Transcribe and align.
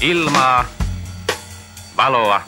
Ilmaa, 0.00 0.64
valoa 1.96 2.40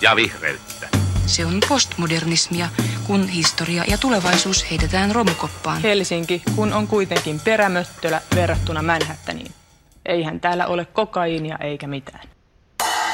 ja 0.00 0.16
vihreyttä. 0.16 0.88
Se 1.26 1.46
on 1.46 1.52
postmodernismia, 1.68 2.68
kun 3.06 3.28
historia 3.28 3.84
ja 3.88 3.98
tulevaisuus 3.98 4.70
heitetään 4.70 5.14
romukoppaan. 5.14 5.82
Helsinki, 5.82 6.42
kun 6.56 6.72
on 6.72 6.86
kuitenkin 6.86 7.40
perämöttölä 7.44 8.20
verrattuna 8.34 8.82
Manhattaniin. 8.82 9.52
Eihän 10.06 10.40
täällä 10.40 10.66
ole 10.66 10.84
kokaiinia 10.84 11.58
eikä 11.60 11.86
mitään. 11.86 12.28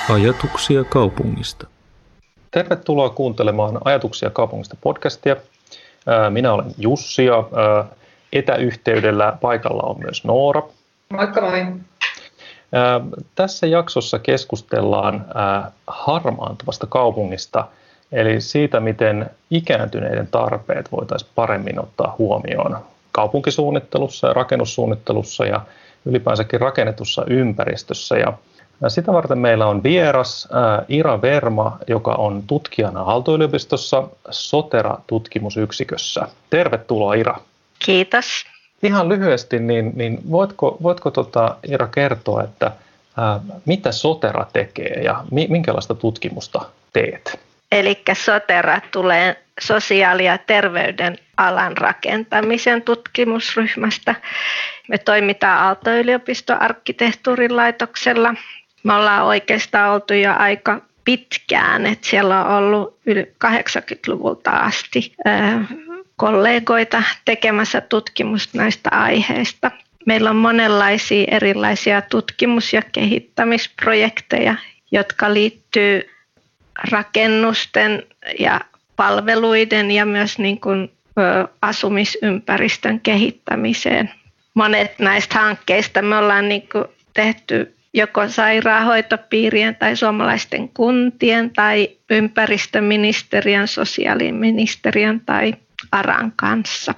Ajatuksia 0.08 0.84
kaupungista. 0.84 1.66
Tervetuloa 2.50 3.10
kuuntelemaan 3.10 3.78
Ajatuksia 3.84 4.30
kaupungista 4.30 4.76
podcastia. 4.80 5.36
Minä 6.30 6.52
olen 6.52 6.74
Jussi 6.78 7.24
ja 7.24 7.44
etäyhteydellä 8.32 9.38
paikalla 9.40 9.82
on 9.82 9.96
myös 10.04 10.24
Noora. 10.24 10.62
Moikka 11.12 11.40
moi. 11.40 11.66
Tässä 13.34 13.66
jaksossa 13.66 14.18
keskustellaan 14.18 15.26
harmaantuvasta 15.86 16.86
kaupungista, 16.86 17.64
eli 18.12 18.40
siitä, 18.40 18.80
miten 18.80 19.30
ikääntyneiden 19.50 20.28
tarpeet 20.30 20.92
voitaisiin 20.92 21.30
paremmin 21.34 21.80
ottaa 21.80 22.14
huomioon 22.18 22.78
kaupunkisuunnittelussa 23.12 24.26
ja 24.26 24.32
rakennussuunnittelussa 24.32 25.44
ja 25.44 25.60
ylipäänsäkin 26.04 26.60
rakennetussa 26.60 27.24
ympäristössä. 27.26 28.16
Ja 28.16 28.32
sitä 28.88 29.12
varten 29.12 29.38
meillä 29.38 29.66
on 29.66 29.82
vieras 29.82 30.48
Ira 30.88 31.22
Verma, 31.22 31.78
joka 31.86 32.12
on 32.12 32.42
tutkijana 32.46 33.00
Aalto-yliopistossa 33.00 34.08
Sotera-tutkimusyksikössä. 34.30 36.28
Tervetuloa 36.50 37.14
Ira. 37.14 37.36
Kiitos. 37.78 38.51
Ihan 38.82 39.08
lyhyesti, 39.08 39.58
niin, 39.58 39.92
niin 39.94 40.18
voitko, 40.30 40.76
voitko 40.82 41.10
tota, 41.10 41.56
Ira 41.68 41.86
kertoa, 41.86 42.42
että 42.42 42.72
ää, 43.16 43.40
mitä 43.64 43.92
Sotera 43.92 44.46
tekee 44.52 45.02
ja 45.04 45.24
mi, 45.30 45.46
minkälaista 45.50 45.94
tutkimusta 45.94 46.60
teet? 46.92 47.40
Eli 47.72 48.02
Sotera 48.12 48.80
tulee 48.90 49.36
sosiaali- 49.60 50.24
ja 50.24 50.38
terveyden 50.38 51.18
alan 51.36 51.76
rakentamisen 51.76 52.82
tutkimusryhmästä. 52.82 54.14
Me 54.88 54.98
toimitaan 54.98 55.58
Aalto-yliopiston 55.58 56.62
arkkitehtuurin 56.62 57.56
laitoksella. 57.56 58.34
Me 58.82 58.94
ollaan 58.94 59.24
oikeastaan 59.24 59.94
oltu 59.94 60.14
jo 60.14 60.32
aika 60.38 60.80
pitkään, 61.04 61.86
että 61.86 62.08
siellä 62.08 62.44
on 62.44 62.64
ollut 62.64 62.98
yli 63.06 63.32
80-luvulta 63.44 64.50
asti 64.50 65.14
kollegoita 66.16 67.02
tekemässä 67.24 67.80
tutkimusta 67.80 68.58
näistä 68.58 68.90
aiheista. 68.92 69.70
Meillä 70.06 70.30
on 70.30 70.36
monenlaisia 70.36 71.24
erilaisia 71.30 72.02
tutkimus- 72.02 72.72
ja 72.72 72.82
kehittämisprojekteja, 72.92 74.54
jotka 74.92 75.34
liittyy 75.34 76.02
rakennusten 76.90 78.02
ja 78.38 78.60
palveluiden 78.96 79.90
ja 79.90 80.06
myös 80.06 80.38
niin 80.38 80.60
kuin, 80.60 80.90
asumisympäristön 81.62 83.00
kehittämiseen. 83.00 84.10
Monet 84.54 84.98
näistä 84.98 85.38
hankkeista 85.38 86.02
me 86.02 86.16
ollaan 86.16 86.48
niin 86.48 86.68
kuin 86.72 86.84
tehty 87.14 87.76
joko 87.94 88.28
sairaanhoitopiirien 88.28 89.76
tai 89.76 89.96
suomalaisten 89.96 90.68
kuntien 90.68 91.50
tai 91.50 91.88
ympäristöministeriön, 92.10 93.68
sosiaaliministeriön 93.68 95.20
tai 95.20 95.54
ARAN 95.92 96.32
kanssa. 96.36 96.94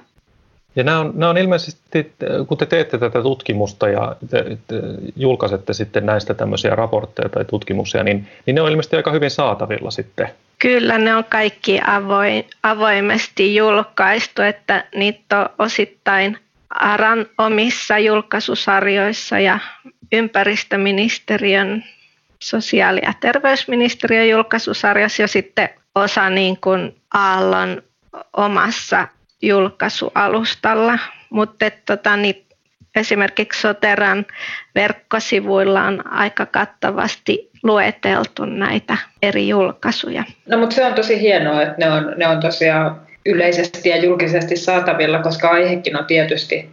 Ja 0.75 0.83
nämä 0.83 0.99
on, 0.99 1.11
nämä 1.15 1.29
on 1.29 1.37
ilmeisesti, 1.37 2.13
kun 2.47 2.57
te 2.57 2.65
teette 2.65 2.97
tätä 2.97 3.21
tutkimusta 3.21 3.89
ja 3.89 4.15
te, 4.29 4.57
te 4.67 4.75
julkaisette 5.15 5.73
sitten 5.73 6.05
näistä 6.05 6.33
tämmöisiä 6.33 6.75
raportteja 6.75 7.29
tai 7.29 7.45
tutkimuksia, 7.45 8.03
niin, 8.03 8.27
niin 8.45 8.55
ne 8.55 8.61
on 8.61 8.69
ilmeisesti 8.69 8.95
aika 8.95 9.11
hyvin 9.11 9.31
saatavilla 9.31 9.91
sitten. 9.91 10.29
Kyllä, 10.59 10.97
ne 10.97 11.15
on 11.15 11.23
kaikki 11.23 11.81
avoin, 11.87 12.47
avoimesti 12.63 13.55
julkaistu, 13.55 14.41
että 14.41 14.85
niitä 14.95 15.39
on 15.39 15.49
osittain 15.59 16.37
ARAN 16.69 17.25
omissa 17.37 17.97
julkaisusarjoissa 17.97 19.39
ja 19.39 19.59
ympäristöministeriön 20.11 21.83
sosiaali- 22.39 23.01
ja 23.03 23.13
terveysministeriön 23.19 24.29
julkaisusarjassa 24.29 25.21
ja 25.21 25.27
sitten 25.27 25.69
osa 25.95 26.29
niin 26.29 26.57
kuin 26.61 26.95
Aallon 27.13 27.81
omassa 28.37 29.07
julkaisualustalla, 29.41 30.99
mutta 31.29 31.65
tota, 31.85 32.17
niin 32.17 32.45
esimerkiksi 32.95 33.61
Soteran 33.61 34.25
verkkosivuilla 34.75 35.83
on 35.83 36.07
aika 36.07 36.45
kattavasti 36.45 37.49
lueteltu 37.63 38.45
näitä 38.45 38.97
eri 39.21 39.47
julkaisuja. 39.47 40.23
No 40.49 40.57
mutta 40.57 40.75
se 40.75 40.85
on 40.85 40.93
tosi 40.93 41.21
hienoa, 41.21 41.61
että 41.61 41.75
ne 41.77 41.91
on, 41.91 42.13
ne 42.17 42.27
on 42.27 42.39
tosiaan 42.39 43.01
yleisesti 43.25 43.89
ja 43.89 43.97
julkisesti 43.97 44.55
saatavilla, 44.55 45.19
koska 45.19 45.49
aihekin 45.49 45.97
on 45.97 46.05
tietysti 46.05 46.69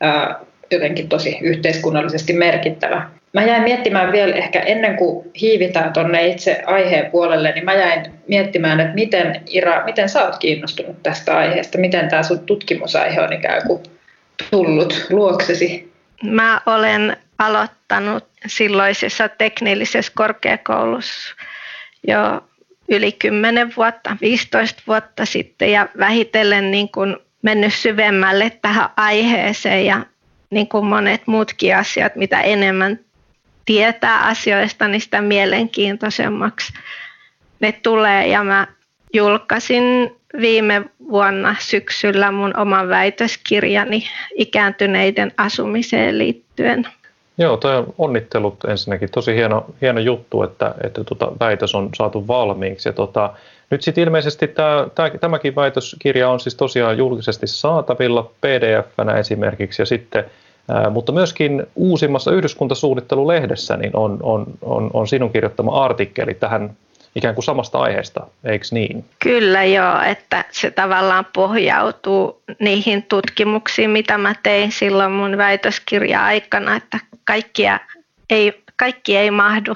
ää, 0.00 0.38
jotenkin 0.70 1.08
tosi 1.08 1.38
yhteiskunnallisesti 1.42 2.32
merkittävä. 2.32 3.10
Mä 3.36 3.44
jäin 3.44 3.62
miettimään 3.62 4.12
vielä 4.12 4.34
ehkä 4.34 4.60
ennen 4.60 4.96
kuin 4.96 5.30
hiivitään 5.40 5.92
tuonne 5.92 6.26
itse 6.26 6.62
aiheen 6.66 7.10
puolelle, 7.10 7.52
niin 7.52 7.64
mä 7.64 7.74
jäin 7.74 8.02
miettimään, 8.28 8.80
että 8.80 8.94
miten 8.94 9.42
Ira, 9.46 9.84
miten 9.84 10.08
sä 10.08 10.24
oot 10.24 10.38
kiinnostunut 10.38 11.02
tästä 11.02 11.36
aiheesta, 11.36 11.78
miten 11.78 12.08
tämä 12.08 12.22
sun 12.22 12.46
tutkimusaihe 12.46 13.20
on 13.20 13.32
ikään 13.32 13.62
kuin 13.66 13.82
tullut 14.50 15.06
luoksesi? 15.10 15.92
Mä 16.22 16.60
olen 16.66 17.16
aloittanut 17.38 18.24
silloisessa 18.46 19.28
teknillisessä 19.28 20.12
korkeakoulussa 20.14 21.34
jo 22.08 22.44
yli 22.88 23.12
10 23.12 23.72
vuotta, 23.76 24.16
15 24.20 24.82
vuotta 24.86 25.24
sitten 25.24 25.72
ja 25.72 25.88
vähitellen 25.98 26.70
niin 26.70 26.88
kuin 26.88 27.16
mennyt 27.42 27.74
syvemmälle 27.74 28.52
tähän 28.62 28.88
aiheeseen 28.96 29.86
ja 29.86 30.06
niin 30.50 30.68
kuin 30.68 30.86
monet 30.86 31.26
muutkin 31.26 31.76
asiat, 31.76 32.16
mitä 32.16 32.40
enemmän 32.40 33.05
tietää 33.66 34.26
asioista, 34.26 34.88
niin 34.88 35.00
sitä 35.00 35.20
mielenkiintoisemmaksi 35.20 36.72
ne 37.60 37.72
tulee. 37.72 38.26
Ja 38.26 38.44
mä 38.44 38.66
julkaisin 39.12 40.16
viime 40.40 40.84
vuonna 41.10 41.56
syksyllä 41.58 42.32
mun 42.32 42.56
oman 42.56 42.88
väitöskirjani 42.88 44.04
ikääntyneiden 44.34 45.32
asumiseen 45.36 46.18
liittyen. 46.18 46.86
Joo, 47.38 47.56
toi 47.56 47.84
onnittelut 47.98 48.64
ensinnäkin. 48.64 49.10
Tosi 49.10 49.34
hieno, 49.34 49.66
hieno 49.80 50.00
juttu, 50.00 50.42
että, 50.42 50.74
että 50.84 51.04
tota 51.04 51.32
väitös 51.40 51.74
on 51.74 51.90
saatu 51.96 52.28
valmiiksi. 52.28 52.88
Ja 52.88 52.92
tota, 52.92 53.32
nyt 53.70 53.82
sitten 53.82 54.04
ilmeisesti 54.04 54.48
tämä, 54.48 54.86
tämä, 54.94 55.10
tämäkin 55.10 55.56
väitöskirja 55.56 56.30
on 56.30 56.40
siis 56.40 56.54
tosiaan 56.54 56.98
julkisesti 56.98 57.46
saatavilla 57.46 58.30
pdf-nä 58.40 59.18
esimerkiksi 59.18 59.82
ja 59.82 59.86
sitten 59.86 60.24
mutta 60.90 61.12
myöskin 61.12 61.66
uusimmassa 61.74 62.32
yhdyskuntasuunnittelulehdessä 62.32 63.76
niin 63.76 63.96
on, 63.96 64.18
on, 64.22 64.46
on, 64.62 64.90
on 64.92 65.08
sinun 65.08 65.32
kirjoittama 65.32 65.84
artikkeli 65.84 66.34
tähän 66.34 66.76
ikään 67.16 67.34
kuin 67.34 67.44
samasta 67.44 67.78
aiheesta, 67.78 68.26
eikö 68.44 68.66
niin? 68.70 69.04
Kyllä 69.18 69.64
joo, 69.64 70.02
että 70.02 70.44
se 70.50 70.70
tavallaan 70.70 71.26
pohjautuu 71.34 72.42
niihin 72.60 73.02
tutkimuksiin, 73.02 73.90
mitä 73.90 74.18
mä 74.18 74.34
tein 74.42 74.72
silloin 74.72 75.12
mun 75.12 75.38
väitöskirja-aikana, 75.38 76.76
että 76.76 76.98
kaikkia 77.24 77.80
ei, 78.30 78.62
kaikki 78.76 79.16
ei 79.16 79.30
mahdu 79.30 79.74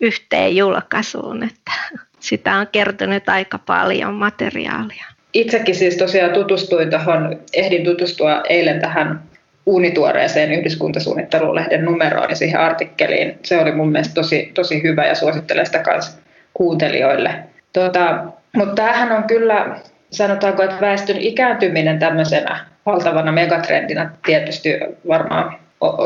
yhteen 0.00 0.56
julkaisuun, 0.56 1.42
että 1.42 1.72
sitä 2.20 2.54
on 2.54 2.66
kertynyt 2.72 3.28
aika 3.28 3.58
paljon 3.58 4.14
materiaalia. 4.14 5.04
Itsekin 5.34 5.74
siis 5.74 5.96
tosiaan 5.96 6.32
tutustuin 6.32 6.90
tuohon, 6.90 7.40
ehdin 7.52 7.84
tutustua 7.84 8.42
eilen 8.48 8.80
tähän 8.80 9.22
uunituoreeseen 9.66 10.52
yhdyskuntasuunnittelulehden 10.52 11.84
numeroon 11.84 12.30
ja 12.30 12.36
siihen 12.36 12.60
artikkeliin. 12.60 13.38
Se 13.42 13.58
oli 13.58 13.72
mun 13.72 13.92
mielestä 13.92 14.14
tosi, 14.14 14.50
tosi 14.54 14.82
hyvä 14.82 15.06
ja 15.06 15.14
suosittelen 15.14 15.66
sitä 15.66 15.82
myös 15.86 16.18
kuuntelijoille. 16.54 17.34
Tota, 17.72 18.24
mutta 18.56 18.74
tämähän 18.74 19.12
on 19.12 19.24
kyllä, 19.24 19.76
sanotaanko, 20.10 20.62
että 20.62 20.80
väestön 20.80 21.16
ikääntyminen 21.18 21.98
tämmöisenä 21.98 22.66
valtavana 22.86 23.32
megatrendinä 23.32 24.10
tietysti 24.26 24.80
varmaan, 25.08 25.56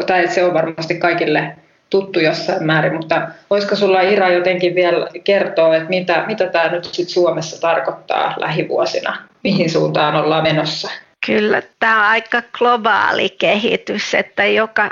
tai 0.07 0.29
se 0.29 0.45
on 0.45 0.55
varmasti 0.55 0.95
kaikille 0.95 1.57
tuttu 1.91 2.21
jossain 2.21 2.65
määrin, 2.65 2.95
mutta 2.95 3.29
voisiko 3.51 3.77
sulla 3.77 4.01
Ira 4.01 4.31
jotenkin 4.31 4.75
vielä 4.75 5.07
kertoa, 5.25 5.77
että 5.77 5.89
mitä, 5.89 6.25
mitä 6.27 6.47
tämä 6.47 6.69
nyt 6.69 6.85
sit 6.85 7.09
Suomessa 7.09 7.61
tarkoittaa 7.61 8.35
lähivuosina, 8.37 9.17
mihin 9.45 9.71
suuntaan 9.71 10.17
ollaan 10.17 10.43
menossa? 10.43 10.91
Kyllä, 11.27 11.63
tämä 11.79 11.97
on 11.97 12.05
aika 12.05 12.43
globaali 12.53 13.31
kehitys, 13.31 14.15
että 14.15 14.45
joka, 14.45 14.91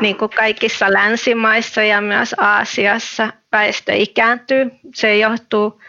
niin 0.00 0.16
kuin 0.16 0.30
kaikissa 0.30 0.92
länsimaissa 0.92 1.82
ja 1.82 2.00
myös 2.00 2.34
Aasiassa 2.38 3.32
väestö 3.52 3.92
ikääntyy. 3.92 4.70
Se 4.94 5.16
johtuu 5.16 5.80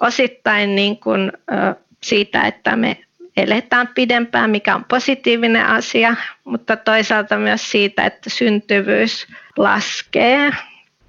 osittain 0.00 0.74
niin 0.76 0.96
kuin, 0.96 1.32
siitä, 2.02 2.42
että 2.42 2.76
me 2.76 2.96
eletään 3.36 3.88
pidempään, 3.88 4.50
mikä 4.50 4.74
on 4.74 4.84
positiivinen 4.84 5.66
asia, 5.66 6.16
mutta 6.44 6.76
toisaalta 6.76 7.38
myös 7.38 7.70
siitä, 7.70 8.04
että 8.04 8.30
syntyvyys 8.30 9.26
laskee. 9.56 10.50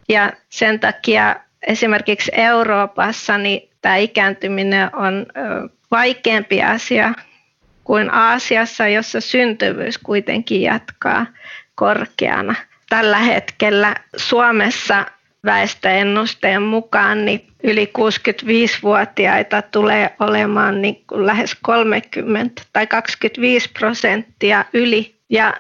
Ja 0.10 0.34
sen 0.50 0.80
takia 0.80 1.36
esimerkiksi 1.68 2.32
Euroopassa 2.36 3.38
niin 3.38 3.70
tämä 3.82 3.96
ikääntyminen 3.96 4.96
on 4.96 5.26
vaikeampi 5.92 6.64
asia 6.64 7.14
kuin 7.88 8.14
Aasiassa, 8.14 8.88
jossa 8.88 9.22
syntyvyys 9.22 9.98
kuitenkin 9.98 10.62
jatkaa 10.62 11.26
korkeana. 11.76 12.56
Tällä 12.90 13.18
hetkellä 13.18 13.96
Suomessa 14.18 15.06
väestöennusteen 15.46 16.62
mukaan 16.62 17.26
niin 17.26 17.48
yli 17.64 17.92
65-vuotiaita 17.98 19.62
tulee 19.62 20.16
olemaan 20.20 20.82
niin 20.82 21.04
kuin 21.08 21.26
lähes 21.26 21.58
30 21.62 22.62
tai 22.74 22.88
25 22.88 23.70
prosenttia 23.80 24.66
yli 24.74 25.16
ja 25.30 25.54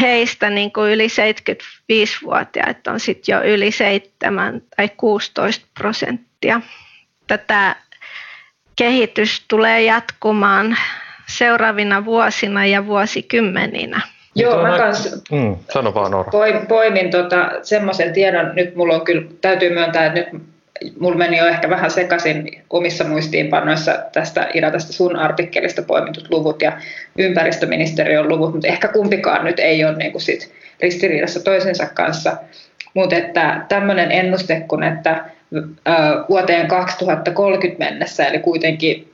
heistä 0.00 0.50
niin 0.50 0.72
kuin 0.72 0.92
yli 0.92 1.06
75-vuotiaita 1.06 2.92
on 2.92 3.00
sitten 3.00 3.32
jo 3.32 3.42
yli 3.42 3.70
7 3.70 4.62
tai 4.76 4.88
16 4.96 5.66
prosenttia. 5.78 6.60
Tätä 7.26 7.76
kehitys 8.76 9.44
tulee 9.48 9.82
jatkumaan 9.82 10.76
seuraavina 11.38 12.04
vuosina 12.04 12.66
ja 12.66 12.86
vuosikymmeninä. 12.86 14.00
Joo, 14.34 14.62
mä 14.62 14.78
kans 14.78 15.22
mm, 15.32 15.56
sano 15.72 15.94
vaan 15.94 16.10
Noora. 16.10 16.32
poimin 16.68 17.10
tota, 17.10 17.50
semmoisen 17.62 18.12
tiedon, 18.12 18.52
nyt 18.54 18.76
mulla 18.76 18.94
on 18.94 19.04
kyllä, 19.04 19.22
täytyy 19.40 19.74
myöntää, 19.74 20.06
että 20.06 20.20
nyt 20.20 20.42
mulla 21.00 21.16
meni 21.16 21.38
jo 21.38 21.46
ehkä 21.46 21.70
vähän 21.70 21.90
sekaisin 21.90 22.62
omissa 22.70 23.04
muistiinpannoissa 23.04 23.98
tästä 24.12 24.48
Ira, 24.54 24.70
tästä 24.70 24.92
sun 24.92 25.16
artikkelista 25.16 25.82
poimitut 25.82 26.30
luvut 26.30 26.62
ja 26.62 26.72
ympäristöministeriön 27.18 28.28
luvut, 28.28 28.52
mutta 28.52 28.68
ehkä 28.68 28.88
kumpikaan 28.88 29.44
nyt 29.44 29.58
ei 29.58 29.84
ole 29.84 29.96
niin 29.96 30.12
kuin 30.12 30.22
sit 30.22 30.52
ristiriidassa 30.82 31.40
toisensa 31.40 31.86
kanssa. 31.86 32.36
Mutta 32.94 33.16
että 33.16 33.64
tämmöinen 33.68 34.12
ennuste 34.12 34.64
kun, 34.68 34.82
että 34.82 35.24
vuoteen 36.28 36.68
2030 36.68 37.84
mennessä, 37.84 38.26
eli 38.26 38.38
kuitenkin 38.38 39.12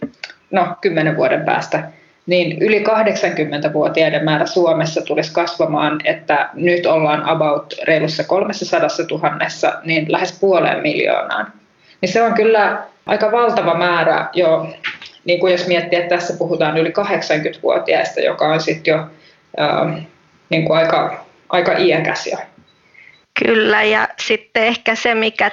no, 0.50 0.76
10 0.80 1.16
vuoden 1.16 1.44
päästä, 1.44 1.84
niin 2.28 2.58
yli 2.60 2.84
80-vuotiaiden 2.84 4.24
määrä 4.24 4.46
Suomessa 4.46 5.02
tulisi 5.02 5.32
kasvamaan, 5.32 6.00
että 6.04 6.48
nyt 6.54 6.86
ollaan 6.86 7.28
about 7.28 7.74
reilussa 7.84 8.24
300 8.24 8.80
000, 9.10 9.80
niin 9.84 10.12
lähes 10.12 10.38
puoleen 10.40 10.82
miljoonaan. 10.82 11.52
Niin 12.00 12.12
se 12.12 12.22
on 12.22 12.34
kyllä 12.34 12.82
aika 13.06 13.32
valtava 13.32 13.74
määrä 13.74 14.28
jo, 14.32 14.74
niin 15.24 15.40
kuin 15.40 15.52
jos 15.52 15.66
miettii, 15.66 15.98
että 15.98 16.16
tässä 16.16 16.34
puhutaan 16.38 16.78
yli 16.78 16.88
80-vuotiaista, 16.88 18.20
joka 18.20 18.48
on 18.48 18.60
sitten 18.60 18.92
jo 18.92 19.06
ää, 19.56 20.02
niin 20.50 20.64
kuin 20.64 20.78
aika, 20.78 21.24
aika 21.48 21.72
iäkäs 21.72 22.26
jo. 22.26 22.38
Kyllä, 23.44 23.82
ja 23.82 24.08
sitten 24.20 24.64
ehkä 24.64 24.94
se, 24.94 25.14
mikä 25.14 25.50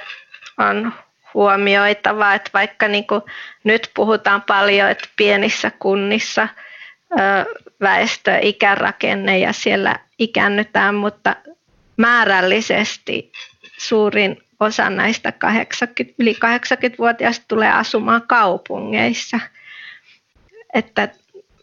on 0.58 0.92
huomioitava, 1.34 2.34
että 2.34 2.50
vaikka 2.54 2.88
niin 2.88 3.06
kuin 3.06 3.22
nyt 3.64 3.90
puhutaan 3.94 4.42
paljon, 4.42 4.90
että 4.90 5.08
pienissä 5.16 5.70
kunnissa 5.78 6.48
väestö, 7.80 8.38
ikärakenne 8.42 9.38
ja 9.38 9.52
siellä 9.52 9.98
ikäännytään, 10.18 10.94
mutta 10.94 11.36
määrällisesti 11.96 13.32
suurin 13.78 14.36
osa 14.60 14.90
näistä 14.90 15.32
80, 15.32 16.14
yli 16.18 16.32
80-vuotiaista 16.32 17.44
tulee 17.48 17.72
asumaan 17.72 18.22
kaupungeissa. 18.26 19.40
Että 20.74 21.08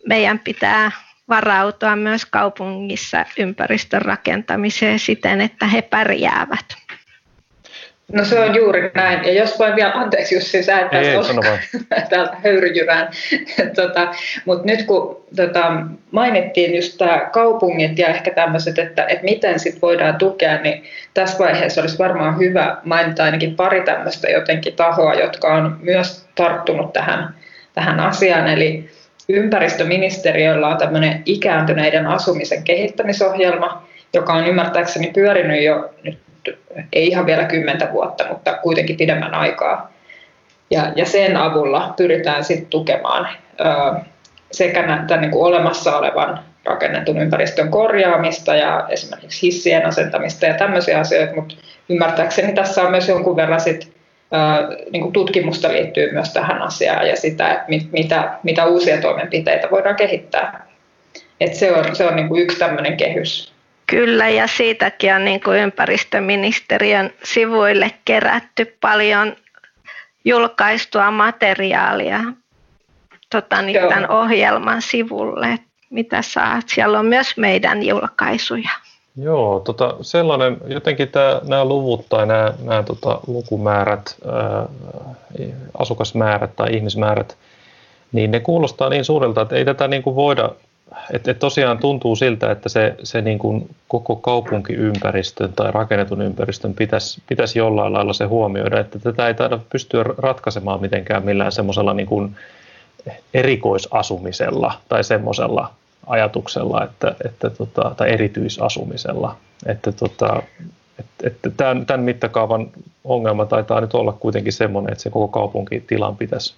meidän 0.08 0.40
pitää 0.40 0.92
varautua 1.30 1.96
myös 1.96 2.26
kaupungissa 2.26 3.26
ympäristön 3.38 4.02
rakentamiseen 4.02 5.00
siten, 5.00 5.42
että 5.42 5.68
he 5.68 5.82
pärjäävät. 5.82 6.66
No 8.12 8.26
se 8.26 8.40
on 8.40 8.56
juuri 8.56 8.92
näin. 8.96 9.26
Ja 9.26 9.34
jos 9.34 9.60
voin 9.60 9.76
vielä, 9.76 9.92
anteeksi 9.94 10.36
Jussi, 10.36 10.64
sä 10.64 10.80
et 10.80 10.88
täältä 12.10 12.38
höyryjyrään. 12.44 13.10
tota, 13.82 14.14
Mutta 14.46 14.66
nyt 14.66 14.84
kun 14.84 15.26
tota, 15.36 15.72
mainittiin 16.12 16.76
just 16.76 16.98
tämä 16.98 17.30
kaupungit 17.32 18.00
ja 18.00 18.08
ehkä 18.08 18.32
tämmöiset, 18.32 18.80
että, 18.80 19.06
että 19.08 19.24
miten 19.24 19.60
sit 19.60 19.82
voidaan 19.82 20.16
tukea, 20.16 20.62
niin 20.62 20.84
tässä 21.14 21.40
vaiheessa 21.40 21.82
olisi 21.82 21.98
varmaan 21.98 22.40
hyvä 22.40 22.78
mainita 22.84 23.24
ainakin 23.24 23.56
pari 23.56 23.82
tämmöistä 23.82 24.30
jotenkin 24.30 24.74
tahoa, 24.74 25.14
jotka 25.14 25.54
on 25.54 25.78
myös 25.82 26.26
tarttunut 26.36 26.94
tähän, 26.94 27.36
tähän 27.74 28.00
asiaan. 28.00 28.48
Eli 28.48 28.90
ympäristöministeriöllä 29.30 30.68
on 30.68 30.78
tämmöinen 30.78 31.22
ikääntyneiden 31.26 32.08
asumisen 32.08 32.64
kehittämisohjelma, 32.64 33.88
joka 34.14 34.34
on 34.34 34.48
ymmärtääkseni 34.48 35.12
pyörinyt 35.14 35.64
jo 35.64 35.94
nyt 36.04 36.23
ei 36.94 37.08
ihan 37.08 37.26
vielä 37.26 37.44
kymmentä 37.44 37.90
vuotta, 37.92 38.26
mutta 38.30 38.54
kuitenkin 38.54 38.98
pidemmän 38.98 39.34
aikaa. 39.34 39.94
Ja, 40.72 40.92
ja 40.96 41.06
sen 41.06 41.38
avulla 41.38 41.94
pyritään 41.98 42.44
sitten 42.44 42.70
tukemaan 42.70 43.28
ö, 43.60 44.00
sekä 44.52 44.84
tämän 44.84 45.22
niin 45.22 45.32
kuin 45.32 45.46
olemassa 45.46 45.98
olevan 45.98 46.40
rakennetun 46.66 47.18
ympäristön 47.18 47.72
korjaamista 47.72 48.56
ja 48.56 48.86
esimerkiksi 48.90 49.42
hissien 49.42 49.86
asentamista 49.86 50.46
ja 50.46 50.54
tämmöisiä 50.54 51.00
asioita, 51.00 51.36
mutta 51.36 51.56
ymmärtääkseni 51.90 52.54
tässä 52.54 52.82
on 52.82 52.92
myös 52.92 53.10
jonkun 53.10 53.36
verran 53.36 53.60
sit, 53.60 53.94
ö, 54.34 54.78
niin 54.92 55.02
kuin 55.02 55.14
tutkimusta 55.14 55.70
liittyy 55.70 56.12
myös 56.12 56.34
tähän 56.34 56.62
asiaan 56.62 57.08
ja 57.08 57.16
sitä, 57.16 57.52
että 57.52 57.66
mit, 57.68 57.92
mitä, 57.92 58.34
mitä 58.44 58.66
uusia 58.66 59.02
toimenpiteitä 59.02 59.68
voidaan 59.72 59.96
kehittää. 59.96 60.68
Et 61.40 61.56
se 61.56 61.72
on, 61.72 61.96
se 61.96 62.06
on 62.06 62.16
niin 62.16 62.28
kuin 62.28 62.42
yksi 62.42 62.60
tämmöinen 62.60 62.98
kehys, 62.98 63.53
Kyllä, 63.94 64.30
ja 64.30 64.48
siitäkin 64.48 65.16
on 65.16 65.26
niin 65.26 65.42
kuin 65.42 65.60
ympäristöministeriön 65.60 67.10
sivuille 67.24 67.92
kerätty 68.06 68.78
paljon 68.82 69.36
julkaistua 70.26 71.12
materiaalia 71.12 72.20
tota, 73.30 73.62
niin 73.62 73.80
tämän 73.82 74.12
ohjelman 74.12 74.82
sivulle, 74.82 75.60
mitä 75.90 76.22
saat. 76.22 76.64
Siellä 76.68 77.00
on 77.00 77.06
myös 77.06 77.38
meidän 77.38 77.84
julkaisuja. 77.84 78.70
Joo, 79.18 79.60
tota, 79.60 79.96
sellainen, 80.02 80.58
jotenkin 80.68 81.10
tämä, 81.10 81.42
nämä 81.48 81.66
luvut 81.66 82.06
tai 82.10 82.26
nämä, 82.26 82.54
nämä 82.64 82.84
tota, 82.84 83.20
lukumäärät, 83.28 84.16
ää, 84.26 84.66
asukasmäärät 85.78 86.56
tai 86.56 86.76
ihmismäärät, 86.76 87.38
niin 88.12 88.32
ne 88.32 88.40
kuulostaa 88.40 88.90
niin 88.90 89.06
suurelta, 89.06 89.42
että 89.42 89.56
ei 89.56 89.66
tätä 89.66 89.88
niin 89.88 90.04
kuin 90.04 90.16
voida 90.16 90.50
et, 91.14 91.28
et 91.28 91.40
tosiaan 91.40 91.78
tuntuu 91.78 92.16
siltä, 92.16 92.52
että 92.52 92.70
se, 92.70 92.96
se 93.04 93.22
niin 93.22 93.40
kuin 93.40 93.70
koko 93.88 94.16
kaupunkiympäristön 94.16 95.54
tai 95.54 95.72
rakennetun 95.72 96.22
ympäristön 96.22 96.74
pitäisi, 96.74 97.22
pitäisi 97.28 97.60
jollain 97.60 97.94
lailla 97.94 98.14
se 98.14 98.26
huomioida, 98.26 98.80
että 98.80 99.00
tätä 99.00 99.28
ei 99.28 99.34
taida 99.34 99.60
pystyä 99.70 100.04
ratkaisemaan 100.18 100.82
mitenkään 100.82 101.26
millään 101.26 101.52
semmoisella 101.52 101.94
niin 101.94 102.08
kuin 102.08 102.36
erikoisasumisella 103.34 104.74
tai 104.90 105.04
semmoisella 105.04 105.74
ajatuksella, 106.08 106.84
että, 106.84 107.16
että 107.26 107.50
tota, 107.50 107.94
tai 107.98 108.10
erityisasumisella. 108.12 109.36
Että 109.66 109.92
tota, 109.92 110.44
että, 111.00 111.28
että 111.28 111.50
tämän, 111.50 111.86
tämän 111.86 112.02
mittakaavan 112.02 112.72
ongelma 113.04 113.46
taitaa 113.46 113.82
nyt 113.82 113.94
olla 113.94 114.14
kuitenkin 114.14 114.54
semmoinen, 114.54 114.92
että 114.92 115.04
se 115.04 115.10
koko 115.10 115.28
kaupunkitilan 115.28 116.18
pitäisi, 116.18 116.54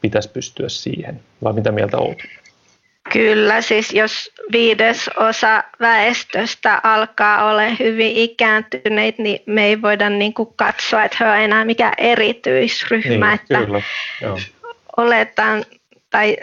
pitäisi 0.00 0.28
pystyä 0.28 0.68
siihen. 0.68 1.20
Vai 1.42 1.52
mitä 1.52 1.72
mieltä 1.72 1.98
olet? 1.98 2.18
Kyllä, 3.12 3.60
siis 3.60 3.92
jos 3.92 4.30
viides 4.52 5.10
osa 5.16 5.64
väestöstä 5.80 6.80
alkaa 6.82 7.50
olla 7.50 7.62
hyvin 7.78 8.16
ikääntyneitä, 8.16 9.22
niin 9.22 9.40
me 9.46 9.66
ei 9.66 9.82
voida 9.82 10.10
niin 10.10 10.34
kuin 10.34 10.48
katsoa, 10.56 11.04
että 11.04 11.16
he 11.20 11.30
ovat 11.30 11.40
enää 11.40 11.64
mikään 11.64 11.94
erityisryhmä. 11.98 13.26
Niin, 13.26 13.34
että 13.34 13.58
kyllä, 13.64 13.82
joo. 14.22 14.38
Oletan, 14.96 15.64
tai 16.10 16.36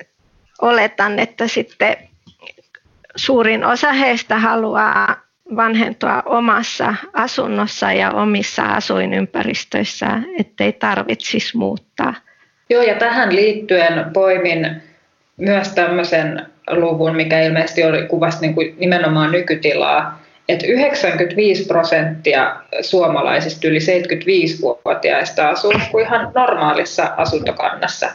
oletan, 0.61 1.19
että 1.19 1.47
sitten 1.47 1.97
suurin 3.15 3.65
osa 3.65 3.93
heistä 3.93 4.37
haluaa 4.37 5.15
vanhentua 5.55 6.23
omassa 6.25 6.93
asunnossa 7.13 7.91
ja 7.91 8.11
omissa 8.11 8.63
asuinympäristöissään, 8.63 10.25
ettei 10.39 10.73
tarvitsisi 10.73 11.57
muuttaa. 11.57 12.13
Joo, 12.69 12.83
ja 12.83 12.95
tähän 12.95 13.35
liittyen 13.35 14.05
poimin 14.13 14.81
myös 15.37 15.69
tämmöisen 15.69 16.45
luvun, 16.71 17.15
mikä 17.15 17.41
ilmeisesti 17.41 17.83
oli, 17.83 18.07
kuvasi 18.07 18.41
niin 18.41 18.55
kuin 18.55 18.75
nimenomaan 18.77 19.31
nykytilaa, 19.31 20.19
että 20.49 20.67
95 20.67 21.65
prosenttia 21.65 22.55
suomalaisista 22.81 23.67
yli 23.67 23.79
75-vuotiaista 23.79 25.49
asuu 25.49 25.73
kuin 25.91 26.05
ihan 26.05 26.31
normaalissa 26.35 27.13
asuntokannassa, 27.17 28.09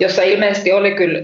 jossa 0.00 0.22
ilmeisesti 0.22 0.72
oli 0.72 0.90
kyllä 0.90 1.20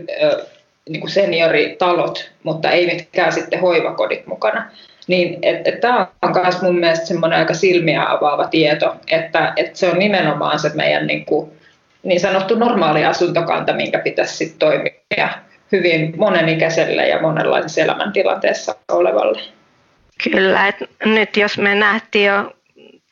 niin 0.88 1.00
kuin 1.00 1.10
senioritalot, 1.10 2.30
mutta 2.42 2.70
ei 2.70 2.86
mitkään 2.86 3.32
sitten 3.32 3.60
hoivakodit 3.60 4.26
mukana. 4.26 4.70
Niin 5.06 5.38
et 5.42 5.80
tämä 5.80 6.06
on 6.22 6.32
myös 6.42 6.62
mun 6.62 6.78
mielestä 6.78 7.06
semmoinen 7.06 7.38
aika 7.38 7.54
silmiä 7.54 8.10
avaava 8.10 8.48
tieto, 8.48 8.96
että, 9.10 9.52
että 9.56 9.78
se 9.78 9.88
on 9.88 9.98
nimenomaan 9.98 10.58
se 10.58 10.70
meidän 10.74 11.06
niin, 11.06 11.24
kuin, 11.24 11.52
niin 12.02 12.20
sanottu 12.20 12.54
normaali 12.54 13.04
asuntokanta, 13.04 13.72
minkä 13.72 13.98
pitäisi 13.98 14.36
sitten 14.36 14.58
toimia 14.58 15.28
hyvin 15.72 16.14
monenikäiselle 16.16 17.08
ja 17.08 17.20
monenlaisessa 17.20 17.80
elämäntilanteessa 17.80 18.74
olevalle. 18.88 19.40
Kyllä, 20.32 20.68
että 20.68 20.84
nyt 21.04 21.36
jos 21.36 21.58
me 21.58 21.74
nähtiin 21.74 22.26
jo 22.26 22.52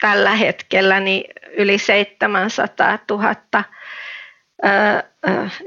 tällä 0.00 0.30
hetkellä 0.30 1.00
niin 1.00 1.24
yli 1.56 1.78
700 1.78 2.98
000 3.10 3.34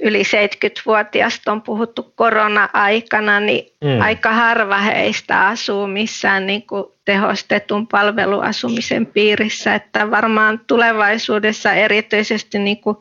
yli 0.01 0.23
70-vuotiaista 0.23 1.51
on 1.51 1.61
puhuttu 1.61 2.13
korona-aikana, 2.15 3.39
niin 3.39 3.73
mm. 3.83 4.01
aika 4.01 4.31
harva 4.31 4.77
heistä 4.77 5.47
asuu 5.47 5.87
missään 5.87 6.47
niin 6.47 6.67
kuin 6.67 6.85
tehostetun 7.05 7.87
palveluasumisen 7.87 9.05
piirissä. 9.05 9.75
Että 9.75 10.11
varmaan 10.11 10.59
tulevaisuudessa 10.67 11.73
erityisesti 11.73 12.59
niin 12.59 12.81
kuin 12.81 12.97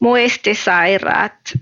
muistisairaat, 0.00 1.58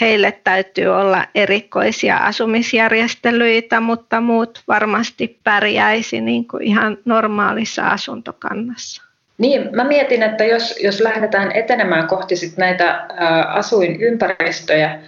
heille 0.00 0.32
täytyy 0.44 0.86
olla 0.86 1.26
erikoisia 1.34 2.16
asumisjärjestelyitä, 2.16 3.80
mutta 3.80 4.20
muut 4.20 4.62
varmasti 4.68 5.38
pärjäisi 5.44 6.20
niin 6.20 6.48
kuin 6.48 6.62
ihan 6.62 6.98
normaalissa 7.04 7.88
asuntokannassa. 7.88 9.02
Niin, 9.38 9.68
mä 9.76 9.84
mietin, 9.84 10.22
että 10.22 10.44
jos, 10.44 10.78
jos 10.82 11.00
lähdetään 11.00 11.52
etenemään 11.52 12.06
kohti 12.06 12.36
sit 12.36 12.56
näitä 12.56 12.90
ä, 12.90 13.06
asuinympäristöjä, 13.42 14.98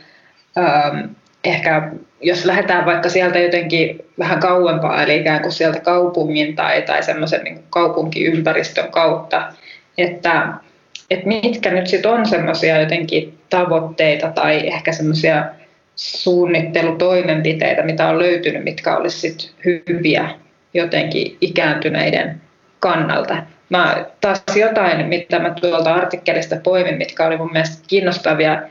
ä, 0.59 0.93
ehkä 1.45 1.93
jos 2.21 2.45
lähdetään 2.45 2.87
vaikka 2.87 3.09
sieltä 3.09 3.39
jotenkin 3.39 4.05
vähän 4.19 4.41
kauempaa, 4.41 5.03
eli 5.03 5.21
ikään 5.21 5.43
kuin 5.43 5.53
sieltä 5.53 5.81
kaupungin 5.81 6.57
tai, 6.57 6.83
tai 6.83 7.03
semmoisen 7.03 7.45
niin 7.45 7.65
kaupunkiympäristön 7.71 8.91
kautta, 8.91 9.53
että, 9.99 10.53
että 11.11 11.27
mitkä 11.27 11.71
nyt 11.71 11.87
sitten 11.87 12.11
on 12.11 12.27
semmoisia 12.27 12.81
jotenkin 12.81 13.39
tavoitteita 13.51 14.29
tai 14.29 14.67
ehkä 14.69 14.93
semmoisia 14.93 15.45
suunnittelutoimenpiteitä, 15.97 17.83
mitä 17.83 18.09
on 18.09 18.19
löytynyt, 18.19 18.65
mitkä 18.65 18.97
olisi 18.97 19.51
hyviä 19.65 20.31
jotenkin 20.75 21.37
ikääntyneiden 21.41 22.41
kannalta 22.81 23.37
mä 23.73 24.05
taas 24.21 24.43
jotain, 24.57 25.07
mitä 25.07 25.39
mä 25.39 25.55
tuolta 25.61 25.95
artikkelista 25.95 26.57
poimin, 26.57 26.99
mitkä 26.99 27.27
oli 27.27 27.37
mun 27.37 27.53
mielestä 27.53 27.85
kiinnostavia. 27.89 28.63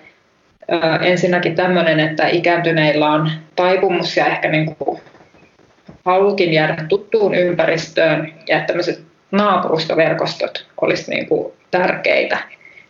Ensinnäkin 1.01 1.55
tämmöinen, 1.55 1.99
että 1.99 2.27
ikääntyneillä 2.27 3.09
on 3.09 3.31
taipumus 3.55 4.17
ja 4.17 4.25
ehkä 4.25 4.49
niin 4.49 4.75
kuin 4.75 5.01
halukin 6.05 6.53
jäädä 6.53 6.85
tuttuun 6.89 7.35
ympäristöön 7.35 8.33
ja 8.47 8.59
tämmöiset 8.59 9.01
naapurustoverkostot 9.31 10.67
olisi 10.81 11.11
niin 11.11 11.27
kuin 11.27 11.53
tärkeitä. 11.71 12.37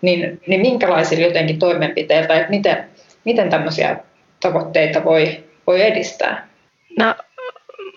Niin, 0.02 0.42
niin 0.48 0.62
minkälaisilla 0.62 1.28
jotenkin 1.28 1.60
toimenpiteillä, 1.60 2.36
että 2.36 2.50
miten, 2.50 2.86
miten 3.26 3.50
tämmöisiä 3.50 3.98
tavoitteita 4.40 5.04
voi, 5.04 5.44
voi 5.68 5.82
edistää? 5.82 6.48
No 7.00 7.16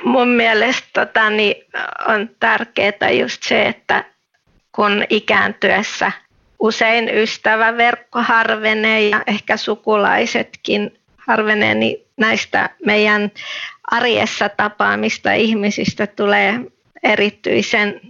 mun 0.05 0.29
mielestä 0.29 0.89
tota, 0.93 1.31
niin 1.31 1.55
on 2.09 2.31
tärkeää 2.41 3.11
just 3.11 3.43
se, 3.43 3.67
että 3.67 4.05
kun 4.73 5.05
ikääntyessä 5.11 6.13
usein 6.59 7.09
ystäväverkko 7.09 8.23
harvenee 8.23 9.09
ja 9.09 9.23
ehkä 9.27 9.57
sukulaisetkin 9.57 10.99
harvenee, 11.17 11.75
niin 11.75 11.97
näistä 12.17 12.71
meidän 12.87 13.33
arjessa 13.91 14.49
tapaamista 14.49 15.33
ihmisistä 15.33 16.07
tulee 16.07 16.61
erityisen 17.03 18.01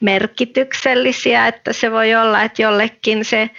merkityksellisiä, 0.00 1.46
että 1.46 1.72
se 1.72 1.92
voi 1.92 2.14
olla, 2.14 2.42
että 2.42 2.62
jollekin 2.62 3.24
se 3.24 3.50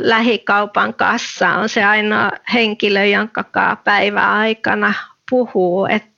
lähikaupan 0.00 0.94
kassa 0.94 1.48
on 1.48 1.68
se 1.68 1.84
ainoa 1.84 2.30
henkilö, 2.54 3.04
jonka 3.04 3.44
päivän 3.84 4.28
aikana 4.28 4.94
puhuu. 5.30 5.86
Että 5.86 6.08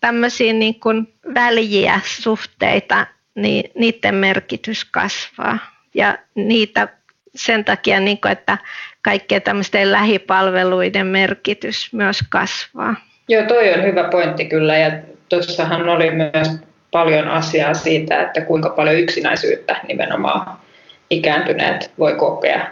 tämmöisiä 0.00 0.52
niin 0.52 0.80
kuin 0.80 1.14
väljiä 1.34 2.00
suhteita, 2.04 3.06
niin 3.34 3.70
niiden 3.74 4.14
merkitys 4.14 4.84
kasvaa. 4.84 5.58
Ja 5.94 6.18
niitä 6.34 6.88
sen 7.34 7.64
takia, 7.64 8.00
niin 8.00 8.20
kuin, 8.20 8.32
että 8.32 8.58
kaikkien 9.02 9.42
tämmöisten 9.42 9.92
lähipalveluiden 9.92 11.06
merkitys 11.06 11.92
myös 11.92 12.20
kasvaa. 12.28 12.94
Joo, 13.28 13.46
toi 13.46 13.74
on 13.74 13.82
hyvä 13.82 14.04
pointti 14.04 14.44
kyllä. 14.44 14.76
Ja 14.76 14.90
tuossahan 15.28 15.88
oli 15.88 16.10
myös 16.10 16.48
paljon 16.96 17.28
asiaa 17.28 17.74
siitä, 17.74 18.22
että 18.22 18.40
kuinka 18.40 18.70
paljon 18.70 18.96
yksinäisyyttä 18.96 19.76
nimenomaan 19.88 20.58
ikääntyneet 21.10 21.90
voi 21.98 22.14
kokea 22.14 22.66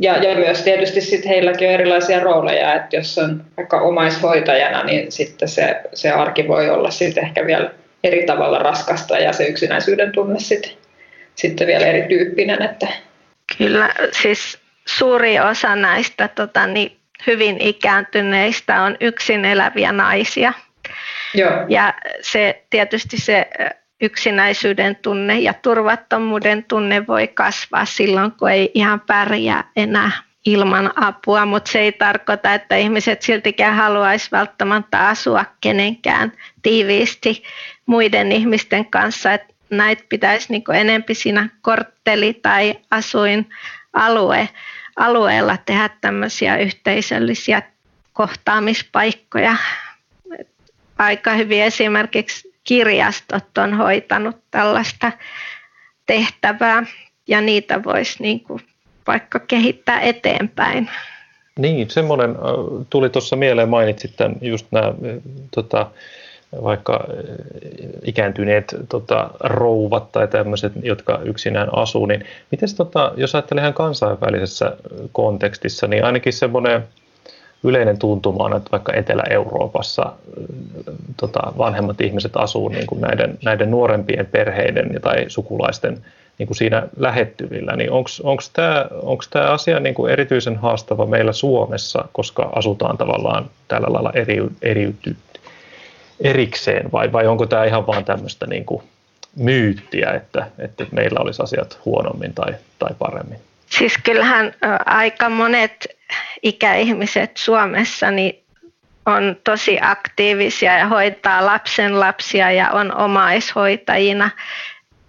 ja, 0.00 0.16
ja 0.16 0.34
myös 0.34 0.62
tietysti 0.62 1.00
sit 1.00 1.26
heilläkin 1.26 1.68
on 1.68 1.74
erilaisia 1.74 2.20
rooleja, 2.20 2.74
että 2.74 2.96
jos 2.96 3.18
on 3.18 3.44
vaikka 3.56 3.80
omaishoitajana, 3.80 4.84
niin 4.84 5.12
sitten 5.12 5.48
se, 5.48 5.80
se 5.94 6.10
arki 6.10 6.48
voi 6.48 6.70
olla 6.70 6.90
sitten 6.90 7.24
ehkä 7.24 7.46
vielä 7.46 7.70
eri 8.04 8.26
tavalla 8.26 8.58
raskasta 8.58 9.18
ja 9.18 9.32
se 9.32 9.46
yksinäisyyden 9.46 10.12
tunne 10.12 10.40
sitten, 10.40 10.70
sitten 11.34 11.66
vielä 11.66 11.86
erityyppinen. 11.86 12.62
Että. 12.62 12.86
Kyllä, 13.58 13.88
siis 14.12 14.58
suuri 14.86 15.40
osa 15.40 15.76
näistä 15.76 16.28
tota, 16.28 16.66
niin 16.66 16.96
hyvin 17.26 17.60
ikääntyneistä 17.60 18.82
on 18.82 18.96
yksin 19.00 19.44
eläviä 19.44 19.92
naisia. 19.92 20.52
Joo. 21.34 21.64
Ja 21.68 21.94
se, 22.20 22.64
tietysti 22.70 23.18
se 23.18 23.50
yksinäisyyden 24.00 24.96
tunne 24.96 25.38
ja 25.38 25.54
turvattomuuden 25.54 26.64
tunne 26.64 27.06
voi 27.06 27.28
kasvaa 27.28 27.84
silloin, 27.84 28.32
kun 28.32 28.50
ei 28.50 28.70
ihan 28.74 29.00
pärjää 29.00 29.64
enää 29.76 30.10
ilman 30.46 30.92
apua, 30.96 31.46
mutta 31.46 31.72
se 31.72 31.78
ei 31.78 31.92
tarkoita, 31.92 32.54
että 32.54 32.76
ihmiset 32.76 33.22
siltikään 33.22 33.74
haluaisi 33.74 34.30
välttämättä 34.32 35.08
asua 35.08 35.44
kenenkään 35.60 36.32
tiiviisti 36.62 37.42
muiden 37.86 38.32
ihmisten 38.32 38.86
kanssa, 38.86 39.32
että 39.32 39.54
näitä 39.70 40.04
pitäisi 40.08 40.46
niin 40.52 40.74
enempi 40.74 41.14
siinä 41.14 41.48
kortteli- 41.62 42.34
tai 42.42 42.78
asuinalue 42.90 44.48
alueella 44.96 45.56
tehdä 45.56 45.90
tämmöisiä 46.00 46.56
yhteisöllisiä 46.56 47.62
kohtaamispaikkoja. 48.12 49.56
Aika 50.98 51.32
hyvin 51.34 51.62
esimerkiksi 51.62 52.54
kirjastot 52.64 53.58
on 53.58 53.74
hoitanut 53.74 54.36
tällaista 54.50 55.12
tehtävää 56.06 56.86
ja 57.28 57.40
niitä 57.40 57.84
voisi 57.84 58.22
niin 58.22 58.40
kuin 58.40 58.60
vaikka 59.06 59.38
kehittää 59.38 60.00
eteenpäin. 60.00 60.90
Niin, 61.58 61.90
semmoinen 61.90 62.36
tuli 62.90 63.10
tuossa 63.10 63.36
mieleen, 63.36 63.68
mainitsit 63.68 64.16
tämän, 64.16 64.36
just 64.40 64.66
nämä 64.70 64.94
tota, 65.54 65.90
vaikka 66.62 67.04
ikääntyneet 68.04 68.76
tota, 68.88 69.30
rouvat 69.40 70.12
tai 70.12 70.28
tämmöiset, 70.28 70.72
jotka 70.82 71.20
yksinään 71.24 71.68
asuu, 71.72 72.06
niin 72.06 72.24
miten 72.50 72.68
tota, 72.76 73.12
jos 73.16 73.34
ajattelee 73.34 73.62
ihan 73.62 73.74
kansainvälisessä 73.74 74.76
kontekstissa, 75.12 75.86
niin 75.86 76.04
ainakin 76.04 76.32
semmoinen 76.32 76.84
yleinen 77.62 77.98
tuntuma 77.98 78.44
on, 78.44 78.56
että 78.56 78.70
vaikka 78.72 78.92
Etelä-Euroopassa 78.92 80.12
tota, 81.16 81.40
vanhemmat 81.58 82.00
ihmiset 82.00 82.36
asuu 82.36 82.68
niin 82.68 82.86
kuin 82.86 83.00
näiden, 83.00 83.38
näiden 83.44 83.70
nuorempien 83.70 84.26
perheiden 84.26 85.00
tai 85.02 85.24
sukulaisten 85.28 86.04
niin 86.38 86.46
kuin 86.46 86.56
siinä 86.56 86.88
lähettyvillä, 86.96 87.76
niin 87.76 87.90
onko 87.92 89.22
tämä 89.30 89.50
asia 89.50 89.80
niin 89.80 89.94
kuin 89.94 90.12
erityisen 90.12 90.56
haastava 90.56 91.06
meillä 91.06 91.32
Suomessa, 91.32 92.04
koska 92.12 92.52
asutaan 92.54 92.98
tavallaan 92.98 93.50
tällä 93.68 93.86
lailla 93.90 94.12
eri, 94.14 94.36
eriyty, 94.62 95.16
erikseen, 96.20 96.92
vai, 96.92 97.12
vai 97.12 97.26
onko 97.26 97.46
tämä 97.46 97.64
ihan 97.64 97.86
vaan 97.86 98.04
tämmöistä 98.04 98.46
niin 98.46 98.66
myyttiä, 99.36 100.10
että, 100.10 100.46
että 100.58 100.86
meillä 100.92 101.20
olisi 101.20 101.42
asiat 101.42 101.78
huonommin 101.84 102.34
tai, 102.34 102.54
tai 102.78 102.90
paremmin? 102.98 103.47
Siis 103.68 103.94
kyllähän 104.04 104.54
aika 104.86 105.28
monet 105.28 105.86
ikäihmiset 106.42 107.36
Suomessa 107.36 108.10
niin 108.10 108.44
on 109.06 109.36
tosi 109.44 109.78
aktiivisia 109.80 110.78
ja 110.78 110.86
hoitaa 110.86 111.46
lapsen 111.46 112.00
lapsia 112.00 112.50
ja 112.52 112.70
on 112.70 112.96
omaishoitajina 112.96 114.30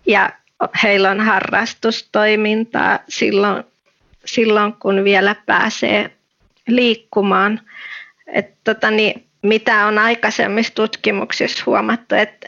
ja 0.06 0.30
heillä 0.84 1.12
on 1.12 1.22
harrastustoimintaa 1.22 3.00
silloin, 3.10 3.64
silloin 4.26 4.74
kun 4.74 5.04
vielä 5.04 5.36
pääsee 5.46 6.12
liikkumaan. 6.68 7.62
Et 8.28 8.54
tota 8.64 8.92
niin, 8.92 9.26
mitä 9.42 9.86
on 9.86 9.98
aikaisemmissa 10.00 10.76
tutkimuksissa 10.76 11.64
huomattu, 11.66 12.16
että 12.16 12.48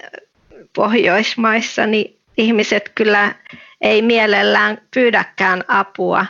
Pohjoismaissa 0.75 1.85
niin 1.85 2.17
ihmiset 2.37 2.91
kyllä 2.95 3.35
ei 3.81 4.01
mielellään 4.01 4.77
pyydäkään 4.93 5.63
apua 5.67 6.25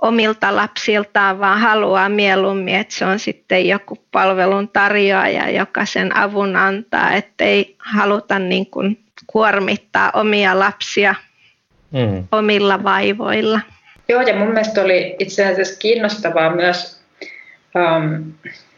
omilta 0.00 0.56
lapsiltaan, 0.56 1.40
vaan 1.40 1.60
haluaa 1.60 2.08
mieluummin, 2.08 2.74
että 2.74 2.94
se 2.94 3.04
on 3.04 3.18
sitten 3.18 3.68
joku 3.68 3.98
palvelun 4.12 4.68
tarjoaja, 4.68 5.50
joka 5.50 5.84
sen 5.84 6.16
avun 6.16 6.56
antaa, 6.56 7.12
ettei 7.12 7.76
haluta 7.78 8.38
niin 8.38 8.66
kuin 8.66 8.98
kuormittaa 9.26 10.10
omia 10.14 10.58
lapsia 10.58 11.14
mm. 11.90 12.24
omilla 12.32 12.82
vaivoilla. 12.82 13.60
Joo, 14.08 14.20
ja 14.20 14.36
mun 14.36 14.48
mielestä 14.48 14.82
oli 14.82 15.16
itse 15.18 15.46
asiassa 15.46 15.78
kiinnostavaa 15.78 16.54
myös 16.54 17.00
um, 17.74 18.32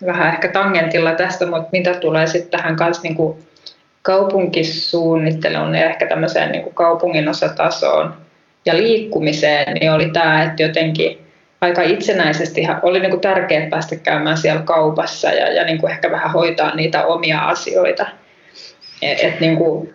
vähän 0.06 0.35
ehkä 0.35 0.49
tangentilla 0.49 1.14
tästä, 1.14 1.47
mutta 1.47 1.68
mitä 1.73 1.94
tulee 1.94 2.26
sitten 2.26 2.61
tähän 2.61 2.76
kanssa 2.76 3.02
niin 3.02 3.14
kuin 3.14 3.38
kaupunkisuunnitteluun 4.02 5.75
ja 5.75 5.85
ehkä 5.85 6.06
tämmöiseen 6.06 6.52
niin 6.52 6.62
kuin 6.62 6.75
kaupungin 6.75 7.28
osatasoon 7.28 8.14
ja 8.66 8.76
liikkumiseen, 8.76 9.75
niin 9.75 9.92
oli 9.92 10.11
tämä, 10.11 10.42
että 10.42 10.62
jotenkin 10.62 11.18
aika 11.61 11.82
itsenäisesti 11.82 12.66
oli 12.82 13.00
niin 13.00 13.11
kuin 13.11 13.21
tärkeää 13.21 13.71
päästä 13.71 13.97
käymään 13.97 14.38
siellä 14.38 14.62
kaupassa 14.62 15.28
ja, 15.28 15.52
ja 15.52 15.64
niin 15.64 15.78
kuin 15.78 15.92
ehkä 15.92 16.11
vähän 16.11 16.32
hoitaa 16.32 16.75
niitä 16.75 17.06
omia 17.06 17.40
asioita. 17.40 18.06
Et, 19.02 19.18
et 19.21 19.40
niin 19.40 19.56
kuin, 19.56 19.94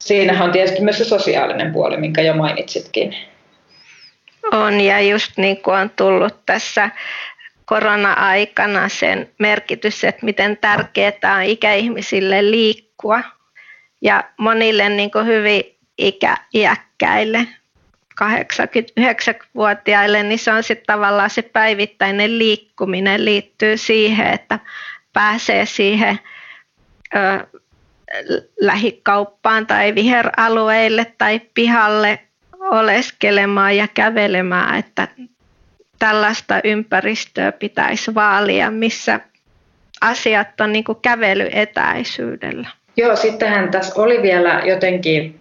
siinähän 0.00 0.44
on 0.44 0.52
tietysti 0.52 0.82
myös 0.82 0.98
se 0.98 1.04
sosiaalinen 1.04 1.72
puoli, 1.72 1.96
minkä 1.96 2.22
jo 2.22 2.34
mainitsitkin. 2.34 3.16
On 4.52 4.80
ja 4.80 5.00
just 5.00 5.32
niin 5.36 5.62
kuin 5.62 5.76
on 5.76 5.90
tullut 5.90 6.46
tässä 6.46 6.90
korona-aikana 7.64 8.88
sen 8.88 9.30
merkitys, 9.38 10.04
että 10.04 10.24
miten 10.24 10.56
tärkeää 10.56 11.36
on 11.36 11.42
ikäihmisille 11.42 12.50
liikkua 12.50 12.91
ja 14.02 14.24
monille 14.38 14.88
niin 14.88 15.10
kuin 15.10 15.26
hyvin 15.26 15.62
ikä, 15.98 16.36
iäkkäille 16.54 17.46
89-vuotiaille, 18.22 20.22
niin 20.22 20.38
se 20.38 20.52
on 20.52 20.62
sitten 20.62 20.86
tavallaan 20.86 21.30
se 21.30 21.42
päivittäinen 21.42 22.38
liikkuminen 22.38 23.24
liittyy 23.24 23.76
siihen, 23.76 24.26
että 24.26 24.58
pääsee 25.12 25.66
siihen 25.66 26.18
ö, 27.16 27.46
lähikauppaan 28.60 29.66
tai 29.66 29.94
viheralueille 29.94 31.12
tai 31.18 31.40
pihalle 31.54 32.18
oleskelemaan 32.60 33.76
ja 33.76 33.88
kävelemään, 33.88 34.78
että 34.78 35.08
tällaista 35.98 36.60
ympäristöä 36.64 37.52
pitäisi 37.52 38.14
vaalia, 38.14 38.70
missä 38.70 39.20
asiat 40.00 40.60
on 40.60 40.72
niin 40.72 40.84
kuin 40.84 40.98
kävelyetäisyydellä. 41.02 42.68
Joo, 42.96 43.16
sittenhän 43.16 43.70
tässä 43.70 44.02
oli 44.02 44.22
vielä 44.22 44.62
jotenkin 44.64 45.40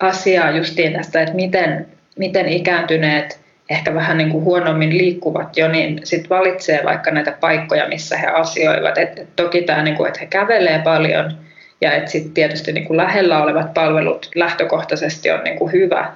asiaa 0.00 0.50
justiin 0.50 0.92
tästä, 0.92 1.22
että 1.22 1.34
miten, 1.34 1.86
miten 2.16 2.48
ikääntyneet 2.48 3.44
ehkä 3.70 3.94
vähän 3.94 4.18
niin 4.18 4.30
kuin 4.30 4.44
huonommin 4.44 4.98
liikkuvat 4.98 5.56
jo, 5.56 5.68
niin 5.68 6.00
sitten 6.04 6.28
valitsee 6.28 6.80
vaikka 6.84 7.10
näitä 7.10 7.32
paikkoja, 7.40 7.88
missä 7.88 8.16
he 8.16 8.26
asioivat. 8.26 8.98
Et, 8.98 9.18
et 9.18 9.28
toki 9.36 9.62
tämä, 9.62 9.82
niin 9.82 9.96
kuin, 9.96 10.08
että 10.08 10.20
he 10.20 10.26
kävelee 10.26 10.78
paljon 10.78 11.38
ja 11.80 11.92
että 11.92 12.10
sitten 12.10 12.32
tietysti 12.32 12.72
niin 12.72 12.84
kuin 12.84 12.96
lähellä 12.96 13.42
olevat 13.42 13.74
palvelut 13.74 14.30
lähtökohtaisesti 14.34 15.30
on 15.30 15.44
niin 15.44 15.58
kuin 15.58 15.72
hyvä, 15.72 16.12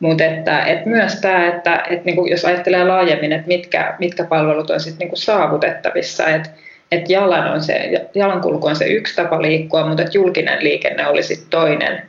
mutta 0.00 0.24
että, 0.24 0.64
että 0.64 0.88
myös 0.88 1.20
tämä, 1.20 1.48
että, 1.48 1.82
että 1.90 2.04
niin 2.04 2.16
kuin 2.16 2.30
jos 2.30 2.44
ajattelee 2.44 2.84
laajemmin, 2.84 3.32
että 3.32 3.48
mitkä, 3.48 3.94
mitkä 3.98 4.24
palvelut 4.24 4.70
on 4.70 4.80
sitten 4.80 5.08
niin 5.08 5.16
saavutettavissa, 5.16 6.26
että, 6.26 6.50
että 6.92 7.12
jalan 7.12 7.52
on 7.52 7.60
se, 7.60 7.90
jalankulku 8.14 8.66
on 8.66 8.76
se 8.76 8.84
yksi 8.84 9.16
tapa 9.16 9.42
liikkua, 9.42 9.86
mutta 9.86 10.02
että 10.02 10.18
julkinen 10.18 10.64
liikenne 10.64 11.06
oli 11.06 11.22
sitten 11.22 11.50
toinen. 11.50 12.02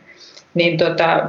Niin 0.54 0.78
tota, 0.78 1.25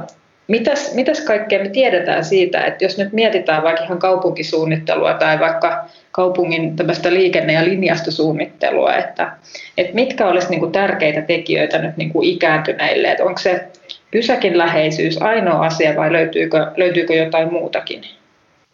mitäs, 0.47 0.93
mitäs 0.93 1.21
kaikkea 1.21 1.63
me 1.63 1.69
tiedetään 1.69 2.25
siitä, 2.25 2.61
että 2.61 2.85
jos 2.85 2.97
nyt 2.97 3.13
mietitään 3.13 3.63
vaikka 3.63 3.83
ihan 3.83 3.99
kaupunkisuunnittelua 3.99 5.13
tai 5.13 5.39
vaikka 5.39 5.85
kaupungin 6.11 6.75
tämmöistä 6.75 7.13
liikenne- 7.13 7.53
ja 7.53 7.65
linjastosuunnittelua, 7.65 8.95
että, 8.95 9.31
että 9.77 9.95
mitkä 9.95 10.27
olisi 10.27 10.49
niin 10.49 10.71
tärkeitä 10.71 11.21
tekijöitä 11.21 11.77
nyt 11.77 11.97
niin 11.97 12.11
ikääntyneille, 12.21 13.11
että 13.11 13.23
onko 13.23 13.39
se 13.39 13.65
pysäkin 14.11 14.57
läheisyys 14.57 15.21
ainoa 15.21 15.65
asia 15.65 15.95
vai 15.95 16.13
löytyykö, 16.13 16.71
löytyykö 16.77 17.13
jotain 17.13 17.53
muutakin? 17.53 18.01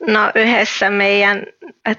No 0.07 0.31
yhdessä 0.35 0.89
meidän 0.89 1.43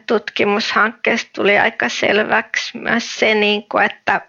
tutkimushankkeessa 0.07 1.29
tuli 1.35 1.59
aika 1.59 1.89
selväksi 1.89 2.79
myös 2.79 3.19
se, 3.19 3.35
niin 3.35 3.69
kuin, 3.69 3.85
että 3.85 4.21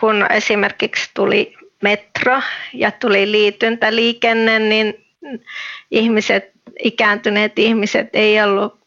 kun 0.00 0.26
esimerkiksi 0.30 1.10
tuli 1.14 1.56
metro 1.82 2.40
ja 2.72 2.90
tuli 2.90 3.32
liityntäliikenne, 3.32 4.58
niin 4.58 5.06
ihmiset, 5.90 6.50
ikääntyneet 6.82 7.58
ihmiset 7.58 8.08
ei 8.12 8.42
ollut 8.42 8.78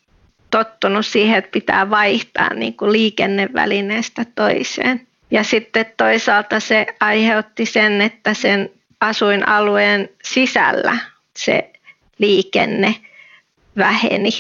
tottunut 0.52 1.06
siihen, 1.06 1.38
että 1.38 1.52
pitää 1.52 1.90
vaihtaa 1.90 2.54
niin 2.54 2.78
kuin 2.78 2.92
liikennevälineestä 2.92 4.26
toiseen. 4.36 5.08
Ja 5.32 5.44
sitten 5.44 5.86
toisaalta 5.98 6.60
se 6.60 6.86
aiheutti 7.00 7.66
sen, 7.66 8.02
että 8.02 8.34
sen 8.34 8.70
asuinalueen 9.02 10.10
sisällä 10.24 10.98
se 11.38 11.70
liikenne 12.18 12.96
väheni. 13.78 14.32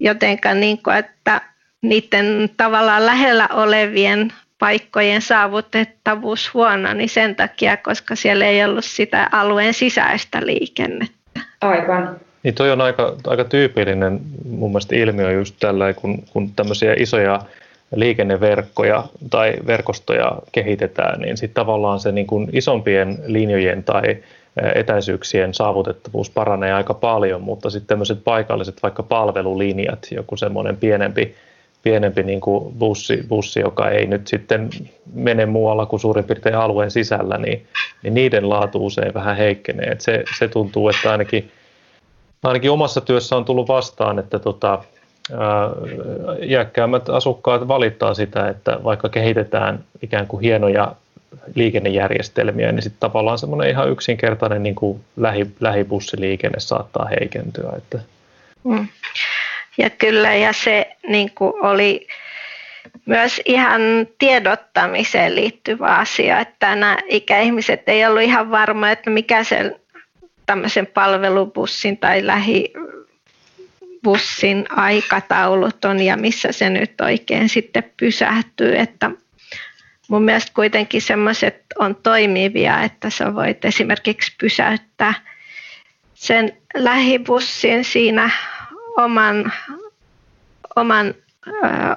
Jotenka 0.00 0.54
niin 0.54 0.82
kuin, 0.82 0.96
että 0.96 1.40
niiden 1.82 2.50
tavallaan 2.56 3.06
lähellä 3.06 3.48
olevien 3.52 4.32
paikkojen 4.58 5.22
saavutettavuus 5.22 6.54
huono, 6.54 6.92
niin 6.92 7.08
sen 7.08 7.36
takia, 7.36 7.76
koska 7.76 8.16
siellä 8.16 8.46
ei 8.46 8.64
ollut 8.64 8.84
sitä 8.84 9.28
alueen 9.32 9.74
sisäistä 9.74 10.46
liikennettä. 10.46 11.40
Aivan. 11.60 12.20
Niin 12.42 12.54
toi 12.54 12.72
on 12.72 12.80
aika, 12.80 13.16
aika 13.26 13.44
tyypillinen 13.44 14.20
mun 14.50 14.70
mielestä 14.70 14.96
ilmiö 14.96 15.32
just 15.32 15.56
tällä, 15.60 15.92
kun, 15.92 16.22
kun 16.32 16.50
tämmöisiä 16.52 16.94
isoja 16.98 17.40
liikenneverkkoja 17.94 19.04
tai 19.30 19.54
verkostoja 19.66 20.32
kehitetään, 20.52 21.20
niin 21.20 21.36
sitten 21.36 21.54
tavallaan 21.54 22.00
se 22.00 22.12
niin 22.12 22.26
kuin 22.26 22.48
isompien 22.52 23.18
linjojen 23.26 23.84
tai 23.84 24.16
etäisyyksien 24.74 25.54
saavutettavuus 25.54 26.30
paranee 26.30 26.72
aika 26.72 26.94
paljon, 26.94 27.42
mutta 27.42 27.70
sitten 27.70 27.86
tämmöiset 27.86 28.24
paikalliset 28.24 28.82
vaikka 28.82 29.02
palvelulinjat, 29.02 30.06
joku 30.10 30.36
semmoinen 30.36 30.76
pienempi, 30.76 31.34
pienempi 31.82 32.22
niin 32.22 32.40
kuin 32.40 32.74
bussi, 32.74 33.24
bussi, 33.28 33.60
joka 33.60 33.90
ei 33.90 34.06
nyt 34.06 34.26
sitten 34.26 34.70
mene 35.14 35.46
muualla 35.46 35.86
kuin 35.86 36.00
suurin 36.00 36.24
piirtein 36.24 36.56
alueen 36.56 36.90
sisällä, 36.90 37.38
niin, 37.38 37.66
niin 38.02 38.14
niiden 38.14 38.48
laatu 38.48 38.86
usein 38.86 39.14
vähän 39.14 39.36
heikkenee. 39.36 39.86
Et 39.86 40.00
se, 40.00 40.24
se 40.38 40.48
tuntuu, 40.48 40.88
että 40.88 41.10
ainakin, 41.12 41.50
ainakin 42.42 42.70
omassa 42.70 43.00
työssä 43.00 43.36
on 43.36 43.44
tullut 43.44 43.68
vastaan, 43.68 44.18
että 44.18 44.38
tota, 44.38 44.84
iäkkäämmät 46.42 47.08
asukkaat 47.08 47.68
valittaa 47.68 48.14
sitä, 48.14 48.48
että 48.48 48.78
vaikka 48.84 49.08
kehitetään 49.08 49.84
ikään 50.02 50.26
kuin 50.26 50.40
hienoja 50.40 50.94
liikennejärjestelmiä, 51.54 52.72
niin 52.72 52.82
sitten 52.82 53.00
tavallaan 53.00 53.38
semmoinen 53.38 53.70
ihan 53.70 53.90
yksinkertainen 53.90 54.62
niin 54.62 54.74
kuin 54.74 55.00
lähi, 55.16 55.46
lähibussiliikenne 55.60 56.60
saattaa 56.60 57.08
heikentyä. 57.20 57.72
Että. 57.76 57.98
Mm. 58.64 58.88
Ja 59.78 59.90
kyllä, 59.90 60.34
ja 60.34 60.52
se 60.52 60.96
niin 61.08 61.30
kuin 61.34 61.52
oli 61.64 62.06
myös 63.06 63.40
ihan 63.44 63.80
tiedottamiseen 64.18 65.34
liittyvä 65.34 65.86
asia, 65.86 66.40
että 66.40 66.74
nämä 66.74 66.98
ikäihmiset 67.08 67.88
ei 67.88 68.06
ollut 68.06 68.22
ihan 68.22 68.50
varma, 68.50 68.90
että 68.90 69.10
mikä 69.10 69.44
se 69.44 69.76
tämmöisen 70.46 70.86
palvelubussin 70.86 71.98
tai 71.98 72.26
lähi 72.26 72.72
bussin 74.04 74.66
aikataulut 74.70 75.84
on 75.84 76.00
ja 76.00 76.16
missä 76.16 76.52
se 76.52 76.70
nyt 76.70 77.00
oikein 77.00 77.48
sitten 77.48 77.84
pysähtyy. 77.96 78.76
Että 78.76 79.10
mun 80.08 80.22
mielestä 80.22 80.52
kuitenkin 80.54 81.02
semmoiset 81.02 81.62
on 81.78 81.96
toimivia, 81.96 82.82
että 82.82 83.10
sä 83.10 83.34
voit 83.34 83.64
esimerkiksi 83.64 84.32
pysäyttää 84.40 85.14
sen 86.14 86.52
lähibussin 86.74 87.84
siinä 87.84 88.30
oman, 88.96 89.52
oman 90.76 91.14
ö, 91.46 91.50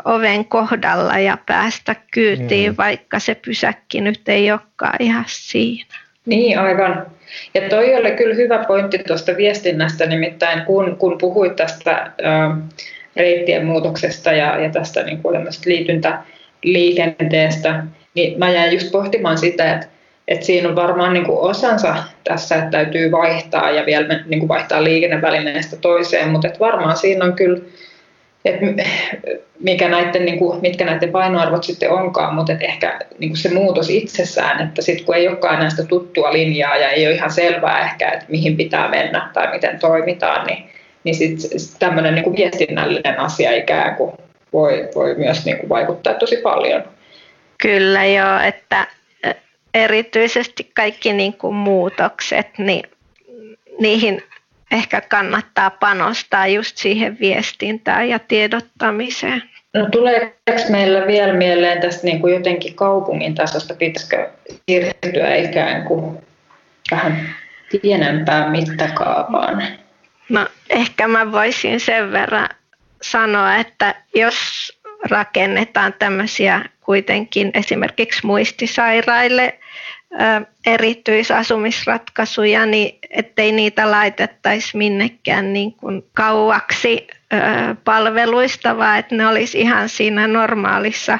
oven 0.06 0.46
kohdalla 0.46 1.20
ja 1.20 1.38
päästä 1.46 1.96
kyytiin, 2.12 2.72
mm. 2.72 2.78
vaikka 2.78 3.20
se 3.20 3.36
pysäkki 3.36 4.02
nyt 4.02 4.30
ei 4.30 4.52
olekaan 4.52 4.96
ihan 5.00 5.26
siinä. 5.28 5.96
Niin, 6.26 6.60
aivan. 6.60 7.06
Ja 7.54 7.70
toi 7.70 7.96
oli 7.96 8.12
kyllä 8.12 8.36
hyvä 8.36 8.66
pointti 8.68 9.00
tuosta 9.08 9.38
viestinnästä, 9.38 10.06
nimittäin 10.06 10.66
kun, 10.66 10.96
kun 10.98 11.18
puhuit 11.18 11.56
tästä 11.56 11.92
ä, 11.92 12.12
reittien 13.16 13.66
muutoksesta 13.66 14.32
ja, 14.32 14.60
ja 14.60 14.70
tästä 14.70 15.04
niin 15.04 15.22
kuin 15.22 15.48
liityntäliikenteestä, 16.64 17.84
niin 18.16 18.40
mä 18.40 18.50
jäin 18.50 18.74
just 18.74 18.92
pohtimaan 18.92 19.38
sitä, 19.38 19.74
että, 19.74 19.88
että 20.28 20.46
siinä 20.46 20.70
on 20.70 20.76
varmaan 20.76 21.14
niin 21.14 21.26
kuin 21.26 21.40
osansa 21.40 21.96
tässä, 22.24 22.56
että 22.56 22.72
täytyy 22.72 23.12
vaihtaa 23.12 23.72
ja 23.72 23.86
vielä 23.86 24.08
niin 24.26 24.40
kuin 24.40 24.50
vaihtaa 24.50 24.84
liikennevälineestä 24.84 25.76
toiseen, 25.76 26.30
mutta 26.30 26.48
että 26.48 26.60
varmaan 26.60 26.98
siinä 26.98 27.26
on 27.26 27.34
kyllä 27.34 27.60
että 28.46 28.66
mikä 29.60 29.90
näiden, 29.90 30.26
niin 30.26 30.40
kuin, 30.40 30.62
mitkä 30.62 30.86
näiden 30.86 31.12
painoarvot 31.12 31.64
sitten 31.64 31.92
onkaan, 31.92 32.36
mutta 32.36 32.54
että 32.54 32.66
ehkä 32.66 33.00
niin 33.20 33.30
kuin 33.30 33.38
se 33.38 33.54
muutos 33.54 33.90
itsessään, 33.90 34.68
että 34.68 34.82
sitten 34.82 35.06
kun 35.06 35.16
ei 35.16 35.28
olekaan 35.28 35.56
enää 35.56 35.70
sitä 35.70 35.84
tuttua 35.84 36.34
linjaa 36.34 36.78
ja 36.78 36.90
ei 36.90 37.08
ole 37.08 37.16
ihan 37.16 37.32
selvää 37.32 37.90
ehkä, 37.90 38.12
että 38.12 38.26
mihin 38.28 38.58
pitää 38.58 38.90
mennä 38.90 39.30
tai 39.34 39.52
miten 39.52 39.80
toimitaan, 39.80 40.48
niin, 40.48 40.70
niin 41.04 41.16
sitten 41.16 41.60
sit 41.60 41.80
tämmöinen 41.80 42.16
niin 42.16 42.24
kuin 42.24 42.38
viestinnällinen 42.38 43.20
asia 43.20 43.56
ikään 43.56 43.96
kuin 43.96 44.12
voi, 44.54 44.90
voi 44.96 45.16
myös 45.16 45.46
niin 45.46 45.58
kuin 45.58 45.70
vaikuttaa 45.70 46.14
tosi 46.14 46.38
paljon. 46.38 46.84
Kyllä 47.62 48.06
joo, 48.06 48.40
että 48.40 48.88
erityisesti 49.74 50.72
kaikki 50.76 51.14
niin 51.14 51.34
kuin 51.34 51.56
muutokset, 51.56 52.48
niin 52.58 52.84
niihin 53.80 54.24
ehkä 54.72 55.02
kannattaa 55.02 55.70
panostaa 55.70 56.48
just 56.48 56.78
siihen 56.78 57.18
viestintään 57.20 58.10
ja 58.10 58.20
tiedottamiseen. 58.20 59.44
No 59.74 59.90
tuleeko 59.90 60.36
meillä 60.70 61.08
vielä 61.08 61.34
mieleen 61.34 61.82
tästä 61.82 62.04
niin 62.04 62.22
kuin 62.22 62.34
jotenkin 62.34 62.76
kaupungin 62.76 63.36
tasosta, 63.36 63.74
pitäisikö 63.74 64.30
siirtyä 64.70 65.36
ikään 65.36 65.84
kuin 65.84 66.18
vähän 66.92 67.36
pienempään 67.82 68.52
mittakaavaan? 68.52 69.64
No 70.30 70.48
ehkä 70.70 71.08
mä 71.08 71.32
voisin 71.32 71.80
sen 71.80 72.12
verran 72.12 72.50
sanoa, 73.02 73.56
että 73.56 73.96
jos 74.16 74.36
rakennetaan 75.10 75.94
tämmöisiä 76.00 76.66
kuitenkin 76.82 77.52
esimerkiksi 77.54 78.26
muistisairaille 78.26 79.60
erityisasumisratkaisuja, 80.66 82.66
niin 82.66 83.00
ettei 83.10 83.52
niitä 83.52 83.92
laitettaisi 83.92 84.78
minnekään 84.78 85.54
niin 85.54 85.74
kuin 85.74 86.04
kauaksi 86.14 87.08
palveluista, 87.84 88.78
vaan 88.78 89.00
että 89.00 89.16
ne 89.16 89.28
olisi 89.28 89.60
ihan 89.60 89.90
siinä 89.90 90.28
normaalissa 90.28 91.20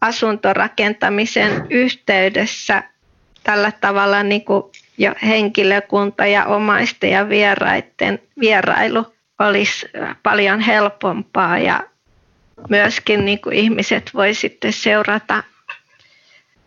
asuntorakentamisen 0.00 1.66
yhteydessä 1.70 2.82
tällä 3.44 3.72
tavalla 3.80 4.22
niin 4.22 4.44
kuin 4.44 4.62
jo 4.98 5.14
henkilökunta 5.22 6.26
ja 6.26 6.46
omaisten 6.46 7.10
ja 7.10 7.28
vieraiden 7.28 8.18
vierailu 8.40 9.06
olisi 9.38 9.86
paljon 10.22 10.60
helpompaa 10.60 11.58
ja 11.58 11.84
myöskin 12.68 13.24
niin 13.24 13.40
kuin 13.40 13.56
ihmiset 13.56 14.10
voi 14.14 14.34
sitten 14.34 14.72
seurata 14.72 15.42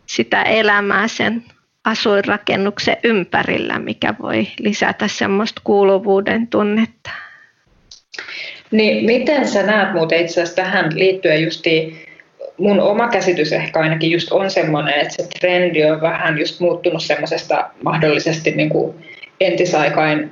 sitä 0.05 0.43
elämää 0.43 1.07
sen 1.07 1.43
asuinrakennuksen 1.85 2.97
ympärillä, 3.03 3.79
mikä 3.79 4.15
voi 4.21 4.47
lisätä 4.59 5.07
semmoista 5.07 5.61
kuuluvuuden 5.63 6.47
tunnetta. 6.47 7.09
Niin 8.71 9.05
miten 9.05 9.47
sä 9.47 9.63
näet 9.63 9.93
muuten 9.93 10.21
itse 10.21 10.41
asiassa 10.41 10.63
tähän 10.63 10.89
liittyen 10.95 11.43
justi 11.43 12.05
mun 12.57 12.79
oma 12.79 13.07
käsitys 13.07 13.53
ehkä 13.53 13.79
ainakin 13.79 14.11
just 14.11 14.31
on 14.31 14.49
semmoinen, 14.49 14.93
että 14.93 15.15
se 15.15 15.27
trendi 15.39 15.85
on 15.85 16.01
vähän 16.01 16.39
just 16.39 16.59
muuttunut 16.59 17.03
semmoisesta 17.03 17.69
mahdollisesti 17.83 18.51
niin 18.51 18.69
kuin 18.69 18.95
entisaikain 19.39 20.31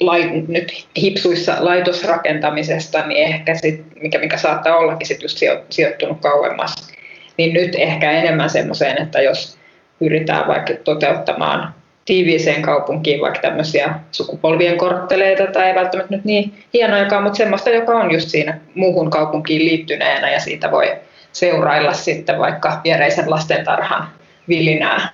lai, 0.00 0.42
nyt 0.48 0.86
hipsuissa 1.02 1.56
laitosrakentamisesta, 1.60 3.06
niin 3.06 3.28
ehkä 3.28 3.54
sit, 3.54 3.84
mikä, 4.00 4.18
mikä 4.18 4.36
saattaa 4.36 4.76
ollakin 4.76 5.06
sit 5.06 5.22
just 5.22 5.38
sijoittunut 5.70 6.20
kauemmas, 6.20 6.92
niin 7.36 7.54
nyt 7.54 7.74
ehkä 7.74 8.10
enemmän 8.10 8.50
semmoiseen, 8.50 9.02
että 9.02 9.20
jos 9.20 9.58
pyritään 9.98 10.46
vaikka 10.46 10.72
toteuttamaan 10.84 11.74
tiiviiseen 12.04 12.62
kaupunkiin 12.62 13.20
vaikka 13.20 13.40
tämmöisiä 13.40 13.94
sukupolvien 14.12 14.78
kortteleita 14.78 15.46
tai 15.46 15.68
ei 15.68 15.74
välttämättä 15.74 16.14
nyt 16.14 16.24
niin 16.24 16.54
hienojakaan, 16.74 17.22
mutta 17.22 17.36
semmoista, 17.36 17.70
joka 17.70 17.92
on 17.92 18.12
just 18.12 18.28
siinä 18.28 18.60
muuhun 18.74 19.10
kaupunkiin 19.10 19.64
liittyneenä 19.64 20.30
ja 20.30 20.40
siitä 20.40 20.70
voi 20.70 20.92
seurailla 21.32 21.92
sitten 21.92 22.38
vaikka 22.38 22.80
viereisen 22.84 23.30
lastentarhan 23.30 24.08
vilinää. 24.48 25.08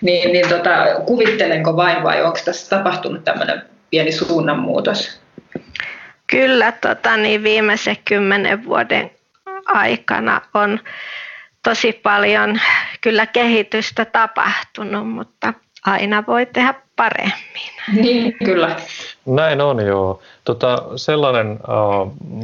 Niin, 0.00 0.32
niin 0.32 0.48
tota, 0.48 0.86
kuvittelenko 1.06 1.76
vain 1.76 2.02
vai 2.02 2.22
onko 2.22 2.38
tässä 2.44 2.76
tapahtunut 2.76 3.24
tämmöinen 3.24 3.62
pieni 3.90 4.12
suunnanmuutos? 4.12 5.20
Kyllä, 6.26 6.72
tota, 6.72 7.16
niin 7.16 7.42
viimeisen 7.42 7.96
kymmenen 8.04 8.64
vuoden 8.64 9.10
aikana 9.66 10.40
on 10.54 10.80
tosi 11.62 11.92
paljon 11.92 12.60
kyllä 13.00 13.26
kehitystä 13.26 14.04
tapahtunut, 14.04 15.10
mutta 15.10 15.54
aina 15.86 16.24
voi 16.26 16.46
tehdä 16.46 16.74
paremmin. 16.96 17.72
Niin, 18.02 18.36
kyllä. 18.44 18.76
Näin 19.26 19.60
on 19.60 19.86
joo. 19.86 20.20
Tota, 20.44 20.82
sellainen 20.96 21.50
äh, 21.50 21.58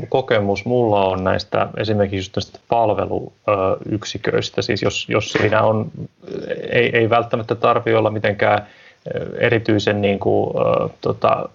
kokemus 0.09 0.65
mulla 0.65 1.05
on 1.05 1.25
näistä 1.25 1.69
esimerkiksi 1.77 2.31
just 2.37 2.59
palveluyksiköistä, 2.69 4.63
siis 4.63 4.83
jos, 4.83 5.07
jos 5.09 5.33
siinä 5.33 5.63
on, 5.63 5.91
ei, 6.71 6.97
ei 6.97 7.11
välttämättä 7.11 7.55
tarvitse 7.55 7.97
olla 7.97 8.11
mitenkään 8.11 8.67
erityisen 9.39 10.01
niin 10.03 10.19
kuin, 10.19 10.55
tota, 11.01 11.49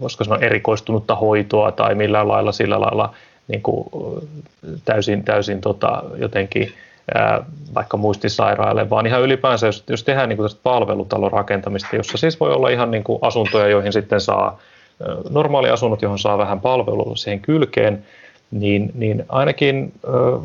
voisiko 0.00 0.24
sanoa 0.24 0.38
erikoistunutta 0.38 1.14
hoitoa 1.14 1.72
tai 1.72 1.94
millään 1.94 2.28
lailla 2.28 2.52
sillä 2.52 2.80
lailla 2.80 3.14
niin 3.48 3.62
kuin, 3.62 3.86
täysin, 4.84 5.24
täysin 5.24 5.60
tota, 5.60 6.02
jotenkin 6.16 6.72
vaikka 7.74 7.96
muistisairaille, 7.96 8.90
vaan 8.90 9.06
ihan 9.06 9.22
ylipäänsä, 9.22 9.66
jos, 9.66 9.84
jos 9.88 10.04
tehdään 10.04 10.28
niin 10.28 10.36
kuin 10.36 10.50
palvelutalon 10.62 11.32
rakentamista, 11.32 11.96
jossa 11.96 12.18
siis 12.18 12.40
voi 12.40 12.52
olla 12.52 12.68
ihan 12.68 12.90
niin 12.90 13.04
kuin 13.04 13.18
asuntoja, 13.22 13.68
joihin 13.68 13.92
sitten 13.92 14.20
saa 14.20 14.60
normaali 15.30 15.70
asunnot, 15.70 16.02
johon 16.02 16.18
saa 16.18 16.38
vähän 16.38 16.60
palvelua 16.60 17.16
siihen 17.16 17.40
kylkeen, 17.40 18.04
niin, 18.50 18.90
niin 18.94 19.24
ainakin 19.28 19.92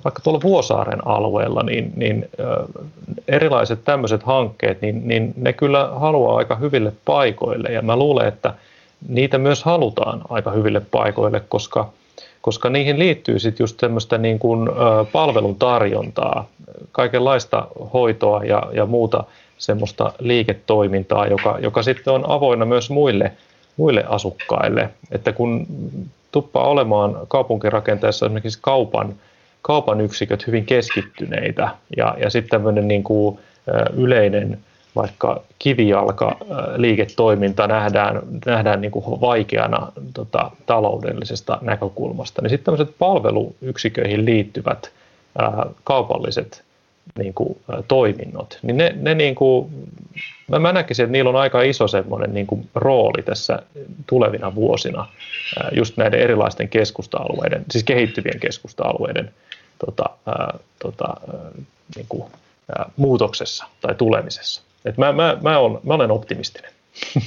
vaikka 0.04 0.22
tuolla 0.24 0.42
Vuosaaren 0.44 1.08
alueella, 1.08 1.64
niin, 1.64 1.94
niin 1.96 2.30
erilaiset 3.28 3.80
tämmöiset 3.86 4.24
hankkeet, 4.24 4.82
niin, 4.82 5.08
niin 5.08 5.34
ne 5.38 5.54
kyllä 5.54 5.90
haluaa 5.96 6.38
aika 6.38 6.56
hyville 6.56 6.94
paikoille. 7.06 7.70
Ja 7.70 7.82
mä 7.82 7.96
luulen, 7.96 8.28
että 8.28 8.54
niitä 9.08 9.38
myös 9.38 9.64
halutaan 9.64 10.22
aika 10.30 10.52
hyville 10.52 10.82
paikoille, 10.92 11.40
koska– 11.50 11.90
koska 12.46 12.70
niihin 12.70 13.00
liittyy 13.00 13.40
sitten 13.40 13.64
just 13.64 13.78
tämmöistä 13.78 14.18
niin 14.18 14.40
kuin, 14.40 14.70
palvelun 15.12 15.56
tarjontaa, 15.56 16.48
kaikenlaista 16.92 17.68
hoitoa 17.94 18.44
ja, 18.44 18.64
ja 18.74 18.86
muuta 18.86 19.24
semmoista 19.58 20.14
liiketoimintaa, 20.20 21.28
joka, 21.28 21.58
joka 21.60 21.84
sitten 21.84 22.14
on 22.14 22.24
avoinna 22.28 22.66
myös 22.66 22.90
muille, 22.90 23.32
muille 23.78 24.04
asukkaille. 24.08 24.90
Että 25.12 25.32
kun 25.32 25.68
tuppaa 26.36 26.68
olemaan 26.68 27.18
kaupunkirakenteessa 27.28 28.26
esimerkiksi 28.26 28.60
kaupan, 28.62 29.16
kaupan 29.62 30.02
yksiköt 30.02 30.48
hyvin 30.48 30.66
keskittyneitä. 30.66 31.70
Ja, 31.98 32.16
ja 32.20 32.30
sitten 32.30 32.50
tämmöinen 32.50 32.88
niin 32.88 33.04
kuin, 33.04 33.40
yleinen 33.94 34.60
vaikka 34.96 35.42
kivijalka 35.60 36.38
liiketoiminta 36.76 37.68
nähdään, 37.68 38.22
nähdään 38.46 38.82
niin 38.82 38.92
kuin 38.92 39.22
vaikeana 39.22 39.92
tota, 40.14 40.52
taloudellisesta 40.66 41.58
näkökulmasta, 41.62 42.42
niin 42.42 42.50
sitten 42.50 42.66
tämmöiset 42.66 42.96
palveluyksiköihin 43.00 44.26
liittyvät 44.26 44.92
ää, 45.38 45.66
kaupalliset 45.84 46.65
niin 47.20 47.34
kuin, 47.34 47.60
toiminnot, 47.88 48.60
niin 48.62 48.78
ne, 48.78 48.96
ne 49.02 49.16
niin 49.16 49.36
kuin, 49.36 49.72
mä, 50.48 50.60
mä 50.60 50.74
näkisin, 50.74 51.04
että 51.04 51.12
niillä 51.12 51.30
on 51.30 51.36
aika 51.36 51.62
iso 51.62 51.88
semmoinen 51.88 52.34
niin 52.34 52.48
kuin, 52.48 52.70
rooli 52.76 53.24
tässä 53.24 53.60
tulevina 54.08 54.56
vuosina 54.56 55.08
just 55.72 55.98
näiden 55.98 56.20
erilaisten 56.20 56.70
keskusta-alueiden, 56.70 57.66
siis 57.72 57.84
kehittyvien 57.84 58.40
keskusta-alueiden 58.40 59.32
tota, 59.86 60.04
ää, 60.26 60.60
tota, 60.80 61.08
ää, 61.08 61.52
niin 61.96 62.06
kuin, 62.10 62.24
ää, 62.78 62.90
muutoksessa 62.98 63.66
tai 63.82 63.96
tulemisessa. 63.96 64.62
Et 64.86 64.98
mä, 64.98 65.12
mä, 65.12 65.38
mä, 65.42 65.60
on, 65.60 65.80
mä 65.84 65.94
olen 65.94 66.12
optimistinen. 66.12 66.72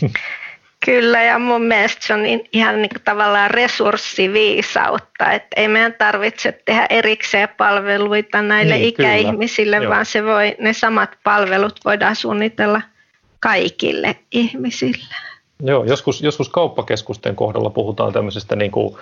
Kyllä, 0.89 1.23
ja 1.23 1.39
mun 1.39 1.63
mielestä 1.63 2.07
se 2.07 2.15
on 2.15 2.21
ihan 2.53 2.83
niin 2.83 2.89
kuin 2.89 3.03
tavallaan 3.05 3.51
resurssiviisautta, 3.51 5.33
että 5.33 5.49
ei 5.57 5.69
meidän 5.69 5.95
tarvitse 5.99 6.61
tehdä 6.65 6.87
erikseen 6.91 7.49
palveluita 7.57 8.43
näille 8.43 8.75
niin, 8.75 8.89
ikäihmisille, 8.89 9.77
kyllä. 9.77 9.91
vaan 9.91 10.07
se 10.07 10.25
voi, 10.25 10.57
ne 10.61 10.73
samat 10.73 11.11
palvelut 11.25 11.81
voidaan 11.85 12.17
suunnitella 12.17 12.83
kaikille 13.41 14.17
ihmisille. 14.31 15.15
Joo, 15.63 15.85
joskus, 15.85 16.23
joskus 16.23 16.49
kauppakeskusten 16.49 17.37
kohdalla 17.37 17.71
puhutaan 17.71 18.13
tämmöisestä, 18.13 18.57
niin 18.57 18.71
kuin, 18.71 18.97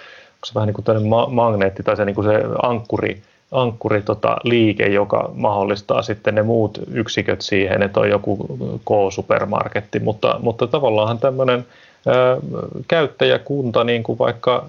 se 0.44 0.54
vähän 0.54 0.66
niin 0.66 0.74
kuin 0.74 1.08
ma- 1.08 1.28
magneetti 1.28 1.82
tai 1.82 1.96
se, 1.96 2.04
niin 2.04 2.14
kuin 2.14 2.24
se 2.24 2.40
ankkuri, 2.62 3.22
ankkuri 3.52 4.02
tota, 4.02 4.36
liike, 4.44 4.86
joka 4.86 5.30
mahdollistaa 5.34 6.02
sitten 6.02 6.34
ne 6.34 6.42
muut 6.42 6.78
yksiköt 6.92 7.40
siihen, 7.40 7.82
että 7.82 8.00
on 8.00 8.08
joku 8.08 8.36
K-supermarketti, 8.84 9.98
mutta, 9.98 10.36
mutta 10.42 10.66
tavallaan 10.66 11.18
tämmöinen 11.18 11.66
käyttäjäkunta, 12.88 13.84
niin 13.84 14.02
kuin 14.02 14.18
vaikka 14.18 14.66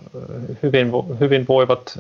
hyvin, 0.64 0.92
hyvin 1.20 1.46
voivat 1.48 2.00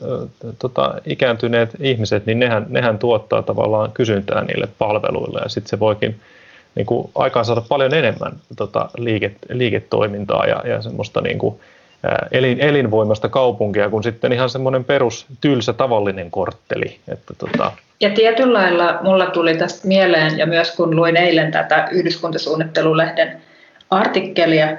tota, 0.59 0.95
ikääntyneet 1.05 1.69
ihmiset, 1.79 2.25
niin 2.25 2.39
nehän, 2.39 2.65
nehän 2.69 2.99
tuottaa 2.99 3.41
tavallaan 3.41 3.91
kysyntää 3.91 4.43
niille 4.43 4.67
palveluille. 4.77 5.39
Ja 5.43 5.49
sitten 5.49 5.69
se 5.69 5.79
voikin 5.79 6.19
niin 6.75 6.85
kuin, 6.85 7.09
aikaan 7.15 7.45
saada 7.45 7.61
paljon 7.69 7.93
enemmän 7.93 8.33
tota, 8.55 8.89
liike, 8.97 9.35
liiketoimintaa 9.49 10.45
ja, 10.45 10.63
ja 10.65 10.81
semmoista 10.81 11.21
niin 11.21 11.37
kuin, 11.37 11.55
elin, 12.31 12.59
elinvoimasta 12.59 13.29
kaupunkia 13.29 13.89
kuin 13.89 14.03
sitten 14.03 14.33
ihan 14.33 14.49
semmoinen 14.49 14.83
perus 14.83 15.25
tylsä 15.41 15.73
tavallinen 15.73 16.31
kortteli. 16.31 16.97
Että 17.07 17.33
tota. 17.37 17.71
Ja 17.99 18.09
tietyllä 18.09 18.59
lailla 18.59 18.99
mulla 19.01 19.25
tuli 19.25 19.57
tästä 19.57 19.87
mieleen, 19.87 20.37
ja 20.37 20.45
myös 20.45 20.75
kun 20.75 20.95
luin 20.95 21.17
eilen 21.17 21.51
tätä 21.51 21.87
yhdyskuntasuunnittelulehden 21.91 23.41
artikkelia, 23.89 24.77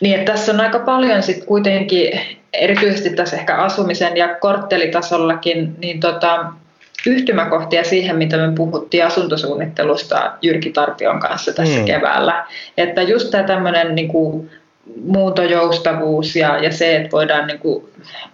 niin 0.00 0.18
että 0.18 0.32
tässä 0.32 0.52
on 0.52 0.60
aika 0.60 0.78
paljon 0.78 1.22
sitten 1.22 1.46
kuitenkin, 1.46 2.20
erityisesti 2.52 3.10
tässä 3.10 3.36
ehkä 3.36 3.56
asumisen 3.56 4.16
ja 4.16 4.34
korttelitasollakin, 4.34 5.76
niin 5.78 6.00
tota, 6.00 6.44
yhtymäkohtia 7.06 7.84
siihen, 7.84 8.16
mitä 8.16 8.36
me 8.36 8.52
puhuttiin 8.54 9.06
asuntosuunnittelusta 9.06 10.32
Jyrki 10.42 10.70
Tarpion 10.70 11.20
kanssa 11.20 11.52
tässä 11.52 11.78
mm. 11.78 11.84
keväällä. 11.84 12.46
Että 12.78 13.02
just 13.02 13.30
tämä 13.30 13.44
tämmöinen 13.44 13.94
niin 13.94 14.08
kuin 14.08 14.50
muuntojoustavuus 15.04 16.36
ja, 16.36 16.58
ja 16.58 16.72
se, 16.72 16.96
että 16.96 17.10
voidaan 17.12 17.46
niin 17.46 17.58
kuin 17.58 17.84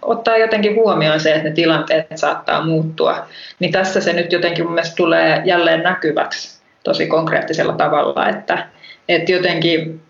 ottaa 0.01 0.37
jotenkin 0.37 0.75
huomioon 0.75 1.19
se, 1.19 1.33
että 1.33 1.49
ne 1.49 1.55
tilanteet 1.55 2.07
saattaa 2.15 2.65
muuttua, 2.65 3.27
niin 3.59 3.71
tässä 3.71 4.01
se 4.01 4.13
nyt 4.13 4.31
jotenkin 4.31 4.65
mun 4.65 4.73
mielestä 4.73 4.95
tulee 4.95 5.41
jälleen 5.45 5.83
näkyväksi 5.83 6.59
tosi 6.83 7.07
konkreettisella 7.07 7.73
tavalla, 7.73 8.29
että, 8.29 8.67
että 9.09 9.31
jotenkin 9.31 10.01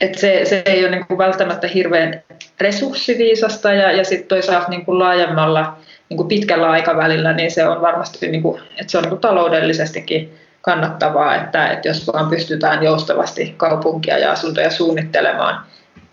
että 0.00 0.20
se, 0.20 0.40
se 0.44 0.62
ei 0.66 0.84
ole 0.84 0.90
niin 0.90 1.06
kuin 1.06 1.18
välttämättä 1.18 1.66
hirveän 1.66 2.22
resurssiviisasta 2.60 3.72
ja, 3.72 3.92
ja 3.92 4.04
sitten 4.04 4.28
toisaalta 4.28 4.70
niin 4.70 4.84
kuin 4.84 4.98
laajemmalla 4.98 5.76
niin 6.08 6.16
kuin 6.16 6.28
pitkällä 6.28 6.70
aikavälillä 6.70 7.32
niin 7.32 7.50
se 7.50 7.68
on 7.68 7.80
varmasti 7.80 8.28
niin 8.28 8.42
kuin, 8.42 8.62
että 8.62 8.90
se 8.90 8.98
on 8.98 9.02
niin 9.02 9.10
kuin 9.10 9.20
taloudellisestikin 9.20 10.38
kannattavaa, 10.66 11.36
että, 11.36 11.68
että 11.68 11.88
jos 11.88 12.10
vaan 12.12 12.30
pystytään 12.30 12.84
joustavasti 12.84 13.54
kaupunkia 13.56 14.18
ja 14.18 14.32
asuntoja 14.32 14.70
suunnittelemaan 14.70 15.66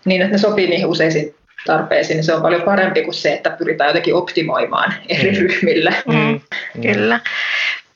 niin, 0.04 0.22
että 0.22 0.32
ne 0.32 0.38
sopii 0.38 0.68
niihin 0.68 0.86
useisiin 0.86 1.34
tarpeisiin, 1.66 2.16
niin 2.16 2.24
se 2.24 2.34
on 2.34 2.42
paljon 2.42 2.62
parempi 2.62 3.02
kuin 3.02 3.14
se, 3.14 3.32
että 3.32 3.50
pyritään 3.50 3.88
jotenkin 3.88 4.14
optimoimaan 4.14 4.94
eri 5.08 5.30
mm. 5.30 5.38
ryhmille. 5.38 5.94
Mm. 6.06 6.40
Mm. 6.74 6.82
Kyllä. 6.82 7.20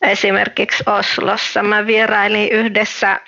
Esimerkiksi 0.03 0.85
Oslossa 0.87 1.62
mä 1.62 1.87
vierailin 1.87 2.53
yhdessä 2.53 3.21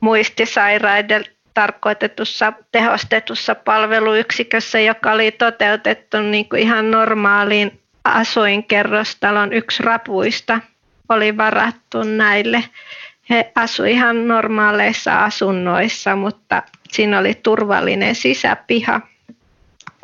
muistisairaiden 0.00 1.24
tarkoitetussa 1.54 2.52
tehostetussa 2.72 3.54
palveluyksikössä, 3.54 4.80
joka 4.80 5.12
oli 5.12 5.30
toteutettu 5.30 6.20
niin 6.20 6.48
kuin 6.48 6.62
ihan 6.62 6.90
normaaliin 6.90 7.80
asuinkerrostalon 8.04 9.52
yksi 9.52 9.82
rapuista 9.82 10.60
oli 11.08 11.36
varattu 11.36 12.02
näille. 12.02 12.64
He 13.30 13.52
asuivat 13.54 13.92
ihan 13.92 14.28
normaaleissa 14.28 15.24
asunnoissa, 15.24 16.16
mutta 16.16 16.62
siinä 16.88 17.18
oli 17.18 17.34
turvallinen 17.34 18.14
sisäpiha, 18.14 19.00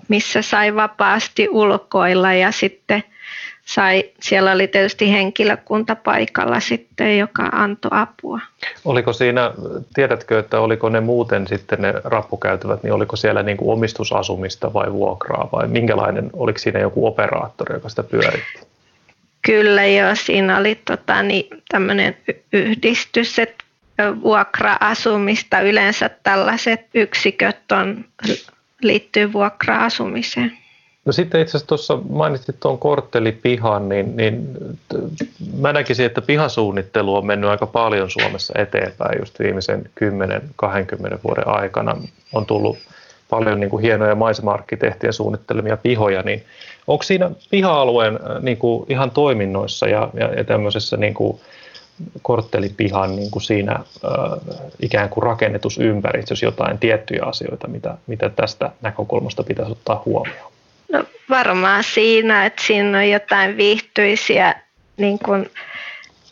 missä 0.08 0.42
sai 0.42 0.74
vapaasti 0.74 1.48
ulkoilla 1.50 2.32
ja 2.32 2.52
sitten 2.52 3.02
sai, 3.64 4.04
siellä 4.20 4.52
oli 4.52 4.68
tietysti 4.68 5.12
henkilökunta 5.12 5.96
paikalla 5.96 6.60
sitten, 6.60 7.18
joka 7.18 7.42
antoi 7.42 7.90
apua. 7.94 8.40
Oliko 8.84 9.12
siinä, 9.12 9.52
tiedätkö, 9.94 10.38
että 10.38 10.60
oliko 10.60 10.88
ne 10.88 11.00
muuten 11.00 11.46
sitten 11.46 11.82
ne 11.82 11.94
rappukäytävät, 12.04 12.82
niin 12.82 12.92
oliko 12.92 13.16
siellä 13.16 13.42
niin 13.42 13.56
kuin 13.56 13.72
omistusasumista 13.72 14.72
vai 14.72 14.92
vuokraa 14.92 15.48
vai 15.52 15.68
minkälainen, 15.68 16.30
oliko 16.32 16.58
siinä 16.58 16.80
joku 16.80 17.06
operaattori, 17.06 17.74
joka 17.74 17.88
sitä 17.88 18.02
pyöritti? 18.02 18.69
Kyllä 19.42 19.86
joo, 19.86 20.14
siinä 20.14 20.58
oli 20.58 20.74
tota, 20.74 21.22
niin, 21.22 21.46
tämmöinen 21.68 22.16
yhdistys, 22.52 23.38
että 23.38 23.64
vuokra-asumista 24.22 25.60
yleensä 25.60 26.10
tällaiset 26.22 26.80
yksiköt 26.94 27.72
on, 27.72 28.04
liittyy 28.82 29.32
vuokra-asumiseen. 29.32 30.58
No 31.04 31.12
sitten 31.12 31.40
itse 31.40 31.50
asiassa 31.50 31.66
tuossa 31.66 31.98
mainitsit 32.08 32.60
tuon 32.60 32.78
korttelipihan, 32.78 33.88
niin, 33.88 34.16
niin 34.16 34.48
mä 35.56 35.72
näkisin, 35.72 36.06
että 36.06 36.22
pihasuunnittelu 36.22 37.16
on 37.16 37.26
mennyt 37.26 37.50
aika 37.50 37.66
paljon 37.66 38.10
Suomessa 38.10 38.54
eteenpäin 38.58 39.18
just 39.18 39.38
viimeisen 39.38 39.90
10-20 41.14 41.18
vuoden 41.24 41.48
aikana. 41.48 41.96
On 42.32 42.46
tullut 42.46 42.78
paljon 43.30 43.60
niin 43.60 43.70
kuin 43.70 43.82
hienoja 43.82 44.14
maisema-arkkitehtien 44.14 45.12
suunnittelemia 45.12 45.76
pihoja, 45.76 46.22
niin 46.22 46.44
onko 46.90 47.02
siinä 47.02 47.30
piha-alueen 47.50 48.14
äh, 48.14 48.42
niin 48.42 48.56
kuin 48.56 48.86
ihan 48.88 49.10
toiminnoissa 49.10 49.88
ja, 49.88 50.08
ja, 50.14 50.34
ja 50.34 50.44
tämmöisessä 50.44 50.96
niin 50.96 51.14
kuin 51.14 51.40
korttelipihan 52.22 53.16
niin 53.16 53.30
kuin 53.30 53.42
siinä 53.42 53.72
äh, 53.72 54.60
ikään 54.82 55.08
kuin 55.08 55.22
rakennetusympäristössä 55.22 56.46
jotain 56.46 56.78
tiettyjä 56.78 57.22
asioita, 57.24 57.68
mitä, 57.68 57.96
mitä 58.06 58.28
tästä 58.28 58.70
näkökulmasta 58.82 59.42
pitäisi 59.42 59.72
ottaa 59.72 60.02
huomioon? 60.04 60.52
No 60.92 61.04
varmaan 61.30 61.84
siinä, 61.84 62.46
että 62.46 62.62
siinä 62.66 62.98
on 62.98 63.10
jotain 63.10 63.56
viihtyisiä 63.56 64.54
niin 64.96 65.18
kuin 65.18 65.50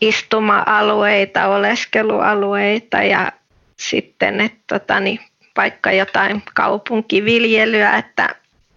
istuma-alueita, 0.01 1.47
oleskelualueita 1.47 3.03
ja 3.03 3.33
sitten 3.77 4.40
että 4.40 4.79
tota, 4.79 5.01
niin, 5.01 5.21
vaikka 5.57 5.92
jotain 5.92 6.42
kaupunkiviljelyä, 6.55 7.97
että 7.97 8.35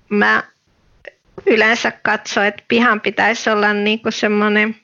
mä 0.09 0.43
yleensä 1.45 1.91
katson, 1.91 2.45
että 2.45 2.63
pihan 2.67 3.01
pitäisi 3.01 3.49
olla 3.49 3.73
niin 3.73 3.99
kuin 3.99 4.13
semmoinen 4.13 4.75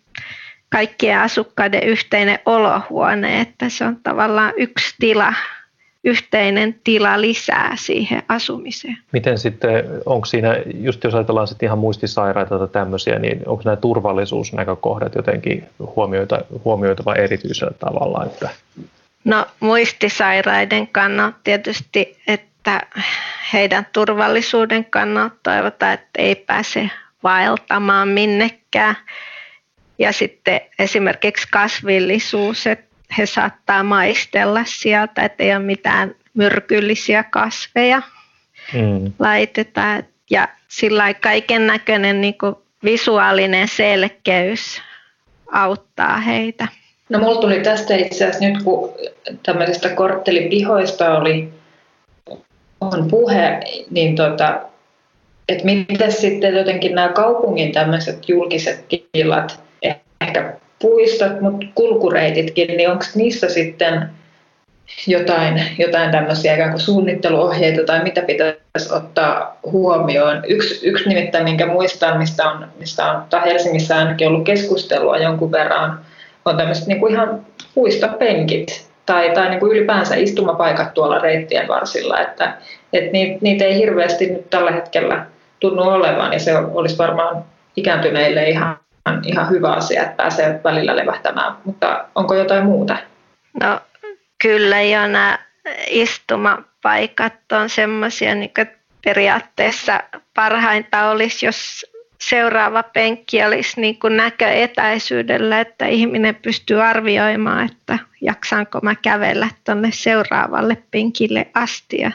kaikkien 0.69 1.19
asukkaiden 1.19 1.83
yhteinen 1.83 2.39
olohuone, 2.45 3.41
että 3.41 3.69
se 3.69 3.85
on 3.85 3.97
tavallaan 4.03 4.53
yksi 4.57 4.95
tila 4.99 5.33
yhteinen 6.03 6.75
tila 6.83 7.21
lisää 7.21 7.73
siihen 7.75 8.23
asumiseen. 8.29 8.97
Miten 9.11 9.37
sitten, 9.37 9.83
onko 10.05 10.25
siinä, 10.25 10.57
just 10.73 11.03
jos 11.03 11.15
ajatellaan 11.15 11.47
sitten 11.47 11.67
ihan 11.67 11.77
muistisairaita 11.77 12.59
tai 12.59 12.67
tämmöisiä, 12.67 13.19
niin 13.19 13.41
onko 13.45 13.61
nämä 13.65 13.75
turvallisuusnäkökohdat 13.75 15.15
jotenkin 15.15 15.69
huomioita, 15.95 16.39
huomioitava 16.65 17.15
erityisellä 17.15 17.73
tavalla? 17.79 18.25
Että... 18.25 18.49
No 19.23 19.45
muistisairaiden 19.59 20.87
kannalta 20.87 21.37
tietysti, 21.43 22.17
että 22.27 22.46
heidän 23.53 23.87
turvallisuuden 23.93 24.85
kannalta 24.85 25.35
toivotaan, 25.43 25.93
että 25.93 26.21
ei 26.21 26.35
pääse 26.35 26.89
vaeltamaan 27.23 28.07
minnekään. 28.07 28.95
Ja 29.99 30.11
sitten 30.11 30.61
esimerkiksi 30.79 31.47
kasvillisuus, 31.51 32.67
että 32.67 32.87
he 33.17 33.25
saattaa 33.25 33.83
maistella 33.83 34.61
sieltä, 34.65 35.21
että 35.21 35.43
ei 35.43 35.55
ole 35.55 35.63
mitään 35.63 36.15
myrkyllisiä 36.33 37.23
kasveja 37.23 38.01
mm. 38.73 39.13
laitetaan. 39.19 40.03
Ja 40.29 40.47
sillä 40.67 41.13
kaiken 41.13 41.67
näköinen 41.67 42.21
niin 42.21 42.35
visuaalinen 42.83 43.67
selkeys 43.67 44.81
auttaa 45.51 46.17
heitä. 46.17 46.67
No 47.09 47.19
mulla 47.19 47.41
tuli 47.41 47.59
tästä 47.59 47.95
itse 47.95 48.25
asiassa 48.25 48.45
nyt, 48.45 48.63
kun 48.63 48.93
tämmöisistä 49.43 49.89
korttelipihoista 49.89 51.17
oli 51.17 51.49
on 52.81 53.07
puhe, 53.09 53.59
niin 53.89 54.15
tota, 54.15 54.61
että 55.49 55.65
miten 55.65 56.11
sitten 56.11 56.55
jotenkin 56.55 56.95
nämä 56.95 57.09
kaupungin 57.09 57.71
tämmöiset 57.71 58.29
julkiset 58.29 58.85
tilat, 59.11 59.59
ehkä 60.21 60.53
puistot, 60.79 61.41
mutta 61.41 61.65
kulkureititkin, 61.75 62.67
niin 62.67 62.89
onko 62.89 63.05
niissä 63.15 63.49
sitten 63.49 64.09
jotain, 65.07 65.61
jotain 65.77 66.11
tämmöisiä 66.11 66.53
ikään 66.53 66.69
kuin 66.69 66.81
suunnitteluohjeita 66.81 67.83
tai 67.83 68.03
mitä 68.03 68.21
pitäisi 68.21 68.93
ottaa 68.93 69.59
huomioon. 69.71 70.43
Yksi, 70.47 70.87
yksi 70.87 71.09
nimittäin, 71.09 71.43
minkä 71.43 71.65
muistan, 71.65 72.17
mistä 72.17 72.49
on, 72.49 72.67
mistä 72.79 73.11
on 73.11 73.23
tai 73.29 73.45
Helsingissä 73.45 73.97
ainakin 73.97 74.27
ollut 74.27 74.45
keskustelua 74.45 75.17
jonkun 75.17 75.51
verran, 75.51 75.99
on 76.45 76.57
tämmöiset 76.57 76.87
niin 76.87 76.99
kuin 76.99 77.13
ihan 77.13 77.45
puistopenkit 77.75 78.86
tai, 79.07 79.29
tai 79.29 79.49
niin 79.49 79.59
kuin 79.59 79.71
ylipäänsä 79.71 80.15
istumapaikat 80.15 80.93
tuolla 80.93 81.19
reittien 81.19 81.67
varsilla, 81.67 82.19
että, 82.19 82.57
että 82.93 83.11
niitä, 83.11 83.37
niitä 83.41 83.65
ei 83.65 83.77
hirveästi 83.77 84.29
nyt 84.29 84.49
tällä 84.49 84.71
hetkellä 84.71 85.25
tunnu 85.59 85.83
olevan 85.83 86.33
ja 86.33 86.39
se 86.39 86.57
olisi 86.57 86.97
varmaan 86.97 87.45
ikääntyneille 87.75 88.49
ihan 88.49 88.77
ihan 89.23 89.49
hyvä 89.49 89.71
asia, 89.71 90.01
että 90.01 90.15
pääsee 90.15 90.59
välillä 90.63 90.95
levähtämään, 90.95 91.53
mutta 91.63 92.05
onko 92.15 92.35
jotain 92.35 92.65
muuta? 92.65 92.97
No 93.63 93.79
kyllä 94.43 94.81
jo 94.81 95.07
nämä 95.07 95.39
istumapaikat 95.89 97.33
on 97.51 97.69
semmoisia, 97.69 98.35
niin 98.35 98.51
periaatteessa 99.05 100.03
parhainta 100.33 101.09
olisi, 101.09 101.45
jos 101.45 101.85
seuraava 102.19 102.83
penkki 102.83 103.43
olisi 103.43 103.81
niin 103.81 103.99
kuin 103.99 104.17
näköetäisyydellä, 104.17 105.61
että 105.61 105.85
ihminen 105.85 106.35
pystyy 106.35 106.83
arvioimaan, 106.83 107.65
että 107.65 107.99
jaksaanko 108.21 108.79
mä 108.81 108.95
kävellä 108.95 109.49
tuonne 109.63 109.89
seuraavalle 109.91 110.77
penkille 110.91 111.47
asti 111.53 111.97
ja 111.97 112.11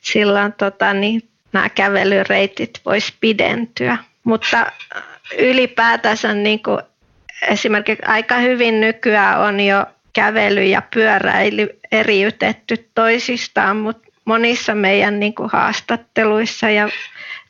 silloin 0.00 0.52
tota, 0.52 0.94
niin, 0.94 1.22
nämä 1.52 1.68
kävelyreitit 1.68 2.80
voisi 2.84 3.14
pidentyä. 3.20 3.98
Mutta 4.24 4.66
ylipäätänsä 5.38 6.34
niin 6.34 6.62
kuin 6.62 6.78
esimerkiksi 7.48 8.04
aika 8.06 8.34
hyvin 8.34 8.80
nykyään 8.80 9.40
on 9.40 9.60
jo 9.60 9.86
kävely 10.12 10.64
ja 10.64 10.82
pyöräily 10.94 11.68
eriytetty 11.92 12.90
toisistaan, 12.94 13.76
mutta 13.76 14.08
monissa 14.24 14.74
meidän 14.74 15.20
niin 15.20 15.34
kuin 15.34 15.50
haastatteluissa 15.52 16.70
ja 16.70 16.88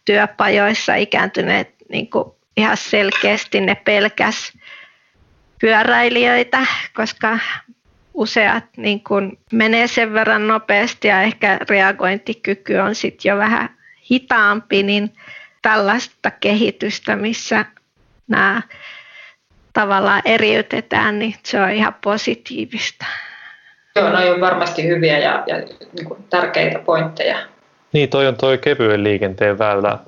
työpajoissa 0.04 0.94
ikääntyneet 0.94 1.71
niin 1.92 2.10
kuin 2.10 2.24
ihan 2.56 2.76
selkeästi 2.76 3.60
ne 3.60 3.74
pelkäs 3.74 4.52
pyöräilijöitä, 5.60 6.66
koska 6.94 7.38
useat 8.14 8.64
niin 8.76 9.04
kuin 9.04 9.38
menee 9.52 9.86
sen 9.86 10.12
verran 10.12 10.48
nopeasti 10.48 11.08
ja 11.08 11.22
ehkä 11.22 11.58
reagointikyky 11.68 12.76
on 12.76 12.94
sitten 12.94 13.30
jo 13.30 13.38
vähän 13.38 13.76
hitaampi, 14.10 14.82
niin 14.82 15.12
tällaista 15.62 16.30
kehitystä, 16.30 17.16
missä 17.16 17.64
nämä 18.28 18.62
tavallaan 19.72 20.22
eriytetään, 20.24 21.18
niin 21.18 21.34
se 21.42 21.60
on 21.60 21.70
ihan 21.70 21.94
positiivista. 21.94 23.06
Joo, 23.96 24.08
no 24.08 24.32
on 24.34 24.40
varmasti 24.40 24.86
hyviä 24.86 25.18
ja, 25.18 25.44
ja 25.46 25.56
niin 25.92 26.06
kuin 26.06 26.24
tärkeitä 26.30 26.78
pointteja. 26.78 27.38
Niin, 27.92 28.08
toi 28.08 28.26
on 28.26 28.36
toi 28.36 28.58
kevyen 28.58 29.04
liikenteen 29.04 29.58
väylä 29.58 29.98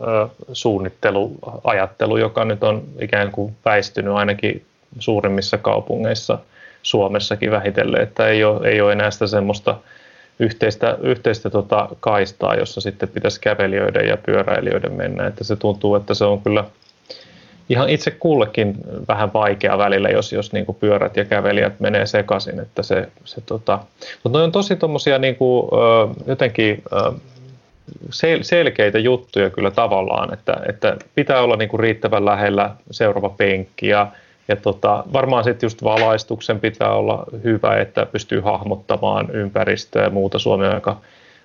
suunnitteluajattelu, 0.53 2.17
joka 2.17 2.45
nyt 2.45 2.63
on 2.63 2.83
ikään 3.01 3.31
kuin 3.31 3.57
väistynyt 3.65 4.15
ainakin 4.15 4.65
suurimmissa 4.99 5.59
kaupungeissa 5.59 6.39
Suomessakin 6.83 7.51
vähitellen, 7.51 8.03
että 8.03 8.27
ei 8.27 8.45
ole, 8.45 8.69
ei 8.69 8.81
ole 8.81 8.93
enää 8.93 9.11
sitä 9.11 9.27
semmoista 9.27 9.77
yhteistä, 10.39 10.99
yhteistä 11.03 11.51
tota 11.51 11.89
kaistaa, 12.01 12.55
jossa 12.55 12.81
sitten 12.81 13.09
pitäisi 13.09 13.41
kävelijöiden 13.41 14.09
ja 14.09 14.17
pyöräilijöiden 14.17 14.93
mennä. 14.93 15.27
Että 15.27 15.45
se 15.45 15.57
tuntuu, 15.57 15.95
että 15.95 16.15
se 16.15 16.25
on 16.25 16.41
kyllä 16.41 16.65
ihan 17.69 17.89
itse 17.89 18.11
kullekin 18.11 18.75
vähän 19.09 19.33
vaikea 19.33 19.79
välillä, 19.79 20.09
jos, 20.09 20.33
jos 20.33 20.53
niin 20.53 20.67
kuin 20.67 20.77
pyörät 20.81 21.17
ja 21.17 21.25
kävelijät 21.25 21.81
menee 21.81 22.07
sekaisin. 22.07 22.61
Että 22.61 22.83
se, 22.83 23.09
se 23.25 23.41
tota... 23.41 23.79
Mutta 24.23 24.39
ne 24.39 24.45
on 24.45 24.53
tosi 24.53 24.77
tommosia 24.77 25.19
niin 25.19 25.37
kuin, 25.37 25.69
jotenkin 26.27 26.83
sel- 28.11 28.43
selkeitä 28.43 28.99
juttuja 28.99 29.51
kyllä 29.51 29.71
tavallaan, 29.71 30.35
että, 30.35 30.57
että 30.69 30.97
pitää 31.15 31.41
olla 31.41 31.57
niin 31.57 31.69
kuin 31.69 31.81
riittävän 31.81 32.25
lähellä 32.25 32.71
seuraava 32.91 33.29
penkki 33.29 33.89
ja 33.89 34.07
ja 34.49 34.57
tota, 34.57 35.05
varmaan 35.13 35.45
sitten 35.45 35.67
just 35.67 35.85
valaistuksen 35.85 36.61
pitää 36.61 36.93
olla 36.93 37.25
hyvä, 37.45 37.77
että 37.77 38.07
pystyy 38.07 38.41
hahmottamaan 38.41 39.31
ympäristöä 39.31 40.03
ja 40.03 40.11
muuta. 40.11 40.39
Suomi 40.39 40.67
on 40.67 40.75
aika, 40.75 41.01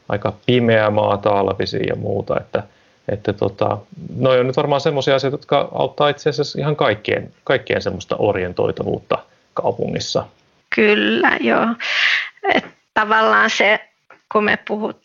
aika 0.09 0.33
pimeä 0.45 0.89
maa 0.89 1.17
talvisin 1.17 1.87
ja 1.87 1.95
muuta, 1.95 2.39
että, 2.39 2.63
että 3.09 3.33
tota, 3.33 3.77
noi 4.15 4.39
on 4.39 4.47
nyt 4.47 4.57
varmaan 4.57 4.81
semmoisia 4.81 5.15
asioita, 5.15 5.33
jotka 5.33 5.69
auttaa 5.71 6.09
itse 6.09 6.29
asiassa 6.29 6.59
ihan 6.59 6.75
kaikkien, 6.75 7.31
kaikkien 7.43 7.81
semmoista 7.81 8.15
orientoitavuutta 8.19 9.17
kaupungissa. 9.53 10.25
Kyllä, 10.75 11.37
joo. 11.39 11.67
Et 12.53 12.65
tavallaan 12.93 13.49
se, 13.49 13.79
kun 14.31 14.43
me 14.43 14.57
puhut, 14.67 14.97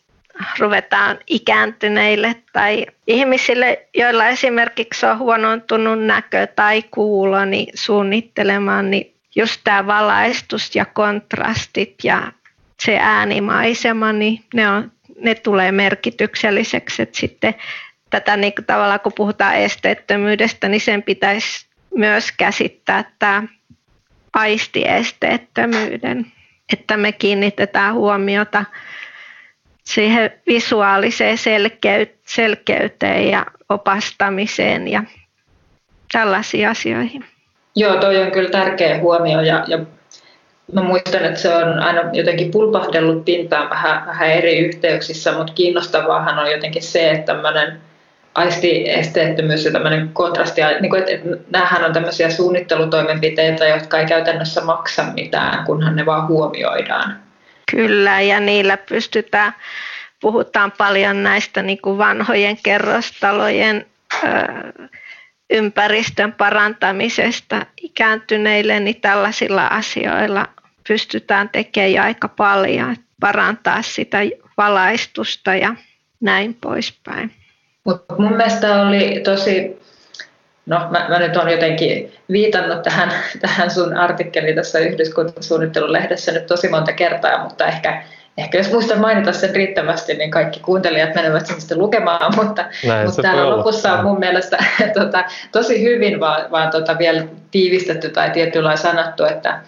ruvetaan 0.59 1.19
ikääntyneille 1.27 2.35
tai 2.53 2.85
ihmisille, 3.07 3.87
joilla 3.93 4.27
esimerkiksi 4.27 5.05
on 5.05 5.19
huonontunut 5.19 6.03
näkö 6.03 6.47
tai 6.47 6.83
kuulo, 6.91 7.45
niin 7.45 7.67
suunnittelemaan, 7.73 8.91
niin 8.91 9.15
just 9.35 9.61
tämä 9.63 9.87
valaistus 9.87 10.75
ja 10.75 10.85
kontrastit 10.85 11.95
ja 12.03 12.31
se 12.79 12.97
äänimaisema, 13.01 14.13
niin 14.13 14.43
ne, 14.53 14.69
on, 14.69 14.91
ne 15.21 15.35
tulee 15.35 15.71
merkitykselliseksi. 15.71 17.01
että 17.01 17.19
sitten 17.19 17.55
tätä 18.09 18.37
niin 18.37 18.55
kuin 18.55 18.65
tavallaan, 18.65 18.99
kun 18.99 19.13
puhutaan 19.15 19.55
esteettömyydestä, 19.55 20.69
niin 20.69 20.81
sen 20.81 21.03
pitäisi 21.03 21.65
myös 21.95 22.31
käsittää 22.31 23.11
tämä 23.19 23.43
aistiesteettömyyden, 24.33 26.31
että 26.73 26.97
me 26.97 27.11
kiinnitetään 27.11 27.93
huomiota 27.93 28.65
siihen 29.85 30.31
visuaaliseen 30.47 31.37
selkeyteen 32.25 33.29
ja 33.29 33.45
opastamiseen 33.69 34.87
ja 34.87 35.03
tällaisiin 36.11 36.69
asioihin. 36.69 37.25
Joo, 37.75 37.95
toi 37.95 38.21
on 38.21 38.31
kyllä 38.31 38.49
tärkeä 38.49 38.97
huomio 38.97 39.41
ja, 39.41 39.63
ja 39.67 39.79
mä 40.73 40.83
muistan, 40.83 41.25
että 41.25 41.39
se 41.39 41.55
on 41.55 41.79
aina 41.79 42.01
jotenkin 42.13 42.51
pulpahdellut 42.51 43.25
pintaan 43.25 43.69
vähän, 43.69 44.05
vähän 44.05 44.29
eri 44.29 44.57
yhteyksissä, 44.57 45.31
mutta 45.37 45.53
kiinnostavaahan 45.53 46.39
on 46.39 46.51
jotenkin 46.51 46.83
se, 46.83 47.11
että 47.11 47.33
tämmöinen 47.33 47.79
aistiesteettömyys 48.35 49.65
ja 49.65 49.71
tämmöinen 49.71 50.09
kontrasti, 50.13 50.61
niin 50.79 50.89
kuin, 50.89 51.03
että 51.07 51.29
näähän 51.51 51.85
on 51.85 51.93
tämmöisiä 51.93 52.29
suunnittelutoimenpiteitä, 52.29 53.67
jotka 53.67 53.99
ei 53.99 54.05
käytännössä 54.05 54.61
maksa 54.61 55.03
mitään, 55.03 55.65
kunhan 55.65 55.95
ne 55.95 56.05
vaan 56.05 56.27
huomioidaan. 56.27 57.24
Kyllä, 57.71 58.21
ja 58.21 58.39
niillä 58.39 58.77
pystytään, 58.77 59.53
puhutaan 60.21 60.71
paljon 60.71 61.23
näistä 61.23 61.61
niin 61.61 61.81
kuin 61.81 61.97
vanhojen 61.97 62.57
kerrostalojen 62.63 63.85
ö, 64.13 64.27
ympäristön 65.49 66.33
parantamisesta 66.33 67.65
ikääntyneille, 67.81 68.79
niin 68.79 69.01
tällaisilla 69.01 69.67
asioilla 69.67 70.47
pystytään 70.87 71.49
tekemään 71.49 72.05
aika 72.05 72.27
paljon, 72.27 72.95
parantaa 73.19 73.81
sitä 73.81 74.17
valaistusta 74.57 75.55
ja 75.55 75.75
näin 76.19 76.57
poispäin. 76.61 77.31
Mutta 77.83 78.15
mun 78.17 78.31
mielestä 78.31 78.81
oli 78.81 79.21
tosi 79.23 79.79
no 80.65 80.87
mä, 80.89 81.05
mä 81.09 81.19
nyt 81.19 81.37
olen 81.37 81.51
jotenkin 81.51 82.13
viitannut 82.31 82.83
tähän, 82.83 83.11
tähän 83.41 83.71
sun 83.71 83.97
artikkeliin 83.97 84.55
tässä 84.55 84.79
yhdyskuntasuunnittelulehdessä 84.79 86.31
nyt 86.31 86.45
tosi 86.45 86.69
monta 86.69 86.93
kertaa, 86.93 87.43
mutta 87.43 87.67
ehkä, 87.67 88.03
ehkä 88.37 88.57
jos 88.57 88.71
muistan 88.71 89.01
mainita 89.01 89.33
sen 89.33 89.55
riittävästi, 89.55 90.13
niin 90.13 90.31
kaikki 90.31 90.59
kuuntelijat 90.59 91.15
menevät 91.15 91.45
sen 91.45 91.61
sitten 91.61 91.79
lukemaan, 91.79 92.35
mutta, 92.35 92.65
mutta 93.05 93.21
täällä 93.21 93.57
lopussa 93.57 93.93
on 93.93 94.05
mun 94.05 94.19
mielestä 94.19 94.57
tota, 94.99 95.23
tosi 95.51 95.83
hyvin 95.83 96.19
vaan, 96.19 96.51
vaan 96.51 96.69
tota, 96.69 96.97
vielä 96.97 97.23
tiivistetty 97.51 98.09
tai 98.09 98.29
tietyllä 98.29 98.75
sanottu, 98.75 99.25
että, 99.25 99.59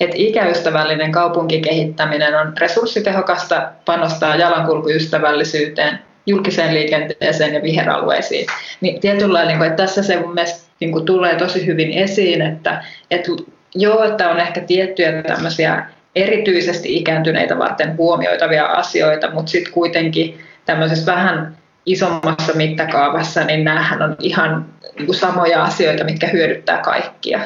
että 0.00 0.16
ikäystävällinen 0.18 1.12
kaupunkikehittäminen 1.12 2.34
on 2.34 2.52
resurssitehokasta, 2.58 3.72
panostaa 3.84 4.36
jalankulkuystävällisyyteen, 4.36 5.98
julkiseen 6.26 6.74
liikenteeseen 6.74 7.54
ja 7.54 7.62
viheralueisiin. 7.62 8.46
Niin 8.80 9.00
tietyllä 9.00 9.44
niin 9.44 9.58
kuin, 9.58 9.70
että 9.70 9.82
tässä 9.82 10.02
se 10.02 10.20
mun 10.20 10.34
mielestä 10.34 10.70
niin 10.80 10.92
kuin, 10.92 11.04
tulee 11.04 11.34
tosi 11.34 11.66
hyvin 11.66 11.92
esiin, 11.92 12.42
että, 12.42 12.84
että 13.10 13.30
joo, 13.74 14.04
että 14.04 14.30
on 14.30 14.40
ehkä 14.40 14.60
tiettyjä 14.60 15.22
tämmöisiä 15.22 15.86
erityisesti 16.14 16.96
ikääntyneitä 16.96 17.58
varten 17.58 17.96
huomioitavia 17.96 18.66
asioita, 18.66 19.30
mutta 19.30 19.50
sitten 19.50 19.72
kuitenkin 19.72 20.38
tämmöisessä 20.64 21.12
vähän 21.12 21.56
isommassa 21.86 22.52
mittakaavassa, 22.54 23.44
niin 23.44 23.64
näähän 23.64 24.02
on 24.02 24.16
ihan 24.18 24.66
niin 24.96 25.06
kuin 25.06 25.16
samoja 25.16 25.64
asioita, 25.64 26.04
mitkä 26.04 26.26
hyödyttää 26.26 26.78
kaikkia. 26.78 27.40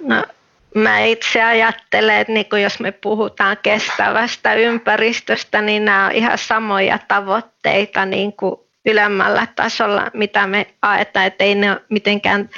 No, 0.00 0.24
Mä 0.74 1.00
itse 1.00 1.42
ajattelen, 1.42 2.16
että 2.16 2.32
niin 2.32 2.48
kuin 2.48 2.62
jos 2.62 2.80
me 2.80 2.92
puhutaan 2.92 3.56
kestävästä 3.62 4.54
ympäristöstä, 4.54 5.62
niin 5.62 5.84
nämä 5.84 6.06
on 6.06 6.12
ihan 6.12 6.38
samoja 6.38 6.98
tavoitteita 7.08 8.06
niin 8.06 8.32
kuin 8.32 8.56
ylemmällä 8.86 9.46
tasolla, 9.56 10.10
mitä 10.14 10.46
me 10.46 10.66
ajetaan, 10.82 11.26
että 11.26 11.44
ei 11.44 11.54
ne 11.54 11.70
ole 11.70 11.80
mitenkään 11.88 12.50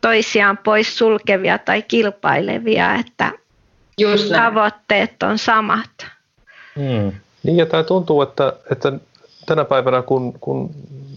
toisiaan 0.00 0.58
pois 0.58 0.98
sulkevia 0.98 1.58
tai 1.58 1.82
kilpailevia, 1.82 2.94
että 2.94 3.32
Just 3.98 4.28
tavoitteet 4.32 5.22
on 5.22 5.38
samat. 5.38 6.06
Hmm. 6.76 7.12
Niin 7.42 7.56
ja 7.56 7.66
tämä 7.66 7.82
tuntuu, 7.82 8.22
että, 8.22 8.52
että 8.70 8.92
tänä 9.46 9.64
päivänä 9.64 10.02
kun, 10.02 10.32
kun 10.40 10.70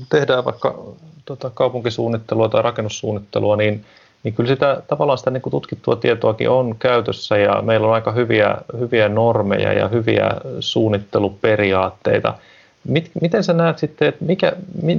tehdään 0.10 0.46
vaikka 0.46 0.84
tota 1.26 1.50
kaupunkisuunnittelua 1.50 2.50
tai 2.50 2.62
rakennussuunnittelua, 2.62 3.56
niin 3.56 3.86
niin 4.26 4.34
kyllä 4.34 4.48
sitä 4.48 4.82
tavallaan 4.88 5.18
sitä 5.18 5.32
niin 5.32 5.42
kuin 5.42 5.52
tutkittua 5.52 5.96
tietoakin 5.96 6.50
on 6.50 6.76
käytössä 6.80 7.38
ja 7.38 7.62
meillä 7.62 7.88
on 7.88 7.94
aika 7.94 8.12
hyviä, 8.12 8.58
hyviä 8.80 9.10
normeja 9.10 9.74
ja 9.74 9.88
hyviä 9.88 10.32
suunnitteluperiaatteita. 10.60 12.34
Mit, 12.88 13.12
miten 13.22 13.44
sä 13.44 13.54
näet 13.54 13.78
sitten, 13.78 14.08
että 14.08 14.26
mikä, 14.26 14.54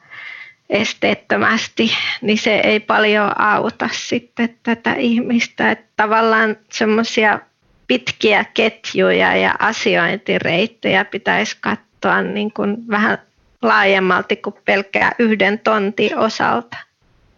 esteettömästi, 0.72 1.92
niin 2.22 2.38
se 2.38 2.56
ei 2.56 2.80
paljon 2.80 3.42
auta 3.42 3.90
sitten 3.92 4.56
tätä 4.64 4.94
ihmistä. 4.94 5.72
Että 5.72 5.86
tavallaan 5.96 6.58
semmoisia 6.72 7.40
pitkiä 7.88 8.46
ketjuja 8.54 9.36
ja 9.36 9.56
asiointireittejä 9.60 11.06
pitäisi 11.06 11.58
katsoa 11.62 12.22
niin 12.22 12.54
kuin 12.54 12.78
vähän 12.90 13.18
laajemmalti 13.62 14.36
kuin 14.36 14.56
pelkkää 14.66 15.12
yhden 15.20 15.60
tontin 15.60 16.18
osalta. 16.18 16.78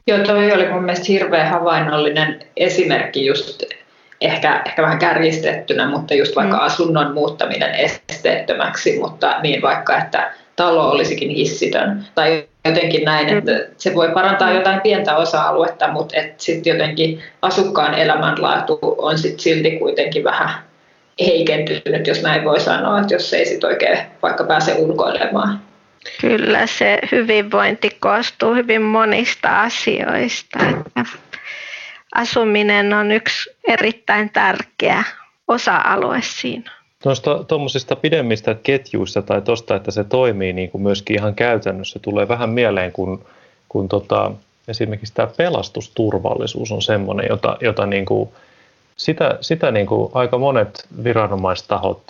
Joo, 0.07 0.19
toi 0.19 0.51
oli 0.51 0.69
mun 0.69 0.83
mielestä 0.83 1.05
hirveän 1.07 1.49
havainnollinen 1.49 2.39
esimerkki 2.57 3.25
just 3.25 3.63
ehkä, 4.21 4.61
ehkä 4.65 4.81
vähän 4.81 4.99
kärjistettynä, 4.99 5.89
mutta 5.89 6.13
just 6.13 6.35
vaikka 6.35 6.57
mm. 6.57 6.63
asunnon 6.63 7.13
muuttaminen 7.13 7.75
esteettömäksi, 7.75 8.99
mutta 8.99 9.39
niin 9.41 9.61
vaikka, 9.61 9.97
että 9.97 10.33
talo 10.55 10.91
olisikin 10.91 11.29
hissitön. 11.29 12.05
Tai 12.15 12.47
jotenkin 12.65 13.03
näin, 13.03 13.29
että 13.29 13.51
se 13.77 13.95
voi 13.95 14.11
parantaa 14.13 14.53
jotain 14.53 14.81
pientä 14.81 15.15
osa-aluetta, 15.15 15.87
mutta 15.87 16.15
sitten 16.37 16.71
jotenkin 16.73 17.23
asukkaan 17.41 17.93
elämänlaatu 17.93 18.79
on 18.97 19.17
sit 19.17 19.39
silti 19.39 19.71
kuitenkin 19.71 20.23
vähän 20.23 20.49
heikentynyt, 21.19 22.07
jos 22.07 22.21
näin 22.21 22.43
voi 22.43 22.59
sanoa, 22.59 22.99
että 22.99 23.13
jos 23.13 23.33
ei 23.33 23.45
sit 23.45 23.63
oikein 23.63 23.99
vaikka 24.21 24.43
pääse 24.43 24.73
ulkoilemaan. 24.73 25.61
Kyllä 26.21 26.67
se 26.67 26.99
hyvinvointi 27.11 27.89
koostuu 27.99 28.53
hyvin 28.53 28.81
monista 28.81 29.61
asioista. 29.61 30.59
Että 30.95 31.37
asuminen 32.15 32.93
on 32.93 33.11
yksi 33.11 33.49
erittäin 33.67 34.29
tärkeä 34.29 35.03
osa-alue 35.47 36.19
siinä. 36.21 36.71
Noista 37.05 37.43
tuommoisista 37.43 37.95
pidemmistä 37.95 38.55
ketjuista 38.63 39.21
tai 39.21 39.41
tuosta, 39.41 39.75
että 39.75 39.91
se 39.91 40.03
toimii 40.03 40.53
niin 40.53 40.69
kuin 40.69 40.81
myöskin 40.81 41.15
ihan 41.15 41.35
käytännössä, 41.35 41.99
tulee 41.99 42.27
vähän 42.27 42.49
mieleen, 42.49 42.91
kun, 42.91 43.25
kun 43.69 43.89
tota, 43.89 44.31
esimerkiksi 44.67 45.13
tämä 45.13 45.27
pelastusturvallisuus 45.37 46.71
on 46.71 46.81
semmoinen, 46.81 47.25
jota, 47.29 47.57
jota 47.61 47.85
niin 47.85 48.05
kuin, 48.05 48.29
sitä, 48.95 49.37
sitä 49.41 49.71
niin 49.71 49.85
kuin 49.85 50.11
aika 50.13 50.37
monet 50.37 50.87
viranomaistahot, 51.03 52.03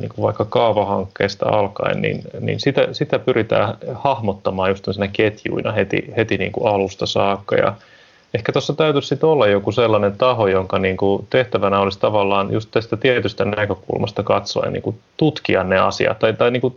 niin 0.00 0.08
kuin 0.08 0.22
vaikka 0.22 0.44
kaavahankkeesta 0.44 1.48
alkaen, 1.48 2.02
niin, 2.02 2.22
niin 2.40 2.60
sitä, 2.60 2.88
sitä 2.92 3.18
pyritään 3.18 3.74
hahmottamaan 3.94 4.70
just 4.70 4.86
ketjuina 5.12 5.72
heti, 5.72 6.12
heti 6.16 6.38
niin 6.38 6.52
kuin 6.52 6.74
alusta 6.74 7.06
saakka. 7.06 7.56
Ja, 7.56 7.74
Ehkä 8.34 8.52
tuossa 8.52 8.72
täytyisi 8.72 9.08
sitten 9.08 9.28
olla 9.28 9.46
joku 9.46 9.72
sellainen 9.72 10.18
taho, 10.18 10.46
jonka 10.46 10.78
niin 10.78 10.96
kuin 10.96 11.26
tehtävänä 11.30 11.80
olisi 11.80 11.98
tavallaan 11.98 12.52
just 12.52 12.70
tästä 12.70 12.96
tietystä 12.96 13.44
näkökulmasta 13.44 14.22
katsoen 14.22 14.72
niin 14.72 14.82
kuin 14.82 14.98
tutkia 15.16 15.64
ne 15.64 15.78
asiat 15.78 16.18
tai, 16.18 16.32
tai 16.32 16.50
niin 16.50 16.60
kuin 16.60 16.74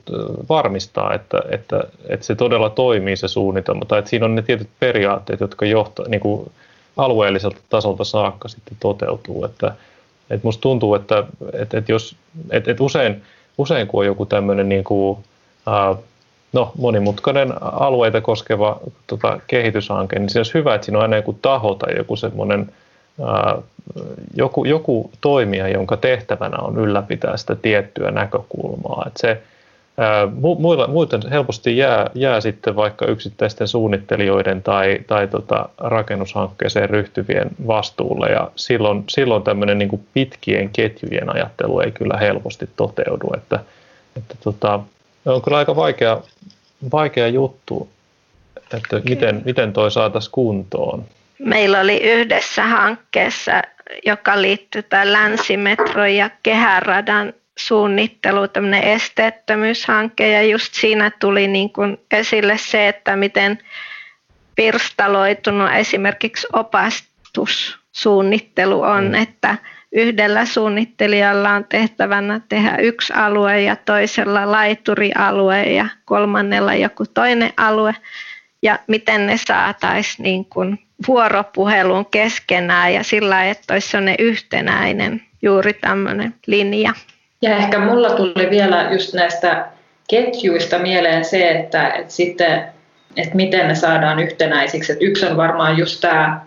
varmistaa, 0.50 1.14
että, 1.14 1.42
että, 1.50 1.84
että 2.10 2.26
se 2.26 2.36
todella 2.36 2.70
toimii 2.70 3.18
se 3.18 3.28
suunnitelma 3.28 3.86
tai 3.86 4.00
että 4.00 4.10
siinä 4.10 4.26
on 4.26 4.36
ne 4.36 4.42
tietyt 4.42 4.70
periaatteet, 4.80 5.40
jotka 5.40 5.66
johtaa 5.66 6.08
niin 6.08 6.22
kuin 6.22 6.52
alueelliselta 6.98 7.60
tasolta 7.70 8.04
saakka 8.04 8.48
sitten 8.48 8.78
toteutuu. 8.80 9.46
Että, 9.46 9.76
että 10.30 10.48
musta 10.48 10.62
tuntuu, 10.62 10.96
että, 10.96 11.24
että, 11.54 11.78
että, 11.78 11.92
jos, 11.92 12.16
että, 12.52 12.72
että 12.72 12.84
usein, 12.84 13.24
usein 13.58 13.88
kun 13.88 14.00
on 14.00 14.06
joku 14.06 14.26
tämmöinen 14.26 14.70
niin 14.70 14.84
kuin, 14.84 15.18
no, 16.56 16.72
monimutkainen 16.78 17.54
alueita 17.62 18.22
koskeva 18.22 18.80
tota, 19.08 19.40
kehityshanke, 19.48 20.20
niin 20.20 20.30
se 20.30 20.40
olisi 20.40 20.54
hyvä, 20.54 20.76
että 20.76 20.86
siinä 20.86 20.98
on 20.98 21.04
aina 21.04 21.16
joku 21.16 21.34
taho 21.42 21.76
tai 21.76 21.98
joku 21.98 22.16
semmoinen 22.16 22.72
joku, 24.34 24.66
joku 24.66 25.12
toimija, 25.22 25.68
jonka 25.68 25.98
tehtävänä 25.98 26.58
on 26.58 26.78
ylläpitää 26.78 27.38
sitä 27.38 27.56
tiettyä 27.56 28.12
näkökulmaa. 28.12 29.04
Että 29.08 29.22
se, 29.22 29.42
ää, 29.98 30.28
muilla, 30.58 30.88
muuten 30.88 31.22
helposti 31.30 31.78
jää, 31.78 32.10
jää 32.14 32.42
sitten 32.42 32.76
vaikka 32.76 33.06
yksittäisten 33.06 33.68
suunnittelijoiden 33.68 34.64
tai, 34.64 35.00
tai 35.08 35.28
tota, 35.28 35.70
rakennushankkeeseen 35.78 36.90
ryhtyvien 36.90 37.50
vastuulle 37.68 38.28
ja 38.28 38.52
silloin, 38.56 39.04
silloin 39.10 39.44
tämmöinen 39.44 39.78
niin 39.78 40.08
pitkien 40.14 40.70
ketjujen 40.70 41.36
ajattelu 41.36 41.80
ei 41.80 41.92
kyllä 41.92 42.18
helposti 42.18 42.70
toteudu. 42.76 43.28
Että, 43.38 43.60
että 44.18 44.36
tota, 44.44 44.80
on 45.26 45.42
kyllä 45.42 45.58
aika 45.58 45.76
vaikea, 45.76 46.22
vaikea 46.92 47.28
juttu, 47.28 47.90
että 48.74 49.02
miten, 49.10 49.42
miten 49.46 49.74
toi 49.74 49.92
saataisiin 49.92 50.32
kuntoon. 50.32 51.06
Meillä 51.40 51.80
oli 51.80 51.98
yhdessä 51.98 52.64
hankkeessa, 52.64 53.62
joka 54.06 54.42
liittyy 54.42 54.84
tämän 54.84 55.14
länsimetro 55.14 56.06
ja 56.06 56.30
kehäradan 56.44 57.34
suunnittelu, 57.58 58.48
tämmöinen 58.48 58.84
esteettömyyshanke 58.84 60.32
ja 60.32 60.44
just 60.44 60.74
siinä 60.74 61.12
tuli 61.20 61.48
niin 61.48 61.74
kuin 61.74 61.98
esille 62.12 62.58
se, 62.58 62.88
että 62.88 63.16
miten 63.16 63.60
pirstaloitunut 64.56 65.70
esimerkiksi 65.76 66.48
opastussuunnittelu 66.54 68.82
on, 68.82 69.04
mm. 69.04 69.14
että 69.14 69.58
yhdellä 69.96 70.46
suunnittelijalla 70.46 71.52
on 71.52 71.66
tehtävänä 71.70 72.42
tehdä 72.50 72.78
yksi 72.78 73.14
alue 73.14 73.62
ja 73.62 73.76
toisella 73.76 74.52
laiturialue 74.52 75.64
ja 75.64 75.88
kolmannella 76.06 76.74
joku 76.74 77.04
toinen 77.14 77.54
alue 77.58 77.96
ja 78.62 78.80
miten 78.88 79.28
ne 79.28 79.38
saataisiin 79.48 80.24
niin 80.24 80.46
kuin 80.46 80.80
vuoropuhelun 81.08 82.06
keskenään 82.06 82.94
ja 82.94 83.04
sillä 83.04 83.46
että 83.46 83.74
olisi 83.74 83.90
sellainen 83.90 84.16
yhtenäinen 84.20 85.22
juuri 85.42 85.74
tämmöinen 85.74 86.34
linja. 86.48 86.94
Ja 87.42 87.58
ehkä 87.58 87.80
mulla 87.80 88.10
tuli 88.10 88.50
vielä 88.50 88.90
just 88.92 89.14
näistä 89.14 89.68
ketjuista 90.10 90.80
mieleen 90.80 91.26
se, 91.26 91.50
että, 91.50 91.90
että 91.90 92.14
sitten 92.14 92.76
että 93.18 93.36
miten 93.36 93.68
ne 93.68 93.76
saadaan 93.76 94.20
yhtenäisiksi. 94.20 94.92
Että 94.92 95.06
yksi 95.06 95.26
on 95.26 95.38
varmaan 95.38 95.78
just 95.78 96.02
tämä 96.02 96.42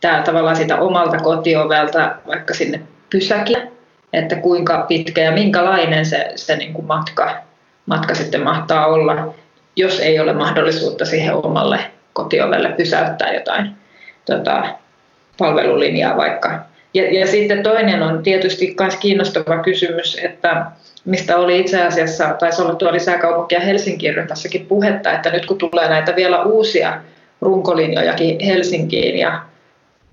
tää 0.00 0.22
tavallaan 0.22 0.56
sitä 0.56 0.76
omalta 0.76 1.16
kotiovelta 1.16 2.14
vaikka 2.26 2.54
sinne 2.54 2.80
pysäkille, 3.10 3.68
että 4.12 4.36
kuinka 4.36 4.84
pitkä 4.88 5.20
ja 5.20 5.32
minkälainen 5.32 6.06
se, 6.06 6.32
se 6.36 6.56
niin 6.56 6.72
kuin 6.72 6.86
matka, 6.86 7.36
matka 7.86 8.14
sitten 8.14 8.42
mahtaa 8.42 8.86
olla, 8.86 9.34
jos 9.76 10.00
ei 10.00 10.20
ole 10.20 10.32
mahdollisuutta 10.32 11.04
siihen 11.04 11.34
omalle 11.34 11.78
kotiovelle 12.12 12.68
pysäyttää 12.68 13.32
jotain 13.34 13.70
tota, 14.24 14.64
palvelulinjaa 15.38 16.16
vaikka. 16.16 16.58
Ja, 16.94 17.18
ja 17.20 17.26
sitten 17.26 17.62
toinen 17.62 18.02
on 18.02 18.22
tietysti 18.22 18.76
myös 18.80 18.96
kiinnostava 18.96 19.62
kysymys, 19.62 20.18
että 20.22 20.66
mistä 21.04 21.36
oli 21.36 21.60
itse 21.60 21.82
asiassa, 21.82 22.34
taisi 22.38 22.62
olla 22.62 22.74
tuolla 22.74 22.94
lisäkaupunki- 22.94 23.54
ja 23.54 23.60
Helsingin 23.60 24.14
ryhmässäkin 24.14 24.66
puhetta, 24.66 25.12
että 25.12 25.30
nyt 25.30 25.46
kun 25.46 25.58
tulee 25.58 25.88
näitä 25.88 26.16
vielä 26.16 26.42
uusia 26.42 27.00
runkolinjojakin 27.40 28.40
Helsinkiin 28.40 29.18
ja, 29.18 29.42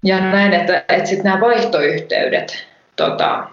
ja 0.04 0.20
näin, 0.20 0.54
että, 0.54 0.84
että 0.90 1.10
sitten 1.10 1.24
nämä 1.24 1.42
vaihtoyhteydet 1.42 2.68
tota, 2.96 3.44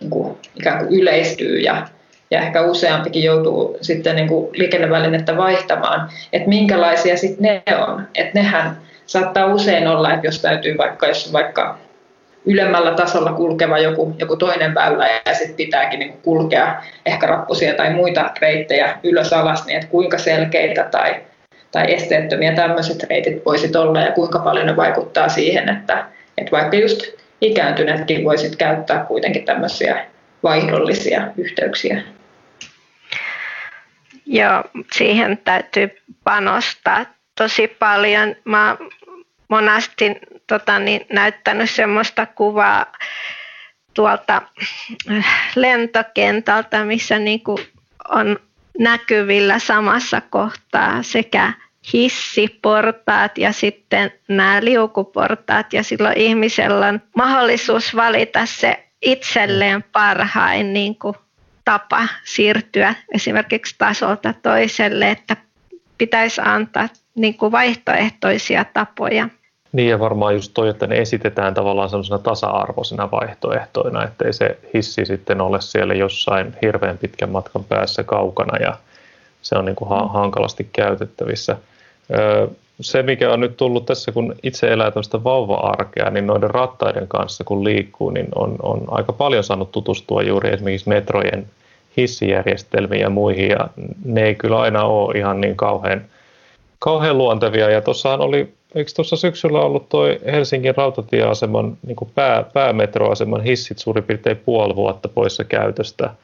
niin 0.00 0.10
kuin, 0.10 0.38
ikään 0.56 0.78
kuin 0.78 1.00
yleistyy 1.00 1.58
ja, 1.58 1.86
ja 2.30 2.40
ehkä 2.40 2.62
useampikin 2.62 3.22
joutuu 3.22 3.78
sitten 3.80 4.16
niin 4.16 4.28
kuin 4.28 4.48
liikennevälinettä 4.52 5.36
vaihtamaan, 5.36 6.10
että 6.32 6.48
minkälaisia 6.48 7.16
sitten 7.16 7.62
ne 7.66 7.76
on. 7.76 8.08
Että 8.14 8.38
nehän 8.38 8.76
saattaa 9.06 9.46
usein 9.46 9.88
olla, 9.88 10.12
että 10.12 10.26
jos 10.26 10.42
täytyy 10.42 10.78
vaikka, 10.78 11.06
jos 11.06 11.32
vaikka 11.32 11.78
ylemmällä 12.46 12.90
tasolla 12.90 13.32
kulkeva 13.32 13.78
joku, 13.78 14.14
joku 14.18 14.36
toinen 14.36 14.74
väylä 14.74 15.08
ja 15.26 15.34
sitten 15.34 15.56
pitääkin 15.56 15.98
niin 15.98 16.12
kulkea 16.22 16.82
ehkä 17.06 17.26
rappusia 17.26 17.74
tai 17.74 17.94
muita 17.94 18.30
reittejä 18.40 18.98
ylös 19.02 19.32
alas, 19.32 19.66
niin 19.66 19.76
että 19.76 19.90
kuinka 19.90 20.18
selkeitä 20.18 20.84
tai, 20.84 21.16
tai 21.72 21.92
esteettömiä 21.94 22.54
tämmöiset 22.54 23.02
reitit 23.02 23.44
voisit 23.46 23.76
olla 23.76 24.00
ja 24.00 24.12
kuinka 24.12 24.38
paljon 24.38 24.66
ne 24.66 24.76
vaikuttaa 24.76 25.28
siihen, 25.28 25.68
että, 25.68 26.06
että 26.38 26.52
vaikka 26.52 26.76
just 26.76 27.02
ikääntyneetkin 27.40 28.24
voisit 28.24 28.56
käyttää 28.56 29.04
kuitenkin 29.04 29.44
tämmöisiä 29.44 30.06
vaihdollisia 30.42 31.22
yhteyksiä. 31.36 32.02
Joo, 34.26 34.64
siihen 34.92 35.38
täytyy 35.44 35.90
panostaa 36.24 37.06
tosi 37.38 37.68
paljon. 37.68 38.36
Mä 38.44 38.76
monasti 39.48 40.04
tota, 40.46 40.78
niin, 40.78 41.06
näyttänyt 41.12 41.70
semmoista 41.70 42.26
kuvaa 42.26 42.86
tuolta 43.94 44.42
lentokentältä, 45.54 46.84
missä 46.84 47.18
niin 47.18 47.40
kuin 47.40 47.58
on 48.08 48.40
näkyvillä 48.78 49.58
samassa 49.58 50.20
kohtaa 50.20 51.02
sekä 51.02 51.52
hissiportaat 51.92 53.38
ja 53.38 53.52
sitten 53.52 54.12
nämä 54.28 54.58
liukuportaat 54.62 55.72
ja 55.72 55.82
silloin 55.82 56.16
ihmisellä 56.16 56.86
on 56.86 57.02
mahdollisuus 57.16 57.96
valita 57.96 58.46
se 58.46 58.86
itselleen 59.02 59.82
parhain 59.82 60.72
niin 60.72 60.98
kuin 60.98 61.14
tapa 61.64 62.08
siirtyä 62.24 62.94
esimerkiksi 63.14 63.74
tasolta 63.78 64.32
toiselle, 64.42 65.10
että 65.10 65.36
pitäisi 65.98 66.40
antaa 66.44 66.88
niin 67.14 67.34
kuin 67.34 67.52
vaihtoehtoisia 67.52 68.64
tapoja. 68.64 69.28
Niin 69.72 69.88
ja 69.88 69.98
varmaan 69.98 70.34
just 70.34 70.50
toi, 70.54 70.68
että 70.68 70.86
ne 70.86 70.98
esitetään 70.98 71.54
tavallaan 71.54 71.88
sellaisena 71.88 72.18
tasa-arvoisena 72.18 73.10
vaihtoehtoina, 73.10 74.04
ettei 74.04 74.32
se 74.32 74.58
hissi 74.74 75.06
sitten 75.06 75.40
ole 75.40 75.60
siellä 75.60 75.94
jossain 75.94 76.56
hirveän 76.62 76.98
pitkän 76.98 77.30
matkan 77.30 77.64
päässä 77.64 78.04
kaukana 78.04 78.58
ja 78.58 78.76
se 79.42 79.58
on 79.58 79.64
niin 79.64 79.76
kuin 79.76 79.88
ha- 79.88 80.08
hankalasti 80.08 80.68
käytettävissä. 80.72 81.56
Se, 82.80 83.02
mikä 83.02 83.32
on 83.32 83.40
nyt 83.40 83.56
tullut 83.56 83.86
tässä, 83.86 84.12
kun 84.12 84.34
itse 84.42 84.72
elää 84.72 84.90
tämmöistä 84.90 85.24
vauva-arkea, 85.24 86.10
niin 86.10 86.26
noiden 86.26 86.50
rattaiden 86.50 87.08
kanssa 87.08 87.44
kun 87.44 87.64
liikkuu, 87.64 88.10
niin 88.10 88.26
on, 88.34 88.56
on 88.62 88.84
aika 88.88 89.12
paljon 89.12 89.44
saanut 89.44 89.72
tutustua 89.72 90.22
juuri 90.22 90.50
esimerkiksi 90.50 90.88
metrojen 90.88 91.46
hissijärjestelmiin 91.96 93.00
ja 93.00 93.10
muihin, 93.10 93.48
ja 93.48 93.68
ne 94.04 94.22
ei 94.22 94.34
kyllä 94.34 94.60
aina 94.60 94.84
ole 94.84 95.18
ihan 95.18 95.40
niin 95.40 95.56
kauhean, 95.56 96.04
kauhean 96.78 97.18
luontevia. 97.18 97.70
Ja 97.70 97.80
tuossahan 97.80 98.20
oli, 98.20 98.54
eikö 98.74 98.90
tuossa 98.96 99.16
syksyllä 99.16 99.60
ollut 99.60 99.88
toi 99.88 100.20
Helsingin 100.26 100.76
rautatieaseman 100.76 101.76
niin 101.86 101.96
pää, 102.14 102.42
päämetroaseman 102.42 103.42
hissit 103.42 103.78
suurin 103.78 104.04
piirtein 104.04 104.36
puoli 104.36 104.76
vuotta 104.76 105.08
poissa 105.08 105.44
käytöstä– 105.44 106.10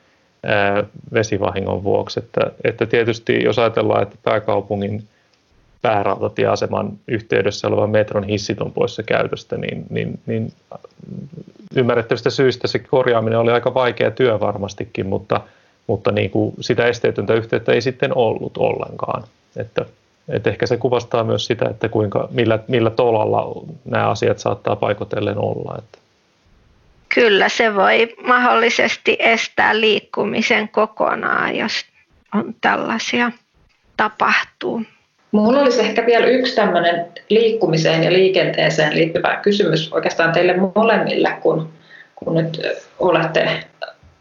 vesivahingon 1.13 1.85
vuoksi. 1.85 2.21
Että, 2.21 2.41
että 2.65 2.87
tietysti 2.87 3.45
jos 3.45 3.59
ajatellaan, 3.59 4.03
että 4.03 4.17
pääkaupungin 4.23 5.05
päärautatieaseman 5.83 6.93
yhteydessä 7.09 7.69
oleva 7.69 7.87
metron 7.87 8.25
hissit 8.25 8.61
on 8.61 8.73
poissa 8.73 9.03
käytöstä, 9.03 9.57
niin, 9.57 9.87
niin, 9.91 10.19
niin 10.27 10.53
ymmärrettävistä 11.77 12.31
syistä 12.31 12.69
se 12.69 12.79
korjaaminen 12.79 13.39
oli 13.39 13.53
aika 13.53 13.75
vaikea 13.75 14.11
työ 14.11 14.41
varmastikin, 14.41 15.07
mutta, 15.07 15.41
mutta 15.87 16.13
niin 16.13 16.31
kuin 16.31 16.55
sitä 16.61 16.87
esteetöntä 16.87 17.35
yhteyttä 17.35 17.73
ei 17.73 17.81
sitten 17.81 18.17
ollut 18.17 18.57
ollenkaan. 18.57 19.25
Että, 19.57 19.85
että 20.29 20.51
ehkä 20.51 20.67
se 20.67 20.77
kuvastaa 20.77 21.25
myös 21.25 21.47
sitä, 21.47 21.69
että 21.71 21.89
kuinka, 21.89 22.29
millä, 22.31 22.59
millä 22.69 22.91
tolalla 22.91 23.65
nämä 23.85 24.09
asiat 24.09 24.39
saattaa 24.39 24.77
paikotellen 24.77 25.39
olla. 25.39 25.75
Että. 25.79 25.99
Kyllä 27.15 27.49
se 27.49 27.75
voi 27.75 28.15
mahdollisesti 28.27 29.17
estää 29.19 29.81
liikkumisen 29.81 30.69
kokonaan, 30.69 31.57
jos 31.57 31.85
on 32.35 32.55
tällaisia 32.61 33.33
tapahtuu. 33.97 34.83
Minulla 35.33 35.61
olisi 35.61 35.81
ehkä 35.81 36.07
vielä 36.07 36.27
yksi 36.27 36.57
tämmöinen 36.57 37.07
liikkumiseen 37.29 38.05
ja 38.05 38.13
liikenteeseen 38.13 38.95
liittyvä 38.95 39.37
kysymys 39.37 39.93
oikeastaan 39.93 40.33
teille 40.33 40.55
molemmille, 40.75 41.39
kun, 41.43 41.69
kun 42.17 42.35
nyt 42.35 42.61
olette 42.99 43.65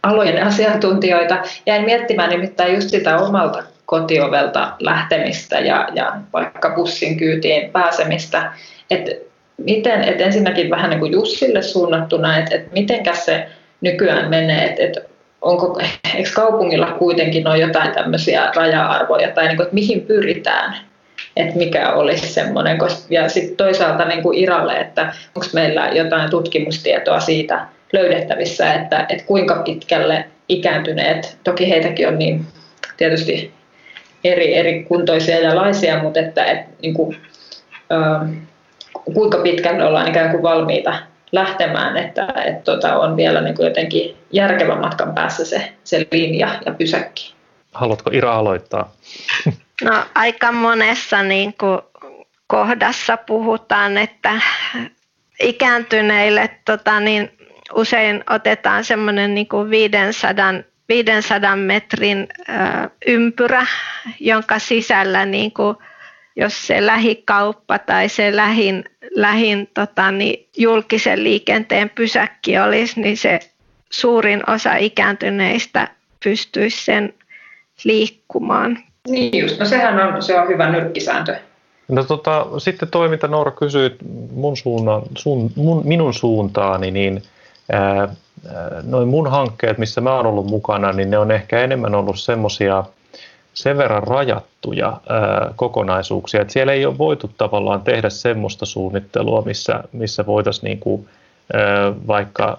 alojen 0.03 0.43
asiantuntijoita. 0.43 1.43
Jäin 1.65 1.85
miettimään 1.85 2.29
nimittäin 2.29 2.75
just 2.75 2.89
sitä 2.89 3.17
omalta 3.17 3.63
kotiovelta 3.99 4.71
lähtemistä 4.79 5.59
ja, 5.59 5.87
ja 5.93 6.13
vaikka 6.33 6.69
bussin 6.69 7.17
kyytiin 7.17 7.71
pääsemistä. 7.71 8.51
Että 8.91 9.11
miten, 9.57 10.03
että 10.03 10.23
ensinnäkin 10.23 10.69
vähän 10.69 10.89
niin 10.89 10.99
kuin 10.99 11.11
Jussille 11.11 11.61
suunnattuna, 11.61 12.37
että, 12.37 12.55
että 12.55 12.73
mitenkäs 12.73 13.25
se 13.25 13.47
nykyään 13.81 14.29
menee, 14.29 14.65
että, 14.65 14.83
että 14.83 15.01
onko, 15.41 15.79
eikö 16.17 16.29
kaupungilla 16.35 16.91
kuitenkin 16.91 17.47
ole 17.47 17.57
jotain 17.57 17.91
tämmöisiä 17.91 18.51
raja-arvoja? 18.55 19.31
Tai 19.31 19.47
niin 19.47 19.57
kuin, 19.57 19.63
että 19.63 19.75
mihin 19.75 20.01
pyritään, 20.01 20.75
että 21.35 21.57
mikä 21.57 21.93
olisi 21.93 22.27
semmoinen, 22.27 22.77
ja 23.09 23.29
sitten 23.29 23.57
toisaalta 23.57 24.05
niin 24.05 24.23
kuin 24.23 24.37
Iralle, 24.37 24.73
että 24.73 25.13
onko 25.35 25.47
meillä 25.53 25.89
jotain 25.93 26.29
tutkimustietoa 26.29 27.19
siitä 27.19 27.67
löydettävissä, 27.93 28.73
että, 28.73 29.05
että 29.09 29.25
kuinka 29.25 29.55
pitkälle 29.55 30.25
ikääntyneet, 30.49 31.37
toki 31.43 31.69
heitäkin 31.69 32.07
on 32.07 32.19
niin 32.19 32.45
tietysti 32.97 33.53
eri, 34.26 34.55
eri 34.55 34.84
kuntoisia 34.84 35.39
ja 35.39 35.55
laisia, 35.55 36.03
mutta 36.03 36.19
että, 36.19 36.45
että 36.45 36.71
niin 36.82 36.93
kuin, 36.93 37.17
kuinka 39.13 39.38
pitkälle 39.38 39.86
ollaan 39.86 40.07
ikään 40.07 40.32
kuin 40.32 40.43
valmiita 40.43 40.93
lähtemään, 41.32 41.97
että, 41.97 42.28
että 42.45 42.63
tota, 42.63 42.99
on 42.99 43.17
vielä 43.17 43.41
niin 43.41 43.55
kuin 43.55 43.67
jotenkin 43.67 44.15
järkevän 44.32 44.80
matkan 44.80 45.13
päässä 45.13 45.45
se, 45.45 45.73
se 45.84 46.07
linja 46.11 46.49
ja 46.65 46.71
pysäkki. 46.71 47.34
Haluatko 47.73 48.09
Ira 48.13 48.36
aloittaa? 48.36 48.91
No 49.84 50.03
aika 50.15 50.51
monessa 50.51 51.23
niin 51.23 51.53
kuin 51.59 51.80
kohdassa 52.47 53.17
puhutaan, 53.17 53.97
että 53.97 54.41
ikääntyneille 55.39 56.49
tota, 56.65 56.99
niin 56.99 57.32
usein 57.76 58.23
otetaan 58.30 58.84
semmoinen 58.84 59.36
niin 59.36 59.47
kuin 59.47 59.69
500, 59.69 60.34
500 60.89 61.55
metrin 61.55 62.27
ympyrä, 63.07 63.65
jonka 64.19 64.59
sisällä 64.59 65.25
niin 65.25 65.51
kuin 65.51 65.77
jos 66.36 66.67
se 66.67 66.86
lähikauppa 66.86 67.79
tai 67.79 68.09
se 68.09 68.36
lähin, 68.36 68.83
lähin 69.15 69.69
tota, 69.73 70.11
niin 70.11 70.47
julkisen 70.57 71.23
liikenteen 71.23 71.89
pysäkki 71.89 72.59
olisi, 72.59 73.01
niin 73.01 73.17
se 73.17 73.39
suurin 73.89 74.49
osa 74.49 74.75
ikääntyneistä 74.75 75.88
pystyisi 76.23 76.86
sen 76.86 77.13
liikkumaan. 77.83 78.79
Niin 79.07 79.41
just, 79.41 79.59
no 79.59 79.65
sehän 79.65 80.13
on, 80.13 80.23
se 80.23 80.39
on 80.39 80.47
hyvä 80.47 80.69
nyrkkisääntö. 80.69 81.36
No 81.88 82.03
tota, 82.03 82.47
sitten 82.57 82.89
toi, 82.89 83.09
mitä 83.09 83.27
Noora 83.27 83.51
kysyi 83.51 83.95
mun 84.31 84.57
suunnan, 84.57 85.01
sun, 85.17 85.51
mun, 85.55 85.88
minun 85.88 86.13
suuntaani, 86.13 86.91
niin 86.91 87.23
ää, 87.71 88.15
noin 88.83 89.07
mun 89.07 89.31
hankkeet, 89.31 89.77
missä 89.77 90.01
mä 90.01 90.15
oon 90.15 90.25
ollut 90.25 90.49
mukana, 90.49 90.91
niin 90.91 91.09
ne 91.09 91.17
on 91.17 91.31
ehkä 91.31 91.63
enemmän 91.63 91.95
ollut 91.95 92.19
semmoisia 92.19 92.83
sen 93.55 93.77
verran 93.77 94.03
rajattuja 94.03 94.87
ää, 95.09 95.53
kokonaisuuksia, 95.55 96.41
että 96.41 96.53
siellä 96.53 96.73
ei 96.73 96.85
ole 96.85 96.97
voitu 96.97 97.31
tavallaan 97.37 97.81
tehdä 97.81 98.09
semmoista 98.09 98.65
suunnittelua, 98.65 99.41
missä, 99.41 99.83
missä 99.91 100.25
voitaisiin 100.25 100.63
niin 100.63 100.79
kuin, 100.79 101.07
ää, 101.53 101.93
vaikka 102.07 102.57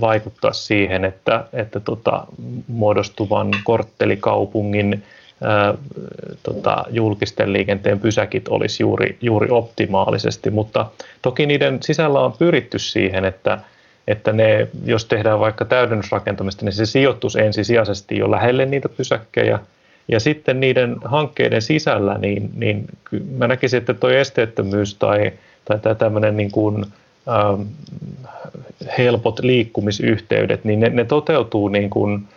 vaikuttaa 0.00 0.52
siihen, 0.52 1.04
että, 1.04 1.44
että 1.52 1.80
tota, 1.80 2.26
muodostuvan 2.68 3.50
korttelikaupungin 3.64 5.04
ää, 5.42 5.74
tota, 6.42 6.84
julkisten 6.90 7.52
liikenteen 7.52 8.00
pysäkit 8.00 8.48
olisi 8.48 8.82
juuri, 8.82 9.18
juuri 9.20 9.50
optimaalisesti, 9.50 10.50
mutta 10.50 10.86
toki 11.22 11.46
niiden 11.46 11.78
sisällä 11.82 12.20
on 12.20 12.32
pyritty 12.32 12.78
siihen, 12.78 13.24
että, 13.24 13.58
että 14.10 14.32
ne, 14.32 14.68
jos 14.84 15.04
tehdään 15.04 15.40
vaikka 15.40 15.64
täydennysrakentamista, 15.64 16.64
niin 16.64 16.72
se 16.72 16.86
sijoittuisi 16.86 17.40
ensisijaisesti 17.40 18.18
jo 18.18 18.30
lähelle 18.30 18.66
niitä 18.66 18.88
pysäkkejä– 18.88 19.58
ja 20.10 20.20
sitten 20.20 20.60
niiden 20.60 20.96
hankkeiden 21.04 21.62
sisällä, 21.62 22.18
niin, 22.18 22.50
niin 22.54 22.84
mä 23.36 23.48
näkisin, 23.48 23.78
että 23.78 23.94
tuo 23.94 24.10
esteettömyys 24.10 24.94
tai, 24.94 25.32
tai 25.64 25.78
tämä 25.78 25.94
tämmöinen 25.94 26.36
niin 26.36 26.50
kuin, 26.50 26.86
ähm, 27.28 27.60
helpot 28.98 29.38
liikkumisyhteydet, 29.38 30.64
niin 30.64 30.80
ne, 30.80 30.88
ne 30.88 31.04
toteutuu 31.04 31.68
niin 31.68 31.90
kuin 31.90 32.28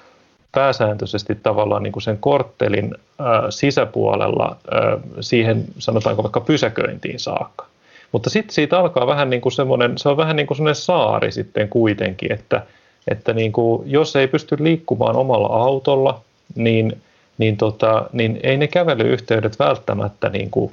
pääsääntöisesti 0.51 1.36
tavallaan 1.36 1.84
niin 1.84 1.91
kuin 1.91 2.03
sen 2.03 2.17
korttelin 2.17 2.95
äh, 2.95 3.26
sisäpuolella 3.49 4.57
äh, 4.74 5.01
siihen 5.19 5.65
sanotaanko 5.80 6.24
vaikka 6.24 6.41
pysäköintiin 6.41 7.19
saakka. 7.19 7.65
Mutta 8.14 8.30
sitten 8.30 8.53
siitä 8.53 8.80
alkaa 8.80 9.07
vähän 9.07 9.30
niin 9.30 9.41
kuin 9.41 9.53
semmoinen, 9.53 9.97
se 9.97 10.09
on 10.09 10.18
vähän 10.18 10.36
niin 10.36 10.47
kuin 10.47 10.57
semmoinen 10.57 10.76
saari 10.76 11.32
sitten 11.32 11.70
kuitenkin, 11.70 12.32
että, 12.32 12.61
että 13.07 13.34
niin 13.34 13.51
kuin, 13.51 13.91
jos 13.91 14.16
ei 14.16 14.28
pysty 14.28 14.57
liikkumaan 14.59 15.16
omalla 15.16 15.47
autolla, 15.47 16.22
niin 16.55 17.01
niin, 17.38 17.57
tota, 17.57 18.09
niin 18.14 18.39
ei 18.43 18.57
ne 18.57 18.68
kävelyyhteydet 18.68 19.59
välttämättä 19.59 20.30
niin 20.30 20.49
kuin 20.49 20.72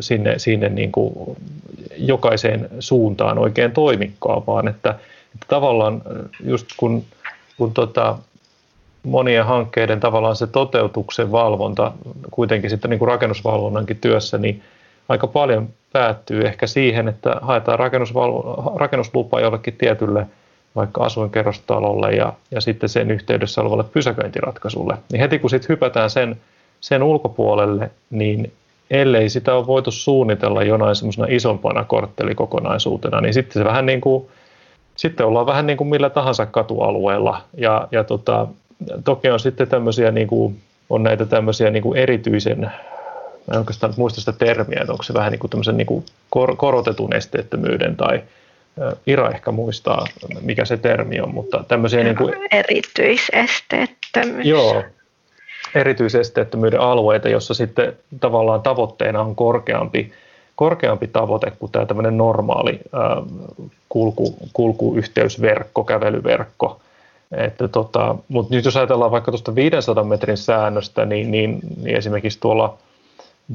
sinne, 0.00 0.38
sinne 0.38 0.68
niin 0.68 0.92
kuin 0.92 1.36
jokaiseen 1.96 2.68
suuntaan 2.80 3.38
oikein 3.38 3.72
toimikaan, 3.72 4.42
vaan 4.46 4.68
että, 4.68 4.90
että 5.34 5.46
tavallaan 5.48 6.02
just 6.44 6.66
kun, 6.76 7.04
kun 7.58 7.74
tota, 7.74 8.18
monien 9.02 9.44
hankkeiden 9.44 10.00
tavallaan 10.00 10.36
se 10.36 10.46
toteutuksen 10.46 11.32
valvonta 11.32 11.92
kuitenkin 12.30 12.70
sitten 12.70 12.90
niin 12.90 12.98
kuin 12.98 13.08
rakennusvalvonnankin 13.08 13.98
työssä, 14.00 14.38
niin 14.38 14.62
aika 15.08 15.26
paljon 15.26 15.68
päättyy 15.92 16.46
ehkä 16.46 16.66
siihen, 16.66 17.08
että 17.08 17.36
haetaan 17.42 17.78
rakennuslupa 18.76 19.40
jollekin 19.40 19.74
tietylle 19.78 20.26
vaikka 20.76 21.04
asuinkerrostalolle 21.04 22.12
ja, 22.12 22.32
ja 22.50 22.60
sitten 22.60 22.88
sen 22.88 23.10
yhteydessä 23.10 23.60
olevalle 23.60 23.84
pysäköintiratkaisulle. 23.84 24.96
Niin 25.12 25.20
heti 25.20 25.38
kun 25.38 25.50
sitten 25.50 25.68
hypätään 25.68 26.10
sen, 26.10 26.36
sen 26.80 27.02
ulkopuolelle, 27.02 27.90
niin 28.10 28.52
ellei 28.90 29.28
sitä 29.28 29.54
ole 29.54 29.66
voitu 29.66 29.90
suunnitella 29.90 30.62
jonain 30.62 30.96
semmoisena 30.96 31.26
isompana 31.30 31.84
korttelikokonaisuutena, 31.84 33.20
niin 33.20 33.34
sitten 33.34 33.62
se 33.62 33.64
vähän 33.64 33.86
niin 33.86 34.00
kuin, 34.00 34.28
sitten 34.96 35.26
ollaan 35.26 35.46
vähän 35.46 35.66
niin 35.66 35.76
kuin 35.76 35.88
millä 35.88 36.10
tahansa 36.10 36.46
katualueella. 36.46 37.42
Ja, 37.56 37.88
ja 37.90 38.04
tota, 38.04 38.46
toki 39.04 39.30
on 39.30 39.40
sitten 39.40 39.68
tämmöisiä, 39.68 40.10
niin 40.10 40.28
kuin, 40.28 40.58
on 40.90 41.02
näitä 41.02 41.26
tämmöisiä 41.26 41.70
niin 41.70 41.82
kuin 41.82 41.98
erityisen, 41.98 42.72
mä 43.48 43.54
en 43.54 43.58
oikeastaan 43.58 43.94
muista 43.96 44.20
sitä 44.20 44.32
termiä, 44.32 44.80
että 44.80 44.92
onko 44.92 45.02
se 45.02 45.14
vähän 45.14 45.32
niin 45.32 45.38
kuin 45.38 45.50
tämmöisen 45.50 45.76
niin 45.76 45.86
kuin 45.86 46.04
kor- 46.30 46.56
korotetun 46.56 47.14
esteettömyyden 47.14 47.96
tai 47.96 48.22
Ira 49.06 49.30
ehkä 49.30 49.52
muistaa, 49.52 50.06
mikä 50.40 50.64
se 50.64 50.76
termi 50.76 51.20
on, 51.20 51.34
mutta 51.34 51.64
tämmöisiä... 51.68 52.04
Niin 52.04 52.16
kuin, 52.16 52.34
erityisesteettömyys. 52.52 54.46
Joo, 54.46 54.82
erityisesteettömyyden 55.74 56.80
alueita, 56.80 57.28
jossa 57.28 57.54
sitten 57.54 57.96
tavallaan 58.20 58.62
tavoitteena 58.62 59.20
on 59.20 59.36
korkeampi, 59.36 60.12
korkeampi 60.56 61.06
tavoite 61.06 61.52
kuin 61.58 61.72
tämä 61.72 61.86
tämmöinen 61.86 62.16
normaali 62.16 62.80
kulku, 63.88 64.36
kulkuyhteysverkko, 64.52 65.84
kävelyverkko. 65.84 66.80
Että 67.32 67.68
tota, 67.68 68.16
mutta 68.28 68.54
nyt 68.54 68.64
jos 68.64 68.76
ajatellaan 68.76 69.10
vaikka 69.10 69.32
tuosta 69.32 69.54
500 69.54 70.04
metrin 70.04 70.36
säännöstä, 70.36 71.04
niin, 71.04 71.30
niin, 71.30 71.60
niin 71.82 71.96
esimerkiksi 71.96 72.40
tuolla– 72.40 72.78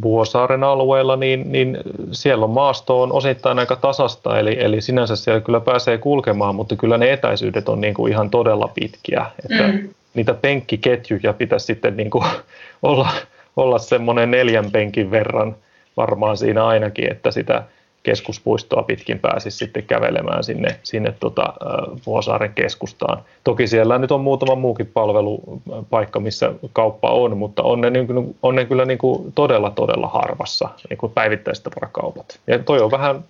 Vuosaaren 0.01 0.63
alueella, 0.63 1.15
niin, 1.15 1.51
niin 1.51 1.77
siellä 2.11 2.43
on 2.43 2.49
maasto 2.49 3.01
on 3.01 3.11
osittain 3.11 3.59
aika 3.59 3.75
tasasta, 3.75 4.39
eli, 4.39 4.57
eli 4.59 4.81
sinänsä 4.81 5.15
siellä 5.15 5.41
kyllä 5.41 5.59
pääsee 5.59 5.97
kulkemaan, 5.97 6.55
mutta 6.55 6.75
kyllä 6.75 6.97
ne 6.97 7.13
etäisyydet 7.13 7.69
on 7.69 7.81
niin 7.81 7.93
kuin 7.93 8.11
ihan 8.11 8.29
todella 8.29 8.67
pitkiä. 8.67 9.25
Että 9.49 9.67
mm. 9.67 9.89
Niitä 10.13 10.33
penkkiketjuja 10.33 11.33
pitäisi 11.33 11.65
sitten 11.65 11.97
niin 11.97 12.09
kuin 12.09 12.25
olla, 12.83 13.09
olla 13.57 13.79
semmoinen 13.79 14.31
neljän 14.31 14.71
penkin 14.71 15.11
verran 15.11 15.55
varmaan 15.97 16.37
siinä 16.37 16.65
ainakin, 16.65 17.11
että 17.11 17.31
sitä 17.31 17.63
keskuspuistoa 18.03 18.83
pitkin 18.83 19.19
pääsisi 19.19 19.57
sitten 19.57 19.83
kävelemään 19.83 20.43
sinne, 20.43 20.79
sinne 20.83 21.13
tota, 21.19 21.53
Vuosaaren 22.05 22.53
keskustaan. 22.53 23.23
Toki 23.43 23.67
siellä 23.67 23.97
nyt 23.97 24.11
on 24.11 24.21
muutama 24.21 24.55
muukin 24.55 24.87
palvelupaikka, 24.93 26.19
missä 26.19 26.53
kauppa 26.73 27.11
on, 27.11 27.37
mutta 27.37 27.63
on 27.63 27.81
ne, 27.81 27.89
niin 27.89 28.35
on 28.43 28.55
ne 28.55 28.65
kyllä 28.65 28.85
niin 28.85 28.97
kuin 28.97 29.33
todella, 29.35 29.69
todella 29.69 30.07
harvassa 30.07 30.69
niin 30.89 30.97
kuin 30.97 31.11
päivittäistavarakaupat. 31.11 32.39
Ja 32.47 32.59
toi 32.59 32.79
on 32.79 32.91
vähän, 32.91 33.23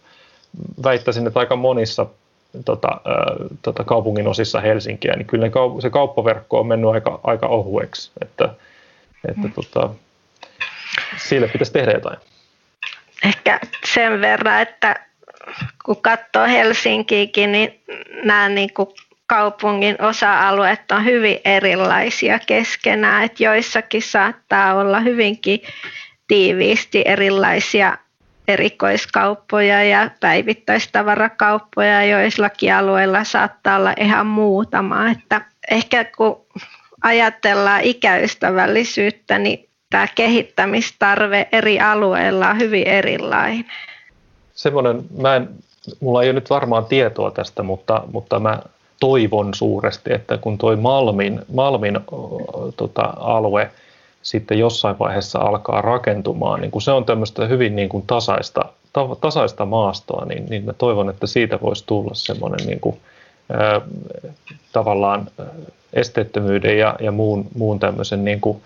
väittäisin, 0.84 1.28
että 1.28 1.40
aika 1.40 1.56
monissa 1.56 2.06
tota, 2.66 2.88
äh, 2.92 3.48
tota 3.62 3.84
kaupungin 3.84 4.28
osissa 4.28 4.62
Helsinkiä, 4.62 5.14
niin 5.16 5.28
kyllä 5.28 5.48
kaup- 5.48 5.82
se 5.82 5.90
kauppaverkko 5.90 6.60
on 6.60 6.68
mennyt 6.68 6.90
aika, 6.90 7.20
aika 7.24 7.48
ohueksi, 7.48 8.12
että, 8.22 8.50
että 9.28 9.48
mm. 9.48 9.54
tota, 9.54 9.90
sille 11.18 11.48
pitäisi 11.48 11.74
tehdä 11.74 11.92
jotain. 11.92 12.18
Ehkä 13.24 13.60
sen 13.86 14.22
verran, 14.22 14.62
että 14.62 14.96
kun 15.86 16.02
katsoo 16.02 16.46
Helsinkiäkin, 16.48 17.52
niin 17.52 17.84
nämä 18.24 18.50
niin 18.50 18.74
kuin 18.74 18.90
kaupungin 19.28 20.02
osa-alueet 20.02 20.92
on 20.92 21.06
hyvin 21.06 21.40
erilaisia 21.46 22.40
keskenään, 22.40 23.24
että 23.24 23.44
joissakin 23.44 24.02
saattaa 24.02 24.74
olla 24.76 25.00
hyvinkin 25.00 25.60
tiiviisti 26.28 27.02
erilaisia 27.06 27.98
erikoiskauppoja 28.48 29.84
ja 29.84 30.10
päivittäistavarakauppoja, 30.20 32.04
joillakin 32.04 32.76
alueilla 32.76 33.24
saattaa 33.24 33.78
olla 33.78 33.94
ihan 34.00 34.28
muutama. 34.28 35.10
Että 35.10 35.42
ehkä 35.72 36.04
kun 36.04 36.46
ajatellaan 37.04 37.82
ikäystävällisyyttä, 37.84 39.38
niin 39.40 39.70
tämä 39.94 40.08
kehittämistarve 40.16 41.48
eri 41.52 41.80
alueilla 41.80 42.50
on 42.50 42.60
hyvin 42.60 42.88
erilainen. 42.88 43.66
Semmoinen, 44.56 45.02
mä 45.22 45.36
en, 45.36 45.50
mulla 46.00 46.24
ei 46.24 46.30
ole 46.30 46.34
nyt 46.34 46.50
varmaan 46.50 46.86
tietoa 46.86 47.32
tästä, 47.32 47.64
mutta, 47.64 48.04
mutta 48.12 48.40
mä 48.40 48.60
toivon 49.00 49.54
suuresti, 49.54 50.14
että 50.14 50.38
kun 50.38 50.58
tuo 50.58 50.76
Malmin, 50.76 51.40
Malmin 51.54 52.00
tota, 52.78 53.14
alue– 53.18 53.70
sitten 54.24 54.60
jossain 54.60 55.00
vaiheessa 55.00 55.40
alkaa 55.40 55.82
rakentumaan, 55.82 56.62
niin 56.62 56.72
kun 56.72 56.82
se 56.82 56.92
on 56.92 57.06
tämmöistä 57.06 57.46
hyvin 57.46 57.76
niin 57.76 57.90
kuin 57.90 58.08
tasaista, 58.08 58.66
ta, 58.94 59.08
tasaista 59.22 59.66
maastoa, 59.66 60.26
niin, 60.26 60.46
niin 60.50 60.66
mä 60.66 60.74
toivon, 60.74 61.10
että 61.10 61.28
siitä 61.28 61.62
voisi 61.62 61.84
tulla 61.88 62.14
semmoinen 62.14 62.68
niin 62.68 62.80
kuin, 62.80 63.00
ää, 63.54 63.82
tavallaan 64.72 65.28
esteettömyyden 65.94 66.78
ja, 66.78 66.96
ja 67.00 67.12
muun, 67.12 67.48
muun 67.56 67.80
tämmöisen 67.80 68.26
niin 68.26 68.42
kuin 68.42 68.62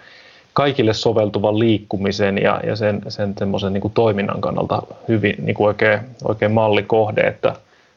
kaikille 0.57 0.93
soveltuvan 0.93 1.59
liikkumisen 1.59 2.37
ja, 2.37 2.61
ja 2.63 2.75
sen, 2.75 3.01
sen 3.07 3.33
semmoisen 3.39 3.73
niin 3.73 3.91
toiminnan 3.93 4.41
kannalta 4.41 4.81
hyvin 5.07 5.35
niin 5.41 5.55
kuin 5.55 5.67
oikein, 5.67 5.99
oikein 6.23 6.51
mallikohde, 6.51 7.21
että, 7.21 7.55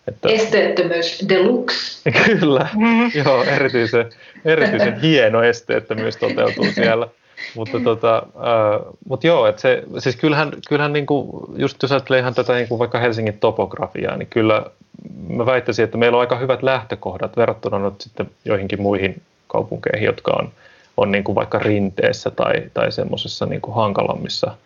että... 0.08 0.28
Esteettömyys 0.28 1.24
deluxe. 1.28 2.10
Kyllä, 2.26 2.68
mm-hmm. 2.74 3.10
joo, 3.24 3.44
erityisen, 3.44 4.06
erityisen 4.44 5.00
hieno 5.00 5.42
esteettömyys 5.42 6.16
toteutuu 6.16 6.64
siellä. 6.74 7.08
Mutta 7.56 7.80
tota, 7.80 8.16
äh, 8.16 8.94
mut 9.08 9.24
joo, 9.24 9.46
että 9.46 9.62
se, 9.62 9.82
siis 9.98 10.16
kyllähän, 10.16 10.52
kyllähän 10.68 10.92
niinku, 10.92 11.46
just 11.56 11.82
jos 11.82 11.92
ajattelee 11.92 12.20
ihan 12.20 12.34
tätä 12.34 12.52
niinku 12.52 12.78
vaikka 12.78 12.98
Helsingin 12.98 13.38
topografiaa, 13.38 14.16
niin 14.16 14.28
kyllä 14.30 14.66
mä 15.28 15.46
väittäisin, 15.46 15.84
että 15.84 15.98
meillä 15.98 16.16
on 16.16 16.20
aika 16.20 16.38
hyvät 16.38 16.62
lähtökohdat 16.62 17.36
verrattuna 17.36 17.78
nyt 17.78 18.00
sitten 18.00 18.30
joihinkin 18.44 18.82
muihin 18.82 19.22
kaupunkeihin, 19.46 20.06
jotka 20.06 20.32
on, 20.32 20.52
on 21.00 21.12
niinku 21.12 21.34
vaikka 21.34 21.58
rinteessä 21.58 22.30
tai, 22.30 22.54
tai 22.74 22.92
semmoisessa 22.92 23.46
niinku 23.46 23.70
hankalammissa 23.70 24.56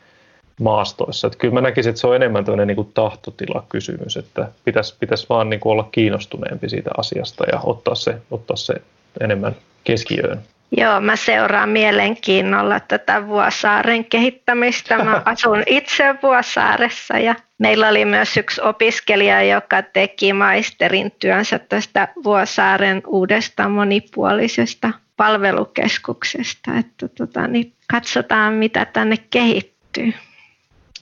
maastoissa. 0.61 1.27
Että 1.27 1.39
kyllä 1.39 1.55
mä 1.55 1.61
näkisin, 1.61 1.91
että 1.91 2.01
se 2.01 2.07
on 2.07 2.17
enemmän 2.17 2.45
tämmöinen 2.45 2.67
niinku 2.67 2.85
tahtotila-kysymys, 2.85 4.17
että 4.17 4.49
pitäisi, 4.65 4.97
pitäisi 5.01 5.27
vaan 5.29 5.51
niinku 5.51 5.71
olla 5.71 5.89
kiinnostuneempi 5.93 6.69
siitä 6.69 6.91
asiasta 6.97 7.45
ja 7.53 7.61
ottaa 7.65 7.95
se, 7.95 8.17
ottaa 8.31 8.57
se 8.57 8.75
enemmän 9.21 9.57
keskiöön. 9.85 10.41
Joo, 10.77 11.01
mä 11.01 11.17
seuraan 11.17 11.69
mielenkiinnolla 11.69 12.81
tätä 12.81 13.27
Vuosaaren 13.27 14.05
kehittämistä. 14.05 15.05
Mä 15.05 15.23
asun 15.25 15.63
itse 15.67 16.15
Vuosaaressa 16.23 17.19
ja 17.19 17.35
meillä 17.59 17.89
oli 17.89 18.05
myös 18.05 18.37
yksi 18.37 18.61
opiskelija, 18.61 19.43
joka 19.43 19.83
teki 19.83 20.33
maisterin 20.33 21.13
työnsä 21.19 21.59
tästä 21.59 22.09
Vuosaaren 22.25 23.03
uudesta 23.07 23.69
monipuolisesta 23.69 24.91
palvelukeskuksesta. 25.17 26.71
Että 26.79 27.09
tota, 27.09 27.47
niin 27.47 27.73
katsotaan, 27.91 28.55
mitä 28.55 28.85
tänne 28.85 29.17
kehittyy. 29.31 30.13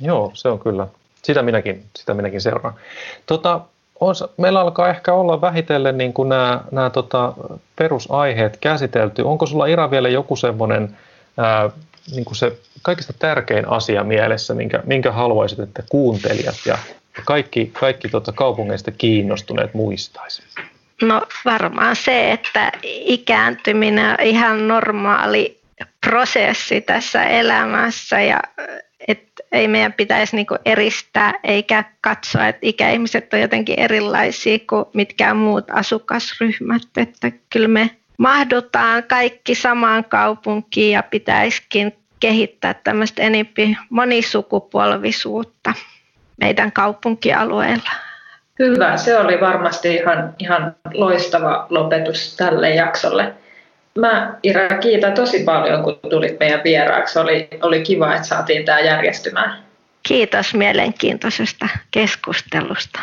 Joo, 0.00 0.30
se 0.34 0.48
on 0.48 0.58
kyllä. 0.58 0.86
Sitä 1.22 1.42
minäkin, 1.42 1.84
sitä 1.96 2.14
minäkin 2.14 2.40
seuraan. 2.40 2.74
Tota, 3.26 3.60
on, 4.00 4.14
meillä 4.36 4.60
alkaa 4.60 4.88
ehkä 4.88 5.12
olla 5.12 5.40
vähitellen 5.40 5.98
niin 5.98 6.12
kuin 6.12 6.28
nämä, 6.28 6.60
nämä 6.70 6.90
tota, 6.90 7.32
perusaiheet 7.76 8.56
käsitelty. 8.56 9.22
Onko 9.22 9.46
sulla 9.46 9.66
Ira 9.66 9.90
vielä 9.90 10.08
joku 10.08 10.36
semmoinen 10.36 10.96
niin 12.14 12.24
kuin 12.24 12.36
se 12.36 12.58
kaikista 12.82 13.12
tärkein 13.18 13.68
asia 13.68 14.04
mielessä, 14.04 14.54
minkä, 14.54 14.82
minkä 14.86 15.12
haluaisit, 15.12 15.58
että 15.58 15.82
kuuntelijat 15.88 16.56
ja 16.66 16.78
kaikki, 17.24 17.70
kaikki 17.80 18.08
tota, 18.08 18.32
kaupungeista 18.32 18.90
kiinnostuneet 18.90 19.74
muistaisi? 19.74 20.42
No 21.02 21.22
varmaan 21.44 21.96
se, 21.96 22.32
että 22.32 22.72
ikääntyminen 22.82 24.10
on 24.10 24.16
ihan 24.20 24.68
normaali 24.68 25.60
prosessi 26.06 26.80
tässä 26.80 27.24
elämässä 27.24 28.20
ja 28.20 28.40
että 29.08 29.42
ei 29.52 29.68
meidän 29.68 29.92
pitäisi 29.92 30.36
niinku 30.36 30.56
eristää 30.64 31.34
eikä 31.44 31.84
katsoa, 32.00 32.48
että 32.48 32.58
ikäihmiset 32.62 33.34
on 33.34 33.40
jotenkin 33.40 33.80
erilaisia 33.80 34.58
kuin 34.68 34.84
mitkään 34.94 35.36
muut 35.36 35.64
asukasryhmät. 35.70 36.82
Että 36.96 37.32
kyllä 37.50 37.68
me 37.68 37.90
mahdutaan 38.18 39.02
kaikki 39.02 39.54
samaan 39.54 40.04
kaupunkiin 40.04 40.92
ja 40.92 41.02
pitäisikin 41.02 41.96
kehittää 42.20 42.74
tämmöistä 42.74 43.22
enempi 43.22 43.76
monisukupolvisuutta 43.90 45.74
meidän 46.40 46.72
kaupunkialueella. 46.72 47.90
Hyvä, 48.58 48.96
se 48.96 49.18
oli 49.18 49.40
varmasti 49.40 49.94
ihan, 49.94 50.34
ihan 50.38 50.76
loistava 50.94 51.66
lopetus 51.70 52.36
tälle 52.36 52.70
jaksolle. 52.70 53.32
Mä 53.98 54.34
Ira 54.42 54.78
kiitän 54.78 55.12
tosi 55.12 55.44
paljon, 55.44 55.82
kun 55.82 55.98
tulit 56.10 56.40
meidän 56.40 56.60
vieraaksi. 56.64 57.18
Oli, 57.18 57.48
oli 57.62 57.80
kiva, 57.80 58.14
että 58.14 58.28
saatiin 58.28 58.64
tämä 58.64 58.80
järjestymään. 58.80 59.62
Kiitos 60.02 60.54
mielenkiintoisesta 60.54 61.68
keskustelusta. 61.90 63.00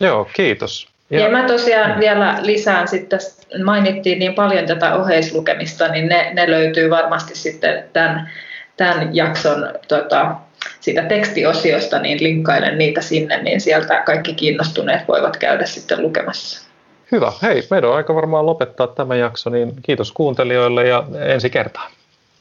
Joo, 0.00 0.28
kiitos. 0.32 0.88
Ja, 1.10 1.20
ja 1.20 1.30
mä 1.30 1.42
tosiaan 1.42 2.00
vielä 2.00 2.38
lisään 2.42 2.88
sitten, 2.88 3.18
mainittiin 3.64 4.18
niin 4.18 4.34
paljon 4.34 4.66
tätä 4.66 4.94
oheislukemista, 4.94 5.88
niin 5.88 6.08
ne, 6.08 6.30
ne 6.34 6.50
löytyy 6.50 6.90
varmasti 6.90 7.34
sitten 7.34 7.84
tämän, 7.92 8.30
tämän 8.76 9.16
jakson 9.16 9.68
tota, 9.88 10.34
siitä 10.80 11.02
tekstiosiosta, 11.02 11.98
niin 11.98 12.22
linkkailen 12.22 12.78
niitä 12.78 13.00
sinne, 13.00 13.42
niin 13.42 13.60
sieltä 13.60 14.02
kaikki 14.06 14.34
kiinnostuneet 14.34 15.08
voivat 15.08 15.36
käydä 15.36 15.66
sitten 15.66 16.02
lukemassa. 16.02 16.66
Hyvä. 17.12 17.32
Hei, 17.42 17.62
meidän 17.70 17.90
on 17.90 17.96
aika 17.96 18.14
varmaan 18.14 18.46
lopettaa 18.46 18.86
tämä 18.86 19.16
jakso, 19.16 19.50
niin 19.50 19.72
kiitos 19.82 20.12
kuuntelijoille 20.12 20.88
ja 20.88 21.04
ensi 21.26 21.50
kertaan. 21.50 21.90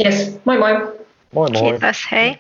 Yes, 0.06 0.40
moi 0.46 0.58
moi. 0.58 0.72
Moi 1.32 1.50
moi. 1.50 1.72
Kiitos, 1.72 1.98
hei. 2.12 2.38